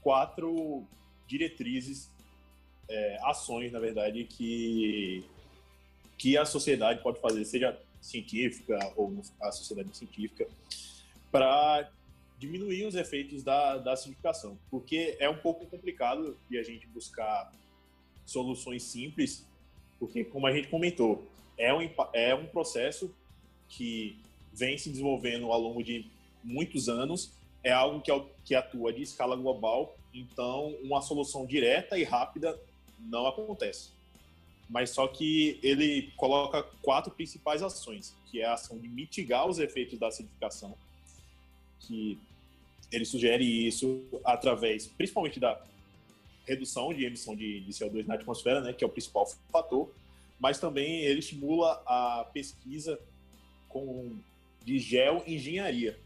quatro 0.02 0.84
diretrizes 1.26 2.12
é, 2.88 3.18
ações, 3.24 3.72
na 3.72 3.80
verdade, 3.80 4.26
que, 4.26 5.24
que 6.18 6.38
a 6.38 6.46
sociedade 6.46 7.02
pode 7.02 7.20
fazer, 7.20 7.44
seja 7.46 7.80
científica 8.02 8.78
ou 8.96 9.12
a 9.42 9.52
sociedade 9.52 9.96
científica, 9.98 10.48
para 11.32 11.90
diminuir 12.38 12.86
os 12.86 12.94
efeitos 12.94 13.42
da, 13.42 13.78
da 13.78 13.94
acidificação. 13.94 14.58
Porque 14.70 15.18
é 15.20 15.28
um 15.28 15.38
pouco 15.38 15.66
complicado 15.66 16.38
de 16.50 16.60
a 16.60 16.64
gente 16.64 16.86
buscar 16.88 17.52
soluções 18.26 18.84
simples, 18.84 19.48
porque, 20.06 20.24
como 20.24 20.46
a 20.46 20.54
gente 20.54 20.68
comentou, 20.68 21.26
é 21.58 21.74
um, 21.74 21.90
é 22.14 22.36
um 22.36 22.46
processo 22.46 23.12
que 23.68 24.16
vem 24.54 24.78
se 24.78 24.90
desenvolvendo 24.90 25.52
ao 25.52 25.60
longo 25.60 25.84
de 25.84 26.06
muitos 26.44 26.88
anos, 26.88 27.32
é 27.64 27.72
algo 27.72 28.02
que, 28.02 28.12
que 28.46 28.54
atua 28.54 28.94
de 28.94 29.02
escala 29.02 29.36
global, 29.36 29.98
então 30.14 30.76
uma 30.84 31.02
solução 31.02 31.44
direta 31.44 31.98
e 31.98 32.04
rápida 32.04 32.58
não 33.00 33.26
acontece. 33.26 33.90
Mas 34.70 34.92
só 34.92 35.08
que 35.08 35.60
ele 35.64 36.14
coloca 36.16 36.62
quatro 36.84 37.12
principais 37.12 37.64
ações, 37.64 38.16
que 38.30 38.42
é 38.42 38.46
a 38.46 38.54
ação 38.54 38.78
de 38.78 38.88
mitigar 38.88 39.48
os 39.48 39.58
efeitos 39.58 39.98
da 39.98 40.08
acidificação, 40.08 40.78
que 41.80 42.20
ele 42.92 43.06
sugere 43.06 43.44
isso 43.44 44.04
através, 44.24 44.86
principalmente 44.86 45.40
da 45.40 45.60
redução 46.46 46.94
de 46.94 47.06
emissão 47.06 47.36
de, 47.36 47.62
de 47.62 47.72
CO2 47.72 48.06
na 48.06 48.16
atmosfera, 48.16 48.62
né, 48.62 48.74
que 48.74 48.84
é 48.84 48.88
o 48.88 48.90
principal 48.90 49.26
fator, 49.52 49.92
mas 50.40 50.60
também 50.60 51.02
ele 51.02 51.20
estimula 51.20 51.82
a 51.86 52.30
pesquisa 52.34 53.00
com, 53.70 54.18
de 54.64 54.80
geoengenharia, 54.80 56.00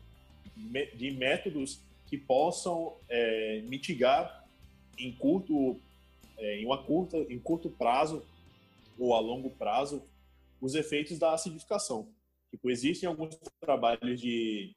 de 0.96 1.12
métodos 1.12 1.80
que 2.06 2.18
possam 2.18 2.96
é, 3.08 3.62
mitigar 3.68 4.46
em 4.98 5.12
curto 5.12 5.80
é, 6.38 6.60
em, 6.60 6.66
uma 6.66 6.84
curta, 6.84 7.18
em 7.18 7.40
curto 7.40 7.70
prazo 7.70 8.26
ou 8.98 9.14
a 9.14 9.20
longo 9.20 9.50
prazo 9.52 10.04
os 10.60 10.76
efeitos 10.76 11.18
da 11.18 11.34
acidificação. 11.34 12.08
Tipo, 12.50 12.70
existem 12.70 13.08
alguns 13.08 13.38
trabalhos 13.62 14.20
de 14.20 14.76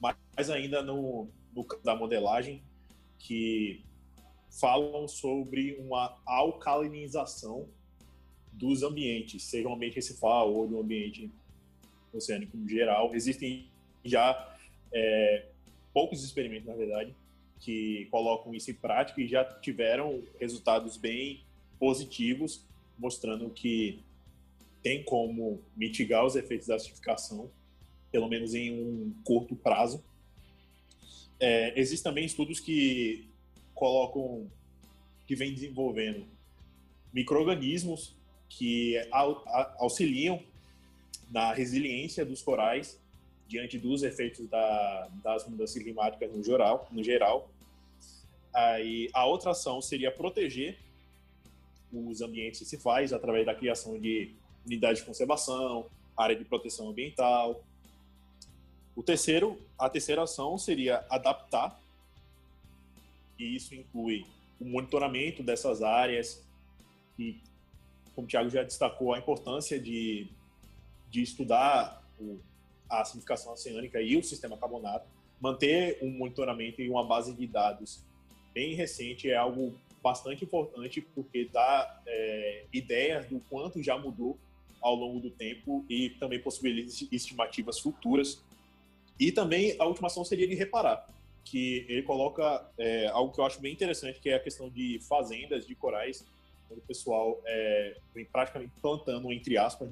mais 0.00 0.50
ainda 0.50 0.82
no, 0.82 1.28
no 1.54 1.66
da 1.82 1.96
modelagem 1.96 2.62
que 3.18 3.82
falam 4.60 5.08
sobre 5.08 5.74
uma 5.78 6.16
alcalinização 6.24 7.68
dos 8.52 8.82
ambientes, 8.82 9.42
seja 9.42 9.68
um 9.68 9.74
ambiente 9.74 9.96
recifal 9.96 10.52
ou 10.52 10.68
do 10.68 10.80
ambiente 10.80 11.30
oceânico 12.12 12.56
no 12.56 12.68
geral. 12.68 13.14
Existem 13.14 13.66
já 14.04 14.56
é, 14.92 15.46
poucos 15.92 16.22
experimentos, 16.22 16.66
na 16.66 16.74
verdade, 16.74 17.14
que 17.58 18.06
colocam 18.10 18.54
isso 18.54 18.70
em 18.70 18.74
prática 18.74 19.20
e 19.20 19.26
já 19.26 19.44
tiveram 19.44 20.22
resultados 20.38 20.96
bem 20.96 21.42
positivos, 21.78 22.64
mostrando 22.96 23.50
que 23.50 24.00
tem 24.82 25.02
como 25.02 25.60
mitigar 25.76 26.24
os 26.24 26.36
efeitos 26.36 26.68
da 26.68 26.76
acidificação, 26.76 27.50
pelo 28.12 28.28
menos 28.28 28.54
em 28.54 28.70
um 28.70 29.12
curto 29.24 29.56
prazo. 29.56 30.04
É, 31.40 31.78
existem 31.78 32.10
também 32.10 32.24
estudos 32.24 32.60
que 32.60 33.26
colocam, 33.74 34.50
que 35.26 35.34
vêm 35.34 35.52
desenvolvendo 35.52 36.26
micro-organismos 37.12 38.14
que 38.48 38.96
auxiliam 39.78 40.40
na 41.30 41.52
resiliência 41.52 42.24
dos 42.24 42.42
corais 42.42 43.00
diante 43.48 43.78
dos 43.78 44.02
efeitos 44.02 44.48
da, 44.48 45.08
das 45.22 45.48
mudanças 45.48 45.82
climáticas 45.82 46.34
no 46.34 46.42
geral, 46.42 46.88
no 46.90 47.02
geral 47.02 47.48
Aí, 48.54 49.10
a 49.12 49.26
outra 49.26 49.50
ação 49.50 49.82
seria 49.82 50.12
proteger 50.12 50.78
os 51.92 52.20
ambientes 52.20 52.72
faz 52.80 53.12
através 53.12 53.44
da 53.44 53.54
criação 53.54 53.98
de 53.98 54.32
unidades 54.64 55.00
de 55.00 55.06
conservação, 55.06 55.86
área 56.16 56.36
de 56.36 56.44
proteção 56.44 56.88
ambiental. 56.88 57.62
O 58.94 59.02
terceiro, 59.02 59.60
a 59.76 59.88
terceira 59.88 60.22
ação 60.22 60.56
seria 60.56 61.04
adaptar, 61.10 61.80
e 63.38 63.56
isso 63.56 63.74
inclui 63.74 64.24
o 64.60 64.64
monitoramento 64.64 65.42
dessas 65.42 65.82
áreas. 65.82 66.44
E, 67.18 67.36
como 68.14 68.26
o 68.26 68.30
Thiago 68.30 68.50
já 68.50 68.62
destacou, 68.62 69.12
a 69.12 69.18
importância 69.18 69.78
de, 69.78 70.28
de 71.10 71.22
estudar 71.22 72.02
o, 72.18 72.38
a 72.88 73.00
acidificação 73.00 73.52
oceânica 73.52 74.00
e 74.00 74.16
o 74.16 74.22
sistema 74.22 74.56
carbonato, 74.56 75.06
manter 75.40 75.98
um 76.02 76.10
monitoramento 76.10 76.80
e 76.80 76.88
uma 76.88 77.04
base 77.04 77.34
de 77.34 77.46
dados 77.46 78.02
bem 78.52 78.74
recente 78.74 79.28
é 79.28 79.36
algo 79.36 79.74
bastante 80.02 80.44
importante 80.44 81.00
porque 81.00 81.48
dá 81.52 82.02
é, 82.06 82.66
ideias 82.72 83.26
do 83.26 83.40
quanto 83.48 83.82
já 83.82 83.98
mudou 83.98 84.38
ao 84.80 84.94
longo 84.94 85.18
do 85.18 85.30
tempo 85.30 85.84
e 85.88 86.10
também 86.10 86.38
possibilita 86.38 86.92
estimativas 87.10 87.80
futuras. 87.80 88.42
E 89.18 89.32
também 89.32 89.74
a 89.78 89.86
última 89.86 90.08
ação 90.08 90.24
seria 90.24 90.46
de 90.46 90.54
reparar, 90.54 91.08
que 91.44 91.84
ele 91.88 92.02
coloca 92.02 92.66
é, 92.78 93.06
algo 93.08 93.32
que 93.32 93.40
eu 93.40 93.44
acho 93.44 93.60
bem 93.60 93.72
interessante, 93.72 94.18
que 94.20 94.30
é 94.30 94.36
a 94.36 94.40
questão 94.40 94.68
de 94.70 94.98
fazendas 95.00 95.66
de 95.66 95.74
corais, 95.74 96.26
onde 96.70 96.80
o 96.80 96.84
pessoal 96.84 97.40
é, 97.44 97.96
vem 98.14 98.24
praticamente 98.24 98.72
plantando, 98.80 99.30
entre 99.32 99.58
aspas, 99.58 99.90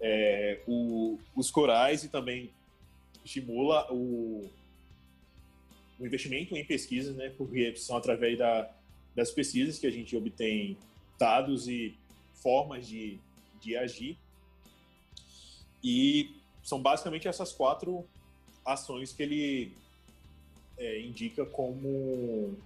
é, 0.00 0.60
o, 0.66 1.18
os 1.34 1.50
corais 1.50 2.04
e 2.04 2.08
também 2.08 2.50
estimula 3.24 3.92
o, 3.92 4.48
o 5.98 6.06
investimento 6.06 6.56
em 6.56 6.64
pesquisas, 6.64 7.14
né, 7.16 7.30
porque 7.36 7.74
são 7.76 7.96
através 7.96 8.38
da, 8.38 8.70
das 9.14 9.30
pesquisas 9.30 9.78
que 9.78 9.86
a 9.86 9.90
gente 9.90 10.16
obtém 10.16 10.76
dados 11.18 11.68
e 11.68 11.94
formas 12.34 12.86
de, 12.86 13.18
de 13.60 13.76
agir. 13.76 14.16
E 15.82 16.34
são 16.62 16.80
basicamente 16.80 17.28
essas 17.28 17.52
quatro 17.52 18.06
ações 18.64 19.12
que 19.12 19.22
ele 19.22 19.72
é, 20.80 21.00
indica 21.00 21.44
como 21.44 22.56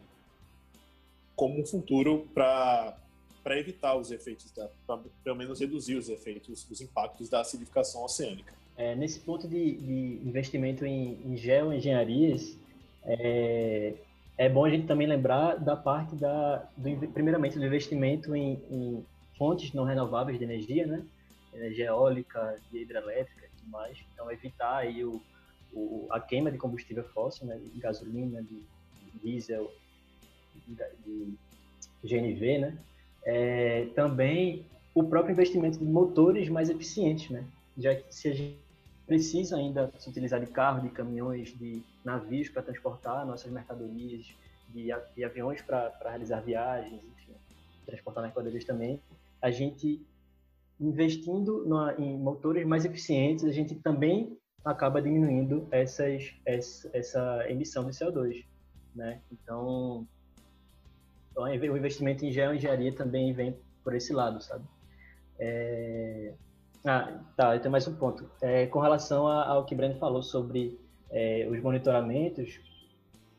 como 1.37 1.61
um 1.61 1.67
futuro 1.67 2.27
para 2.33 2.97
para 3.43 3.59
evitar 3.59 3.95
os 3.95 4.11
efeitos 4.11 4.51
para 4.87 4.99
pelo 5.23 5.37
menos 5.37 5.61
reduzir 5.61 5.97
os 5.97 6.09
efeitos, 6.09 6.67
os 6.71 6.81
impactos 6.81 7.29
da 7.29 7.41
acidificação 7.41 8.03
oceânica. 8.03 8.55
É, 8.75 8.95
nesse 8.95 9.21
ponto 9.21 9.47
de, 9.47 9.77
de 9.77 10.21
investimento 10.25 10.87
em, 10.87 11.19
em 11.27 11.37
geoengenharias, 11.37 12.57
é, 13.05 13.93
é 14.39 14.49
bom 14.49 14.65
a 14.65 14.71
gente 14.71 14.87
também 14.87 15.07
lembrar 15.07 15.57
da 15.57 15.77
parte 15.77 16.17
da, 16.17 16.67
do, 16.75 17.07
primeiramente, 17.09 17.59
do 17.59 17.67
investimento 17.67 18.35
em, 18.35 18.59
em 18.71 19.05
fontes 19.37 19.75
não 19.75 19.85
renováveis 19.85 20.39
de 20.39 20.45
energia, 20.45 20.87
né? 20.87 21.05
Energia 21.53 21.87
eólica, 21.87 22.59
hidrelétrica 22.73 23.45
e 23.45 23.59
tudo 23.59 23.71
mais. 23.71 23.99
Então, 24.13 24.31
evitar 24.33 24.79
aí 24.79 25.05
o, 25.05 25.23
o, 25.75 26.07
a 26.11 26.21
queima 26.21 26.51
de 26.51 26.59
combustível 26.59 27.05
fóssil, 27.05 27.47
né? 27.47 27.59
De 27.59 27.81
gasolina, 27.81 28.43
de, 28.43 28.63
diesel, 29.23 29.71
de, 30.67 30.75
de, 31.05 31.37
GNV, 32.05 32.59
né? 32.59 32.79
É, 33.25 33.87
também 33.95 34.67
o 34.95 35.03
próprio 35.03 35.33
investimento 35.33 35.79
de 35.79 35.85
motores 35.85 36.49
mais 36.49 36.71
eficientes, 36.71 37.31
né? 37.31 37.45
Já 37.77 37.95
que 37.95 38.15
se 38.15 38.29
a 38.29 38.35
gente 38.35 38.59
precisa 39.07 39.57
ainda 39.57 39.91
se 39.99 40.09
utilizar 40.09 40.41
de 40.41 40.47
carros, 40.47 40.83
de 40.83 40.91
caminhões, 40.91 41.57
de 41.59 41.83
navios 42.05 42.49
para 42.49 42.63
transportar 42.63 43.27
nossas 43.27 43.51
mercadorias, 43.51 44.27
de, 44.69 44.89
de 45.15 45.25
aviões 45.25 45.61
para 45.63 45.93
realizar 46.03 46.41
viagens, 46.41 47.03
enfim, 47.03 47.33
transportar 47.85 48.23
mercadorias 48.23 48.65
também, 48.65 49.01
a 49.43 49.51
gente 49.51 50.01
investindo 50.81 51.65
no, 51.67 51.91
em 51.93 52.17
motores 52.17 52.67
mais 52.67 52.85
eficientes, 52.85 53.45
a 53.45 53.53
gente 53.53 53.75
também 53.75 54.37
acaba 54.65 55.03
diminuindo 55.03 55.69
essas, 55.71 56.35
essa, 56.45 57.45
emissão 57.49 57.85
de 57.85 57.93
CO2, 57.93 58.45
né? 58.95 59.21
Então, 59.31 60.07
então, 61.31 61.45
o 61.45 61.77
investimento 61.77 62.25
em 62.25 62.33
geoengenharia 62.33 62.95
também 62.95 63.33
vem 63.33 63.59
por 63.83 63.95
esse 63.95 64.13
lado, 64.13 64.41
sabe? 64.41 64.65
É... 65.39 66.33
Ah, 66.85 67.19
tá, 67.37 67.59
tem 67.59 67.71
mais 67.71 67.89
um 67.89 67.95
ponto. 67.95 68.31
É, 68.41 68.67
com 68.67 68.79
relação 68.79 69.27
ao 69.27 69.65
que 69.65 69.75
Breno 69.75 69.99
falou 69.99 70.23
sobre 70.23 70.79
é, 71.11 71.47
os 71.51 71.61
monitoramentos, 71.61 72.61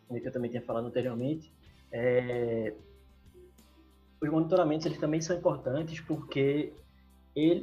que 0.09 0.27
eu 0.27 0.31
também 0.31 0.49
tinha 0.49 0.63
falado 0.63 0.87
anteriormente, 0.87 1.53
é, 1.91 2.73
os 4.21 4.29
monitoramentos 4.29 4.85
eles 4.85 4.97
também 4.97 5.21
são 5.21 5.37
importantes 5.37 5.99
porque 6.01 6.73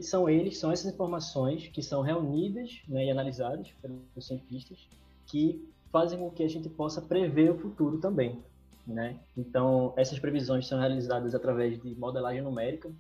são 0.03 0.29
eles 0.29 0.59
são 0.59 0.71
essas 0.71 0.93
informações 0.93 1.69
que 1.69 1.83
são 1.83 2.03
reunidas 2.03 2.83
né, 2.87 3.07
e 3.07 3.11
analisadas 3.11 3.73
pelos 3.81 4.27
cientistas 4.27 4.87
que 5.27 5.67
fazem 5.91 6.19
com 6.19 6.31
que 6.31 6.43
a 6.43 6.49
gente 6.49 6.69
possa 6.69 7.01
prever 7.01 7.51
o 7.51 7.59
futuro 7.59 7.99
também, 7.99 8.43
né? 8.87 9.19
Então 9.37 9.93
essas 9.97 10.19
previsões 10.19 10.67
são 10.67 10.79
realizadas 10.79 11.35
através 11.35 11.81
de 11.81 11.95
modelagem 11.95 12.43
numérica 12.43 12.91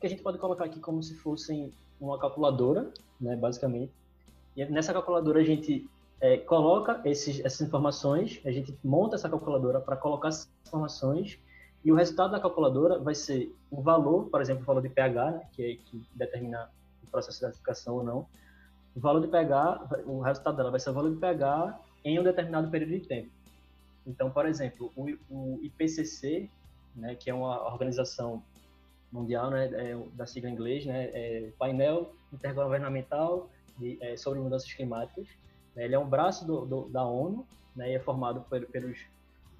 que 0.00 0.06
a 0.06 0.10
gente 0.10 0.22
pode 0.22 0.36
colocar 0.38 0.64
aqui 0.64 0.80
como 0.80 1.02
se 1.02 1.14
fossem 1.14 1.72
uma 2.00 2.18
calculadora, 2.18 2.90
né, 3.20 3.36
basicamente. 3.36 3.92
E 4.56 4.64
nessa 4.64 4.92
calculadora 4.92 5.40
a 5.40 5.44
gente 5.44 5.88
é, 6.20 6.36
coloca 6.38 7.00
esses, 7.04 7.38
essas 7.44 7.60
informações, 7.60 8.40
a 8.44 8.50
gente 8.50 8.76
monta 8.82 9.14
essa 9.14 9.28
calculadora 9.28 9.80
para 9.80 9.96
colocar 9.96 10.28
essas 10.28 10.48
informações 10.66 11.38
e 11.84 11.90
o 11.90 11.94
resultado 11.94 12.32
da 12.32 12.40
calculadora 12.40 12.98
vai 12.98 13.14
ser 13.14 13.54
o 13.70 13.82
valor, 13.82 14.28
por 14.30 14.40
exemplo, 14.40 14.62
o 14.62 14.66
valor 14.66 14.82
de 14.82 14.88
pH, 14.88 15.30
né, 15.30 15.46
que, 15.52 15.62
é, 15.62 15.76
que 15.76 16.02
determina 16.14 16.70
o 17.02 17.10
processo 17.10 17.40
de 17.40 17.46
acidificação 17.46 17.96
ou 17.96 18.04
não. 18.04 18.26
O 18.94 19.00
valor 19.00 19.20
de 19.20 19.28
pH, 19.28 20.04
o 20.06 20.20
resultado 20.20 20.56
dela 20.56 20.70
vai 20.70 20.78
ser 20.78 20.90
o 20.90 20.92
valor 20.92 21.10
de 21.10 21.18
pH 21.18 21.78
em 22.04 22.18
um 22.18 22.22
determinado 22.22 22.70
período 22.70 22.92
de 22.92 23.00
tempo. 23.00 23.30
Então, 24.06 24.30
por 24.30 24.46
exemplo, 24.46 24.92
o, 24.94 25.10
o 25.30 25.60
IPCC, 25.62 26.48
né, 26.94 27.14
que 27.14 27.30
é 27.30 27.34
uma 27.34 27.64
organização 27.72 28.42
mundial, 29.10 29.50
né, 29.50 29.66
é, 29.72 29.96
da 30.14 30.26
sigla 30.26 30.50
em 30.50 30.52
inglês, 30.52 30.86
né, 30.86 31.10
é 31.12 31.50
Painel 31.58 32.12
Intergovernamental 32.32 33.48
de, 33.78 33.98
é, 34.00 34.16
sobre 34.16 34.40
Mudanças 34.40 34.72
Climáticas, 34.72 35.26
né? 35.74 35.84
Ele 35.84 35.94
é 35.94 35.98
um 35.98 36.08
braço 36.08 36.46
do, 36.46 36.64
do, 36.64 36.88
da 36.88 37.04
ONU, 37.04 37.46
né? 37.74 37.92
E 37.92 37.94
é 37.94 37.98
formado 37.98 38.42
por, 38.48 38.64
pelos, 38.66 38.98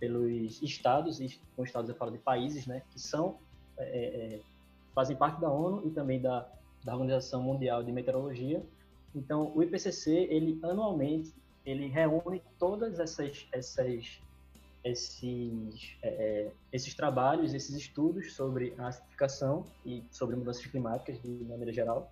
pelos 0.02 0.60
estados, 0.60 1.20
e 1.20 1.38
com 1.54 1.62
estados 1.62 1.88
eu 1.88 1.94
falo 1.94 2.10
de 2.10 2.18
países, 2.18 2.66
né? 2.66 2.82
Que 2.90 2.98
são, 2.98 3.38
é, 3.78 3.84
é, 3.84 4.34
é, 4.34 4.40
fazem 4.92 5.14
parte 5.14 5.40
da 5.40 5.48
ONU 5.48 5.86
e 5.86 5.90
também 5.90 6.20
da, 6.20 6.44
da 6.82 6.92
Organização 6.92 7.40
Mundial 7.40 7.84
de 7.84 7.92
Meteorologia. 7.92 8.60
Então, 9.14 9.52
o 9.54 9.62
IPCC, 9.62 10.26
ele 10.28 10.58
anualmente, 10.64 11.32
ele 11.64 11.86
reúne 11.86 12.42
todas 12.58 12.98
essas, 12.98 13.46
essas 13.52 14.18
esses, 14.82 15.94
é, 16.02 16.08
é, 16.08 16.52
esses 16.72 16.92
trabalhos, 16.94 17.54
esses 17.54 17.76
estudos 17.76 18.32
sobre 18.32 18.74
a 18.78 18.88
acidificação 18.88 19.64
e 19.86 20.02
sobre 20.10 20.34
mudanças 20.34 20.66
climáticas 20.66 21.22
de 21.22 21.28
maneira 21.44 21.72
geral, 21.72 22.10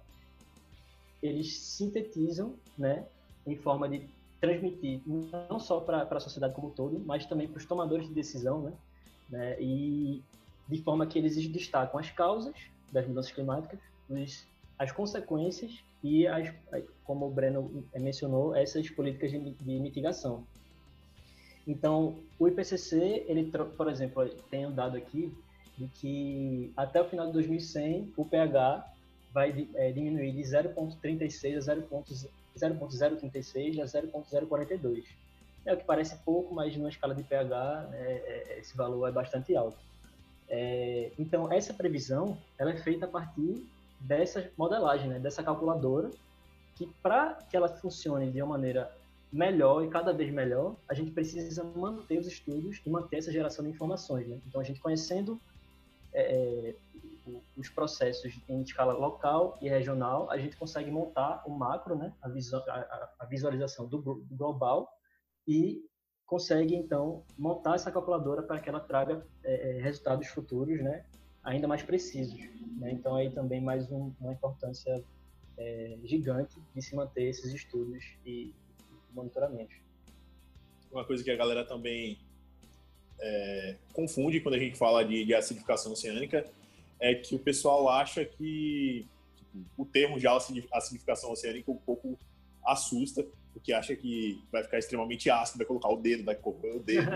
eles 1.20 1.58
sintetizam 1.58 2.54
né, 2.78 3.04
em 3.44 3.56
forma 3.56 3.88
de 3.88 4.08
transmitir 4.40 5.02
não 5.06 5.60
só 5.60 5.80
para 5.80 6.02
a 6.02 6.20
sociedade 6.20 6.54
como 6.54 6.68
um 6.68 6.70
todo, 6.70 6.98
mas 7.00 7.26
também 7.26 7.46
para 7.46 7.58
os 7.58 7.66
tomadores 7.66 8.08
de 8.08 8.14
decisão, 8.14 8.62
né? 8.62 8.72
né? 9.28 9.56
E 9.60 10.22
de 10.68 10.82
forma 10.82 11.06
que 11.06 11.18
eles 11.18 11.36
destacam 11.48 11.98
as 12.00 12.10
causas 12.10 12.54
das 12.90 13.06
mudanças 13.06 13.32
climáticas, 13.32 13.78
os, 14.08 14.46
as 14.78 14.90
consequências 14.92 15.84
e, 16.02 16.26
as, 16.26 16.52
como 17.04 17.26
o 17.26 17.30
Breno 17.30 17.84
mencionou, 17.94 18.54
essas 18.54 18.88
políticas 18.88 19.30
de, 19.30 19.50
de 19.50 19.78
mitigação. 19.78 20.44
Então, 21.66 22.16
o 22.38 22.48
IPCC, 22.48 23.26
ele, 23.28 23.50
por 23.76 23.88
exemplo, 23.88 24.26
tem 24.50 24.66
um 24.66 24.72
dado 24.72 24.96
aqui 24.96 25.32
de 25.76 25.86
que 25.88 26.72
até 26.76 27.00
o 27.00 27.04
final 27.08 27.26
de 27.26 27.32
2100 27.34 28.12
o 28.16 28.24
pH 28.24 28.90
vai 29.32 29.68
é, 29.74 29.92
diminuir 29.92 30.32
de 30.32 30.42
0,36 30.42 31.56
a 31.56 31.76
0.036 32.58 33.80
a 33.80 33.84
0.042. 33.84 35.04
É 35.64 35.74
o 35.74 35.76
que 35.76 35.84
parece 35.84 36.16
pouco, 36.24 36.54
mas 36.54 36.76
numa 36.76 36.88
escala 36.88 37.14
de 37.14 37.22
pH 37.22 37.88
né, 37.90 37.98
é, 38.00 38.58
esse 38.58 38.76
valor 38.76 39.06
é 39.08 39.12
bastante 39.12 39.54
alto. 39.54 39.78
É, 40.48 41.12
então, 41.18 41.52
essa 41.52 41.72
previsão 41.72 42.36
ela 42.58 42.70
é 42.70 42.76
feita 42.76 43.04
a 43.04 43.08
partir 43.08 43.64
dessa 44.00 44.50
modelagem, 44.56 45.08
né, 45.08 45.18
dessa 45.18 45.42
calculadora, 45.42 46.10
que 46.74 46.86
para 47.02 47.34
que 47.48 47.56
ela 47.56 47.68
funcione 47.68 48.30
de 48.30 48.42
uma 48.42 48.56
maneira 48.56 48.90
melhor 49.32 49.84
e 49.84 49.88
cada 49.88 50.12
vez 50.12 50.32
melhor, 50.32 50.74
a 50.88 50.94
gente 50.94 51.12
precisa 51.12 51.62
manter 51.62 52.18
os 52.18 52.26
estudos 52.26 52.80
e 52.84 52.90
manter 52.90 53.18
essa 53.18 53.30
geração 53.30 53.64
de 53.64 53.70
informações. 53.70 54.26
Né? 54.26 54.38
Então, 54.48 54.60
a 54.60 54.64
gente 54.64 54.80
conhecendo 54.80 55.40
é, 56.12 56.74
os 57.56 57.68
processos 57.68 58.34
em 58.48 58.62
escala 58.62 58.92
local 58.92 59.58
e 59.60 59.68
regional, 59.68 60.30
a 60.30 60.38
gente 60.38 60.56
consegue 60.56 60.90
montar 60.90 61.42
o 61.46 61.50
macro, 61.50 61.96
né, 61.96 62.12
a, 62.22 62.28
a, 62.28 63.14
a 63.20 63.24
visualização 63.26 63.86
do, 63.86 63.98
do, 63.98 64.36
global 64.36 64.90
e 65.46 65.84
consegue 66.26 66.74
então 66.74 67.24
montar 67.36 67.74
essa 67.74 67.90
calculadora 67.90 68.42
para 68.42 68.60
que 68.60 68.68
ela 68.68 68.80
traga 68.80 69.26
é, 69.44 69.78
é, 69.78 69.80
resultados 69.80 70.28
futuros, 70.28 70.80
né, 70.82 71.04
ainda 71.42 71.68
mais 71.68 71.82
precisos. 71.82 72.40
Né? 72.78 72.92
Então 72.92 73.14
aí 73.16 73.30
também 73.30 73.60
mais 73.60 73.90
um, 73.90 74.12
uma 74.20 74.32
importância 74.32 75.02
é, 75.58 75.98
gigante 76.04 76.60
de 76.74 76.82
se 76.82 76.94
manter 76.94 77.24
esses 77.24 77.52
estudos 77.52 78.04
e 78.24 78.54
monitoramentos. 79.12 79.76
Uma 80.90 81.04
coisa 81.04 81.22
que 81.22 81.30
a 81.30 81.36
galera 81.36 81.64
também 81.64 82.18
é, 83.20 83.76
confunde 83.92 84.40
quando 84.40 84.54
a 84.54 84.58
gente 84.58 84.76
fala 84.76 85.04
de, 85.04 85.24
de 85.24 85.34
acidificação 85.34 85.92
oceânica 85.92 86.46
é 86.98 87.14
que 87.14 87.34
o 87.34 87.38
pessoal 87.38 87.88
acha 87.88 88.24
que 88.24 89.06
tipo, 89.36 89.64
o 89.76 89.84
termo 89.84 90.18
de 90.18 90.26
acidificação 90.26 91.32
oceânica 91.32 91.70
um 91.70 91.76
pouco 91.76 92.18
assusta, 92.64 93.26
porque 93.52 93.72
acha 93.72 93.96
que 93.96 94.42
vai 94.52 94.62
ficar 94.62 94.78
extremamente 94.78 95.30
ácido, 95.30 95.58
vai 95.58 95.66
colocar 95.66 95.88
o 95.88 95.96
dedo, 95.96 96.24
vai 96.24 96.34
correr 96.34 96.72
o 96.72 96.80
dedo. 96.80 97.10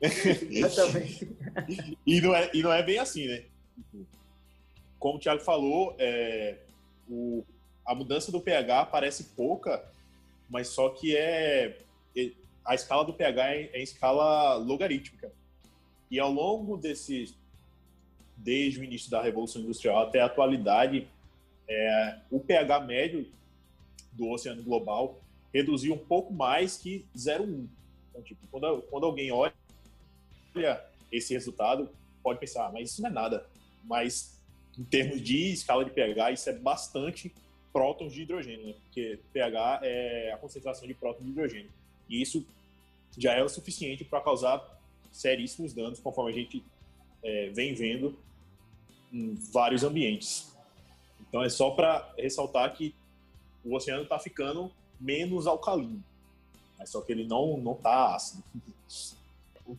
e, 2.06 2.20
não 2.20 2.34
é, 2.34 2.50
e 2.54 2.62
não 2.62 2.72
é 2.72 2.82
bem 2.82 2.98
assim, 2.98 3.26
né? 3.26 3.44
Como 4.98 5.18
o 5.18 5.20
Thiago 5.20 5.42
falou, 5.42 5.94
é, 5.98 6.58
o, 7.08 7.44
a 7.84 7.94
mudança 7.94 8.32
do 8.32 8.40
pH 8.40 8.86
parece 8.86 9.24
pouca, 9.36 9.84
mas 10.48 10.68
só 10.68 10.88
que 10.90 11.16
é, 11.16 11.78
é 12.16 12.30
a 12.64 12.74
escala 12.74 13.04
do 13.04 13.12
pH 13.12 13.54
é, 13.54 13.70
é 13.72 13.80
em 13.80 13.82
escala 13.82 14.54
logarítmica. 14.54 15.30
E 16.10 16.18
ao 16.18 16.30
longo 16.30 16.76
desses 16.76 17.34
desde 18.36 18.80
o 18.80 18.84
início 18.84 19.10
da 19.10 19.22
revolução 19.22 19.62
industrial 19.62 20.02
até 20.02 20.20
a 20.20 20.26
atualidade, 20.26 21.08
é, 21.68 22.18
o 22.30 22.40
pH 22.40 22.80
médio 22.80 23.26
do 24.12 24.28
oceano 24.28 24.62
global 24.62 25.20
reduziu 25.52 25.94
um 25.94 25.98
pouco 25.98 26.32
mais 26.32 26.76
que 26.76 27.06
0,1. 27.16 27.66
Então, 28.10 28.22
tipo, 28.22 28.46
quando, 28.48 28.82
quando 28.82 29.06
alguém 29.06 29.30
olha 29.32 29.54
esse 31.10 31.32
resultado, 31.32 31.88
pode 32.22 32.40
pensar, 32.40 32.66
ah, 32.66 32.72
mas 32.72 32.90
isso 32.90 33.02
não 33.02 33.10
é 33.10 33.12
nada. 33.12 33.46
Mas 33.84 34.40
em 34.78 34.84
termos 34.84 35.20
de 35.20 35.52
escala 35.52 35.84
de 35.84 35.90
pH, 35.90 36.32
isso 36.32 36.50
é 36.50 36.52
bastante 36.52 37.32
prótons 37.72 38.12
de 38.12 38.22
hidrogênio, 38.22 38.68
né? 38.68 38.74
porque 38.84 39.18
pH 39.32 39.80
é 39.82 40.32
a 40.32 40.36
concentração 40.36 40.86
de 40.86 40.94
prótons 40.94 41.24
de 41.24 41.30
hidrogênio. 41.30 41.70
E 42.08 42.20
isso 42.20 42.46
já 43.16 43.32
é 43.32 43.42
o 43.42 43.48
suficiente 43.48 44.04
para 44.04 44.20
causar 44.20 44.58
seríssimos 45.14 45.72
danos, 45.72 46.00
conforme 46.00 46.32
a 46.32 46.34
gente 46.34 46.64
é, 47.22 47.48
vem 47.50 47.72
vendo 47.72 48.18
em 49.12 49.34
vários 49.52 49.84
ambientes. 49.84 50.52
Então 51.20 51.42
é 51.42 51.48
só 51.48 51.70
para 51.70 52.12
ressaltar 52.18 52.74
que 52.74 52.92
o 53.64 53.74
oceano 53.74 54.02
está 54.02 54.18
ficando 54.18 54.70
menos 55.00 55.46
alcalino, 55.46 56.02
mas 56.76 56.90
só 56.90 57.00
que 57.00 57.12
ele 57.12 57.24
não 57.24 57.56
não 57.56 57.72
está 57.72 58.14
ácido. 58.14 58.42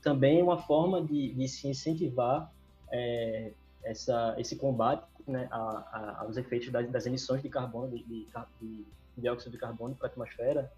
Também 0.01 0.41
uma 0.41 0.57
forma 0.57 1.01
de, 1.01 1.33
de 1.33 1.47
se 1.47 1.67
incentivar 1.67 2.51
é, 2.91 3.51
essa, 3.83 4.35
esse 4.37 4.55
combate 4.55 5.05
né, 5.27 5.47
a, 5.51 5.57
a, 5.57 6.21
aos 6.21 6.37
efeitos 6.37 6.71
das, 6.71 6.89
das, 6.89 7.05
emissões 7.05 7.41
de 7.41 7.49
carbono, 7.49 7.89
de, 7.89 8.03
de, 8.03 8.27
de 8.61 8.85
dióxido 9.17 9.51
de 9.51 9.57
carbono 9.57 9.95
para 9.95 10.07
a 10.07 10.09
atmosfera, 10.09 10.71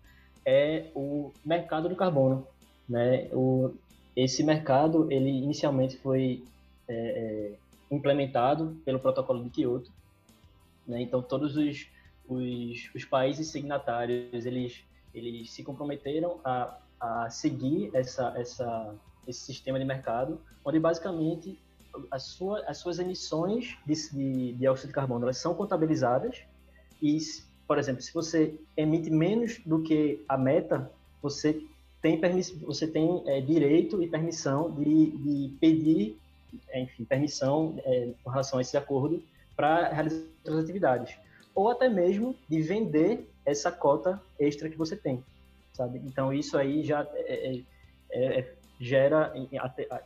é 0.46 0.90
o 0.96 1.32
mercado 1.46 1.88
do 1.88 1.96
carbono. 1.96 2.48
Né? 2.88 3.30
O, 3.32 3.74
esse 4.18 4.44
mercado, 4.44 5.12
ele 5.12 5.30
inicialmente 5.30 5.96
foi 5.98 6.44
é, 6.88 6.94
é, 6.96 7.54
implementado 7.92 8.76
pelo 8.84 9.00
protocolo 9.00 9.44
de 9.44 9.52
Kyoto. 9.52 9.92
Né? 10.88 11.04
Então, 11.04 11.22
todos 11.22 11.56
os, 11.56 11.88
os, 12.28 12.90
os, 12.96 13.06
países 13.06 13.50
signatários, 13.50 14.44
eles, 14.44 14.84
eles 15.14 15.52
se 15.52 15.64
comprometeram 15.64 16.40
a, 16.44 16.80
a 17.00 17.30
seguir 17.30 17.92
essa, 17.94 18.34
essa, 18.36 18.96
esse 19.28 19.42
sistema 19.42 19.78
de 19.78 19.86
mercado, 19.86 20.42
onde 20.66 20.80
basicamente 20.80 21.56
a 22.10 22.18
sua, 22.18 22.62
as 22.62 22.80
suas 22.80 22.98
emissões 22.98 23.78
de, 23.86 23.94
de, 24.12 24.54
dióxido 24.54 24.88
de 24.88 24.94
carbono 24.94 25.26
elas 25.26 25.38
são 25.38 25.54
contabilizadas 25.54 26.42
e, 27.02 27.20
por 27.68 27.78
exemplo, 27.78 28.02
se 28.02 28.12
você 28.12 28.60
emite 28.76 29.12
menos 29.12 29.60
do 29.64 29.84
que 29.84 30.24
a 30.28 30.38
meta, 30.38 30.92
você 31.22 31.64
tem, 32.02 32.20
você 32.62 32.88
tem 32.88 33.24
é, 33.26 33.42
direito 33.42 34.02
e 34.02 34.08
permissão 34.08 34.72
de, 34.72 35.12
de 35.12 35.54
pedir, 35.60 36.18
enfim, 36.74 37.04
permissão 37.06 37.76
é, 37.84 38.12
com 38.24 38.30
relação 38.30 38.60
a 38.60 38.62
esse 38.62 38.78
acordo 38.78 39.22
para 39.56 39.90
realizar 39.90 40.24
outras 40.46 40.64
atividades. 40.64 41.16
Ou 41.56 41.70
até 41.70 41.90
mesmo 41.90 42.36
de 42.48 42.62
vender 42.62 43.28
essa 43.46 43.72
cota 43.72 44.22
extra 44.40 44.70
que 44.70 44.78
você 44.78 44.96
tem, 44.96 45.24
sabe? 45.74 46.00
Então, 46.06 46.32
isso 46.32 46.58
aí 46.58 46.84
já 46.84 47.08
é, 47.14 47.56
é, 47.56 47.64
é, 48.12 48.40
é 48.40 48.54
gera, 48.80 49.32
em, 49.36 49.50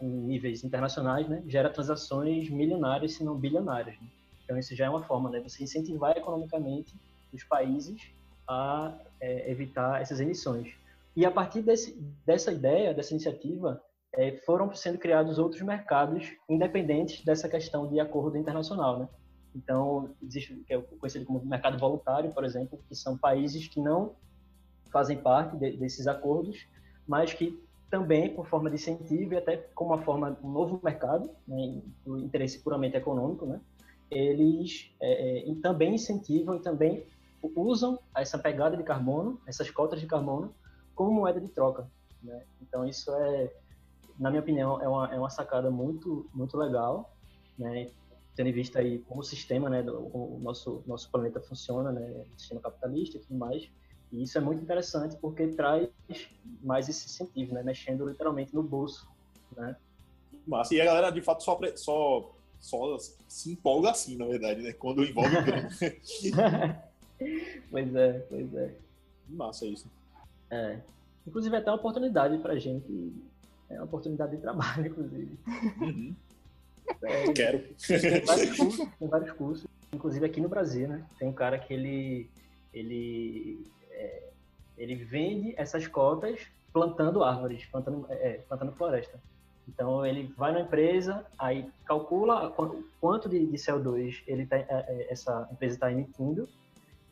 em, 0.02 0.08
níveis 0.08 0.64
internacionais, 0.64 1.28
né, 1.28 1.44
gera 1.48 1.70
transações 1.70 2.50
milionárias, 2.50 3.14
se 3.14 3.24
não 3.24 3.36
bilionárias. 3.36 4.00
Né? 4.00 4.08
Então, 4.46 4.58
isso 4.58 4.76
já 4.76 4.86
é 4.86 4.89
uma 4.89 5.04
forma, 5.04 5.30
né, 5.30 5.42
você 5.42 5.64
incentivar 5.64 6.16
economicamente 6.16 6.96
os 7.34 7.44
países 7.44 8.02
a 8.48 8.94
é, 9.20 9.52
evitar 9.52 10.02
essas 10.02 10.20
emissões. 10.20 10.74
E 11.16 11.26
a 11.26 11.32
partir 11.32 11.62
desse, 11.62 11.99
dessa 12.26 12.51
ideia, 12.51 12.93
dessa 12.93 13.14
iniciativa, 13.14 13.82
é, 14.14 14.38
foram 14.45 14.74
sendo 14.74 14.97
criados 14.97 15.38
outros 15.38 15.62
mercados 15.62 16.32
independentes 16.49 17.24
dessa 17.24 17.47
questão 17.47 17.88
de 17.88 17.99
acordo 17.99 18.38
internacional, 18.38 18.99
né? 18.99 19.09
Então, 19.55 20.16
existe 20.22 20.53
o 20.53 20.64
que 20.64 20.74
é 20.74 20.82
conhecido 20.82 21.26
como 21.26 21.43
mercado 21.45 21.78
voluntário, 21.78 22.32
por 22.32 22.43
exemplo, 22.45 22.80
que 22.88 22.95
são 22.95 23.18
países 23.18 23.68
que 23.68 23.82
não 23.82 24.16
fazem 24.91 25.18
parte 25.18 25.57
de, 25.57 25.78
desses 25.78 26.07
acordos, 26.07 26.66
mas 27.07 27.34
que 27.34 27.62
também 27.89 28.34
por 28.34 28.47
forma 28.47 28.70
de 28.70 28.76
incentivo 28.76 29.34
e 29.34 29.38
até 29.38 29.57
como 29.76 29.93
uma 29.93 30.01
forma 30.01 30.32
de 30.32 30.45
um 30.45 30.51
novo 30.51 30.80
mercado, 30.82 31.30
né, 31.45 31.82
do 32.05 32.18
interesse 32.18 32.59
puramente 32.59 32.95
econômico, 32.95 33.45
né, 33.45 33.59
eles 34.09 34.93
é, 35.01 35.49
é, 35.49 35.55
também 35.62 35.95
incentivam 35.95 36.55
e 36.55 36.59
também 36.59 37.05
usam 37.55 37.99
essa 38.16 38.38
pegada 38.38 38.78
de 38.78 38.84
carbono, 38.84 39.41
essas 39.47 39.70
cotas 39.70 39.99
de 39.99 40.07
carbono, 40.07 40.53
como 41.02 41.20
moeda 41.20 41.39
de 41.39 41.49
troca. 41.49 41.88
Né? 42.22 42.43
Então 42.62 42.86
isso 42.86 43.12
é, 43.14 43.52
na 44.20 44.30
minha 44.30 44.41
opinião, 44.41 44.82
é 44.82 44.88
uma, 44.88 45.14
é 45.14 45.18
uma 45.18 45.30
sacada 45.30 45.72
muito 45.72 46.30
muito 46.34 46.58
legal, 46.58 47.16
né? 47.58 47.89
tendo 48.36 48.47
em 48.47 48.54
vista 48.54 48.80
aí 48.80 48.99
como 48.99 49.22
o 49.22 49.24
sistema, 49.24 49.70
né, 49.70 49.84
do, 49.84 49.97
o 49.97 50.39
nosso 50.41 50.84
nosso 50.88 51.10
planeta 51.12 51.41
funciona, 51.41 51.91
né, 51.91 52.24
sistema 52.38 52.62
capitalista 52.62 53.18
e 53.18 53.20
tudo 53.20 53.36
mais. 53.38 53.70
E 54.12 54.24
isso 54.24 54.38
é 54.38 54.41
muito 54.41 54.62
interessante 54.62 55.16
porque 55.18 55.47
traz 55.47 55.88
mais 56.62 56.89
esse 56.89 57.06
incentivo, 57.06 57.54
né? 57.54 57.64
Mexendo 57.64 58.06
literalmente 58.06 58.54
no 58.54 58.62
bolso, 58.62 59.08
né? 59.56 59.76
Massa. 60.45 60.76
E 60.76 60.82
a 60.82 60.86
galera, 60.86 61.10
de 61.12 61.22
fato, 61.22 61.43
só, 61.43 61.58
só, 61.76 62.34
só 62.60 62.97
se 63.28 63.54
empolga 63.54 63.91
assim, 63.91 64.18
na 64.18 64.26
verdade, 64.26 64.62
né? 64.62 64.74
Quando 64.74 65.06
envolve 65.06 65.32
grana. 65.43 65.70
pois 67.72 67.95
é, 67.95 68.20
pois 68.30 68.54
é. 68.56 68.76
Massa 69.30 69.66
isso. 69.66 69.89
É. 70.52 70.80
Inclusive, 71.26 71.56
é 71.56 71.60
até 71.60 71.72
uma 71.72 71.78
oportunidade 71.78 72.38
pra 72.39 72.58
gente. 72.58 73.14
É 73.70 73.76
uma 73.76 73.86
oportunidade 73.86 74.36
de 74.36 74.41
trabalho, 74.41 74.88
inclusive. 74.88 75.39
Uhum. 75.80 76.16
É, 77.04 77.32
Quero. 77.32 77.60
Tem 77.88 78.26
vários, 78.26 78.58
cursos, 78.58 78.89
tem 78.99 79.08
vários 79.08 79.32
cursos, 79.32 79.68
inclusive 79.93 80.26
aqui 80.26 80.41
no 80.41 80.49
Brasil, 80.49 80.88
né? 80.88 81.06
Tem 81.18 81.28
um 81.28 81.34
cara 81.34 81.58
que 81.58 81.74
ele, 81.74 82.30
ele 82.74 83.66
é, 83.91 84.30
ele 84.78 84.95
vende 84.95 85.54
essas 85.58 85.88
cotas 85.88 86.39
plantando 86.74 87.24
árvores, 87.24 87.66
plantando, 87.66 88.06
é, 88.10 88.14
é, 88.14 88.34
plantando 88.47 88.74
floresta. 88.74 89.20
Então 89.68 90.06
ele 90.06 90.34
vai 90.38 90.52
na 90.52 90.62
empresa, 90.62 91.26
aí 91.38 91.70
calcula 91.86 92.52
quanto 92.99 93.30
de, 93.30 93.45
de 93.45 93.58
CO2 93.58 94.22
ele 94.28 94.45
tá, 94.45 94.58
é, 94.58 95.08
essa 95.10 95.47
empresa 95.52 95.76
está 95.76 95.91
emitindo 95.91 96.49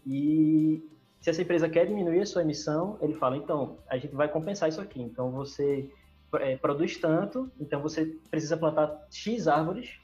e 0.06 0.84
se 1.22 1.30
essa 1.30 1.42
empresa 1.42 1.70
quer 1.70 1.86
diminuir 1.86 2.22
a 2.22 2.26
sua 2.26 2.42
emissão, 2.42 2.98
ele 3.02 3.14
fala 3.16 3.38
então 3.38 3.78
a 3.90 3.98
gente 3.98 4.16
vai 4.16 4.28
compensar 4.28 4.70
isso 4.70 4.82
aqui. 4.82 5.02
Então 5.02 5.32
você 5.32 5.90
é, 6.36 6.56
produz 6.58 6.98
tanto, 6.98 7.52
então 7.60 7.82
você 7.82 8.06
precisa 8.30 8.56
plantar 8.56 9.08
x 9.12 9.48
árvores 9.48 10.00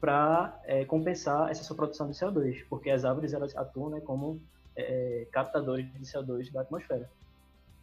para 0.00 0.58
é, 0.64 0.84
compensar 0.84 1.50
essa 1.50 1.62
sua 1.62 1.76
produção 1.76 2.08
de 2.10 2.16
CO2, 2.16 2.64
porque 2.68 2.90
as 2.90 3.04
árvores 3.04 3.32
elas 3.32 3.54
atuam 3.56 3.90
né, 3.90 4.00
como 4.00 4.40
é, 4.76 5.26
captadores 5.30 5.86
de 5.92 6.00
CO2 6.00 6.50
da 6.50 6.62
atmosfera. 6.62 7.08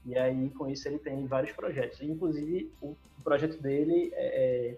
E 0.05 0.17
aí, 0.17 0.49
com 0.51 0.69
isso, 0.69 0.87
ele 0.87 0.97
tem 0.97 1.25
vários 1.27 1.51
projetos. 1.51 2.01
Inclusive, 2.01 2.71
o 2.81 2.95
projeto 3.23 3.61
dele 3.61 4.09
é, 4.13 4.69
é, 4.71 4.77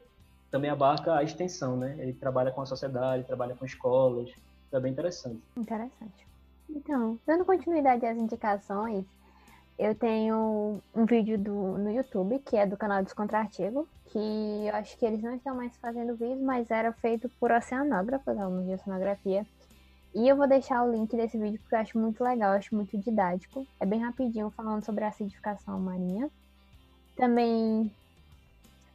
também 0.50 0.72
abarca 0.72 1.16
a 1.16 1.24
extensão, 1.24 1.78
né? 1.78 1.96
Ele 2.00 2.14
trabalha 2.14 2.52
com 2.52 2.62
a 2.62 2.66
sociedade, 2.66 3.26
trabalha 3.26 3.56
com 3.56 3.64
escolas. 3.64 4.32
É 4.72 4.80
bem 4.80 4.92
interessante. 4.92 5.40
Interessante. 5.56 6.29
Então, 6.70 7.20
dando 7.26 7.46
continuidade 7.46 8.06
às 8.06 8.18
indicações, 8.18 9.06
eu 9.78 9.96
tenho 9.96 10.82
um 10.94 11.06
vídeo 11.06 11.38
do, 11.38 11.78
no 11.78 11.92
YouTube, 11.92 12.40
que 12.40 12.58
é 12.58 12.66
do 12.66 12.78
canal 12.78 13.04
Descontrartigo, 13.04 13.88
que 14.08 14.20
eu 14.68 14.76
acho 14.76 14.98
que 14.98 15.06
eles 15.06 15.22
não 15.22 15.36
estão 15.36 15.56
mais 15.56 15.76
fazendo 15.78 16.16
vídeo, 16.16 16.44
mas 16.44 16.70
era 16.70 16.92
feito 16.94 17.30
por 17.40 17.52
oceanógrafos, 17.52 18.38
alunos 18.38 18.66
de 18.66 18.74
oceanografia, 18.74 19.46
e 20.14 20.28
eu 20.28 20.36
vou 20.36 20.48
deixar 20.48 20.84
o 20.84 20.92
link 20.92 21.16
desse 21.16 21.38
vídeo 21.38 21.60
porque 21.60 21.76
eu 21.76 21.80
acho 21.80 21.98
muito 21.98 22.24
legal, 22.24 22.54
acho 22.54 22.74
muito 22.74 22.98
didático. 22.98 23.66
É 23.80 23.86
bem 23.86 24.00
rapidinho 24.02 24.50
falando 24.50 24.84
sobre 24.84 25.04
a 25.04 25.10
acidificação 25.10 25.80
marinha. 25.80 26.30
Também 27.16 27.92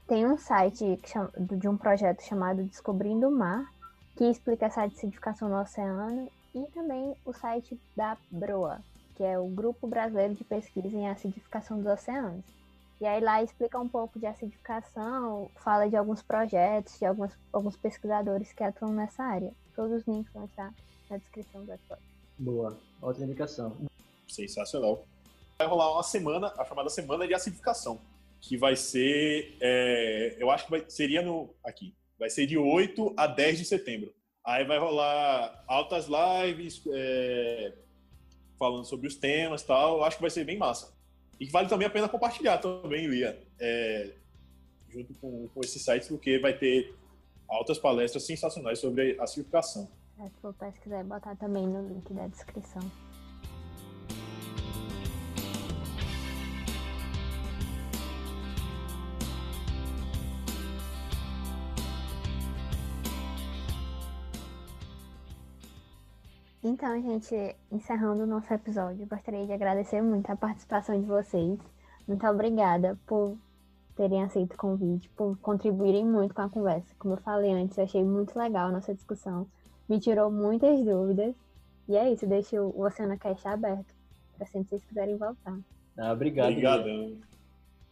tem 0.09 0.27
um 0.27 0.37
site 0.37 0.99
de 1.39 1.69
um 1.69 1.77
projeto 1.77 2.23
chamado 2.23 2.65
Descobrindo 2.65 3.29
o 3.29 3.31
Mar, 3.31 3.65
que 4.17 4.25
explica 4.25 4.67
essa 4.67 4.83
acidificação 4.83 5.49
no 5.49 5.61
oceano, 5.61 6.29
e 6.55 6.67
também 6.73 7.17
o 7.25 7.33
site 7.33 7.79
da 7.97 8.17
BROA, 8.31 8.81
que 9.17 9.25
é 9.25 9.39
o 9.39 9.49
Grupo 9.49 9.87
Brasileiro 9.87 10.35
de 10.35 10.45
Pesquisa 10.45 10.89
em 10.89 11.09
Acidificação 11.09 11.79
dos 11.79 11.87
Oceanos. 11.87 12.45
E 13.01 13.07
aí 13.07 13.21
lá 13.21 13.43
explica 13.43 13.79
um 13.79 13.89
pouco 13.89 14.19
de 14.19 14.27
acidificação, 14.27 15.51
fala 15.57 15.89
de 15.89 15.97
alguns 15.97 16.23
projetos, 16.23 16.99
de 16.99 17.05
alguns, 17.05 17.33
alguns 17.53 17.77
pesquisadores 17.77 18.53
que 18.53 18.63
atuam 18.63 18.93
nessa 18.93 19.23
área. 19.23 19.53
Todos 19.75 20.01
os 20.01 20.07
links 20.07 20.33
vão 20.33 20.45
estar 20.45 20.73
na 21.11 21.17
descrição 21.17 21.65
do 21.65 21.73
episódio. 21.73 22.05
Boa, 22.39 22.79
outra 23.03 23.25
indicação. 23.25 23.77
Sensacional. 24.29 25.05
Vai 25.59 25.67
rolar 25.67 25.93
uma 25.93 26.03
semana, 26.03 26.53
a 26.57 26.65
chamada 26.65 26.89
Semana 26.89 27.27
de 27.27 27.35
Acidificação, 27.35 28.01
que 28.41 28.57
vai 28.57 28.77
ser, 28.77 29.57
é, 29.61 30.37
eu 30.39 30.51
acho 30.51 30.65
que 30.65 30.71
vai, 30.71 30.85
seria 30.89 31.23
no, 31.23 31.51
aqui, 31.65 31.95
vai 32.19 32.31
ser 32.31 32.47
de 32.47 32.57
8 32.57 33.15
a 33.17 33.27
10 33.27 33.59
de 33.59 33.65
setembro. 33.65 34.13
Aí 34.45 34.65
vai 34.65 34.79
rolar 34.79 35.65
altas 35.67 36.07
lives, 36.07 36.83
é, 36.93 37.73
falando 38.59 38.85
sobre 38.85 39.07
os 39.07 39.17
temas 39.17 39.63
e 39.63 39.67
tal. 39.67 40.05
Acho 40.05 40.17
que 40.17 40.23
vai 40.23 40.31
ser 40.31 40.45
bem 40.45 40.59
massa. 40.59 40.93
E 41.41 41.47
vale 41.47 41.69
também 41.69 41.87
a 41.87 41.91
pena 41.91 42.09
compartilhar 42.09 42.59
também, 42.59 43.07
Lia, 43.07 43.43
é, 43.59 44.15
junto 44.89 45.15
com, 45.15 45.49
com 45.49 45.61
esse 45.65 45.79
site, 45.79 46.09
porque 46.09 46.39
vai 46.39 46.57
ter 46.57 46.95
altas 47.49 47.79
palestras 47.79 48.25
sensacionais 48.25 48.79
sobre 48.79 49.19
a 49.19 49.25
acidificação. 49.25 49.91
É, 50.21 50.29
se 50.29 50.41
for 50.41 50.55
pesquisar 50.55 51.01
e 51.01 51.05
botar 51.05 51.35
também 51.37 51.67
no 51.67 51.89
link 51.89 52.13
da 52.13 52.29
descrição. 52.29 52.83
Então, 66.67 66.99
gente, 67.03 67.55
encerrando 67.71 68.23
o 68.23 68.27
nosso 68.27 68.51
episódio, 68.55 69.07
gostaria 69.07 69.45
de 69.45 69.53
agradecer 69.53 70.01
muito 70.01 70.31
a 70.31 70.35
participação 70.35 70.99
de 70.99 71.07
vocês. 71.07 71.61
Muito 72.09 72.27
obrigada 72.27 72.99
por 73.07 73.37
terem 73.95 74.23
aceito 74.23 74.55
o 74.55 74.57
convite, 74.57 75.11
por 75.11 75.37
contribuírem 75.41 76.07
muito 76.07 76.35
com 76.35 76.41
a 76.41 76.49
conversa. 76.49 76.95
Como 76.99 77.13
eu 77.13 77.19
falei 77.19 77.53
antes, 77.53 77.77
eu 77.77 77.85
achei 77.85 78.03
muito 78.03 78.39
legal 78.39 78.69
a 78.69 78.73
nossa 78.73 78.95
discussão, 78.95 79.47
me 79.87 80.01
tirou 80.01 80.31
muitas 80.31 80.83
dúvidas. 80.83 81.35
E 81.87 81.99
é 81.99 82.11
isso, 82.11 82.27
deixo 82.27 82.57
o 82.57 82.81
Oceano 82.81 83.19
Cast 83.19 83.47
aberto 83.47 83.95
para 84.35 84.47
sempre 84.47 84.71
vocês 84.71 84.85
quiserem 84.87 85.19
voltar. 85.19 85.59
Ah, 85.99 86.15
obrigado. 86.15 86.49
Obrigadão. 86.49 87.19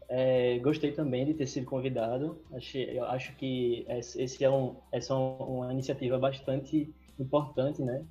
É, 0.09 0.59
gostei 0.61 0.93
também 0.93 1.27
de 1.27 1.35
ter 1.35 1.47
sido 1.47 1.67
convidado. 1.67 2.39
Achei, 2.55 2.99
eu 2.99 3.05
acho 3.05 3.37
que 3.37 3.85
esse 3.87 4.43
é 4.43 4.51
um, 4.51 4.77
essa 4.91 5.13
é 5.13 5.17
uma 5.17 5.71
iniciativa 5.71 6.19
bastante 6.19 6.91
importante, 7.19 7.83
né? 7.83 8.03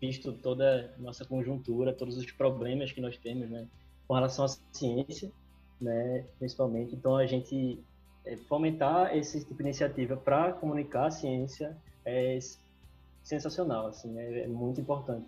Visto 0.00 0.32
toda 0.32 0.94
a 0.96 1.02
nossa 1.02 1.24
conjuntura, 1.24 1.92
todos 1.92 2.16
os 2.16 2.30
problemas 2.30 2.92
que 2.92 3.00
nós 3.00 3.16
temos, 3.16 3.48
né? 3.50 3.66
Com 4.06 4.14
relação 4.14 4.44
à 4.44 4.48
ciência, 4.72 5.30
né? 5.80 6.24
Principalmente. 6.38 6.94
Então, 6.94 7.16
a 7.16 7.26
gente 7.26 7.78
é, 8.24 8.36
fomentar 8.36 9.16
esse 9.16 9.40
tipo 9.40 9.56
de 9.56 9.62
iniciativa 9.62 10.16
para 10.16 10.52
comunicar 10.52 11.06
a 11.06 11.10
ciência 11.10 11.76
é 12.04 12.38
sensacional, 13.22 13.88
assim, 13.88 14.18
é, 14.18 14.40
é, 14.40 14.46
muito 14.46 14.80
importante. 14.80 15.26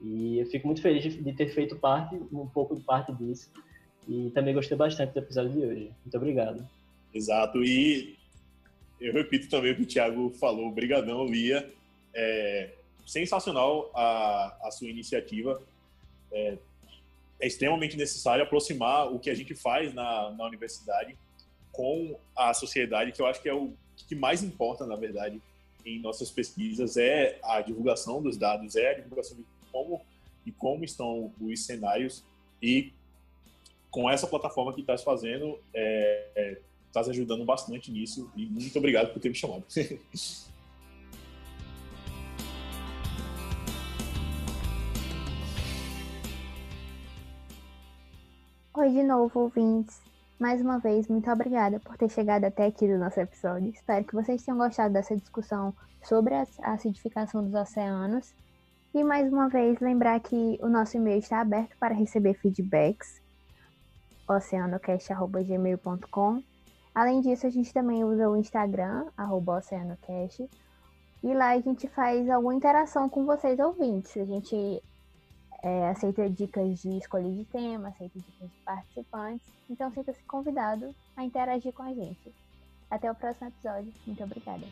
E 0.00 0.38
eu 0.38 0.46
fico 0.46 0.66
muito 0.66 0.80
feliz 0.80 1.02
de, 1.02 1.22
de 1.22 1.32
ter 1.32 1.48
feito 1.48 1.76
parte, 1.76 2.16
um 2.32 2.46
pouco 2.46 2.74
de 2.74 2.82
parte 2.82 3.12
disso. 3.12 3.50
E 4.08 4.30
também 4.30 4.54
gostei 4.54 4.76
bastante 4.76 5.12
do 5.12 5.18
episódio 5.18 5.52
de 5.52 5.58
hoje. 5.58 5.90
Muito 6.04 6.16
obrigado. 6.16 6.66
Exato. 7.12 7.64
E 7.64 8.16
eu 9.00 9.12
repito 9.12 9.48
também 9.48 9.72
o 9.72 9.76
que 9.76 9.82
o 9.82 9.86
Thiago 9.86 10.30
falou. 10.30 10.68
Obrigadão, 10.68 11.26
Lia. 11.26 11.70
É 12.14 12.70
sensacional 13.06 13.90
a, 13.94 14.56
a 14.62 14.70
sua 14.70 14.88
iniciativa. 14.88 15.60
É, 16.32 16.58
é, 17.40 17.46
extremamente 17.46 17.96
necessário 17.96 18.42
aproximar 18.42 19.12
o 19.12 19.18
que 19.18 19.28
a 19.28 19.34
gente 19.34 19.54
faz 19.54 19.92
na, 19.92 20.30
na 20.30 20.46
universidade 20.46 21.16
com 21.72 22.16
a 22.36 22.54
sociedade, 22.54 23.12
que 23.12 23.20
eu 23.20 23.26
acho 23.26 23.42
que 23.42 23.48
é 23.48 23.54
o 23.54 23.72
que 24.08 24.14
mais 24.14 24.42
importa, 24.42 24.86
na 24.86 24.96
verdade, 24.96 25.42
em 25.84 26.00
nossas 26.00 26.30
pesquisas, 26.30 26.96
é 26.96 27.38
a 27.42 27.60
divulgação 27.60 28.22
dos 28.22 28.36
dados, 28.36 28.76
é 28.76 28.90
a 28.90 28.94
divulgação 28.94 29.36
de 29.36 29.44
como 29.70 30.00
e 30.46 30.52
como 30.52 30.84
estão 30.84 31.32
os 31.40 31.64
cenários 31.64 32.22
e 32.62 32.92
com 33.90 34.08
essa 34.10 34.26
plataforma 34.26 34.72
que 34.72 34.80
está 34.80 34.96
fazendo, 34.98 35.58
é, 35.72 36.26
é, 36.34 36.58
tá 36.92 37.00
ajudando 37.00 37.44
bastante 37.44 37.90
nisso 37.90 38.30
e 38.36 38.46
muito 38.46 38.76
obrigado 38.78 39.12
por 39.12 39.20
ter 39.20 39.28
me 39.28 39.34
chamado. 39.34 39.64
Oi 48.76 48.90
de 48.90 49.04
novo, 49.04 49.38
ouvintes. 49.38 50.02
Mais 50.36 50.60
uma 50.60 50.80
vez, 50.80 51.06
muito 51.06 51.30
obrigada 51.30 51.78
por 51.78 51.96
ter 51.96 52.08
chegado 52.08 52.42
até 52.42 52.66
aqui 52.66 52.88
do 52.88 52.98
nosso 52.98 53.20
episódio. 53.20 53.70
Espero 53.70 54.04
que 54.04 54.16
vocês 54.16 54.44
tenham 54.44 54.58
gostado 54.58 54.92
dessa 54.92 55.16
discussão 55.16 55.72
sobre 56.02 56.34
a 56.34 56.44
acidificação 56.60 57.44
dos 57.44 57.54
oceanos. 57.54 58.34
E 58.92 59.04
mais 59.04 59.32
uma 59.32 59.48
vez, 59.48 59.78
lembrar 59.78 60.18
que 60.18 60.58
o 60.60 60.68
nosso 60.68 60.96
e-mail 60.96 61.20
está 61.20 61.40
aberto 61.40 61.76
para 61.78 61.94
receber 61.94 62.34
feedbacks 62.34 63.22
oceanocast.gmail.com. 64.28 66.42
Além 66.92 67.20
disso, 67.20 67.46
a 67.46 67.50
gente 67.50 67.72
também 67.72 68.02
usa 68.02 68.28
o 68.28 68.36
Instagram, 68.36 69.06
oceanocast. 69.46 70.50
E 71.22 71.32
lá 71.32 71.50
a 71.50 71.60
gente 71.60 71.86
faz 71.86 72.28
alguma 72.28 72.56
interação 72.56 73.08
com 73.08 73.24
vocês 73.24 73.60
ouvintes. 73.60 74.16
A 74.16 74.24
gente 74.24 74.82
é, 75.64 75.88
aceita 75.88 76.28
dicas 76.28 76.82
de 76.82 76.98
escolha 76.98 77.30
de 77.30 77.42
tema, 77.46 77.88
aceita 77.88 78.18
dicas 78.18 78.50
de 78.50 78.58
participantes. 78.66 79.46
Então 79.68 79.90
sinta-se 79.90 80.22
convidado 80.24 80.94
a 81.16 81.24
interagir 81.24 81.72
com 81.72 81.82
a 81.82 81.94
gente. 81.94 82.34
Até 82.90 83.10
o 83.10 83.14
próximo 83.14 83.48
episódio. 83.48 83.90
Muito 84.06 84.22
obrigada. 84.22 84.66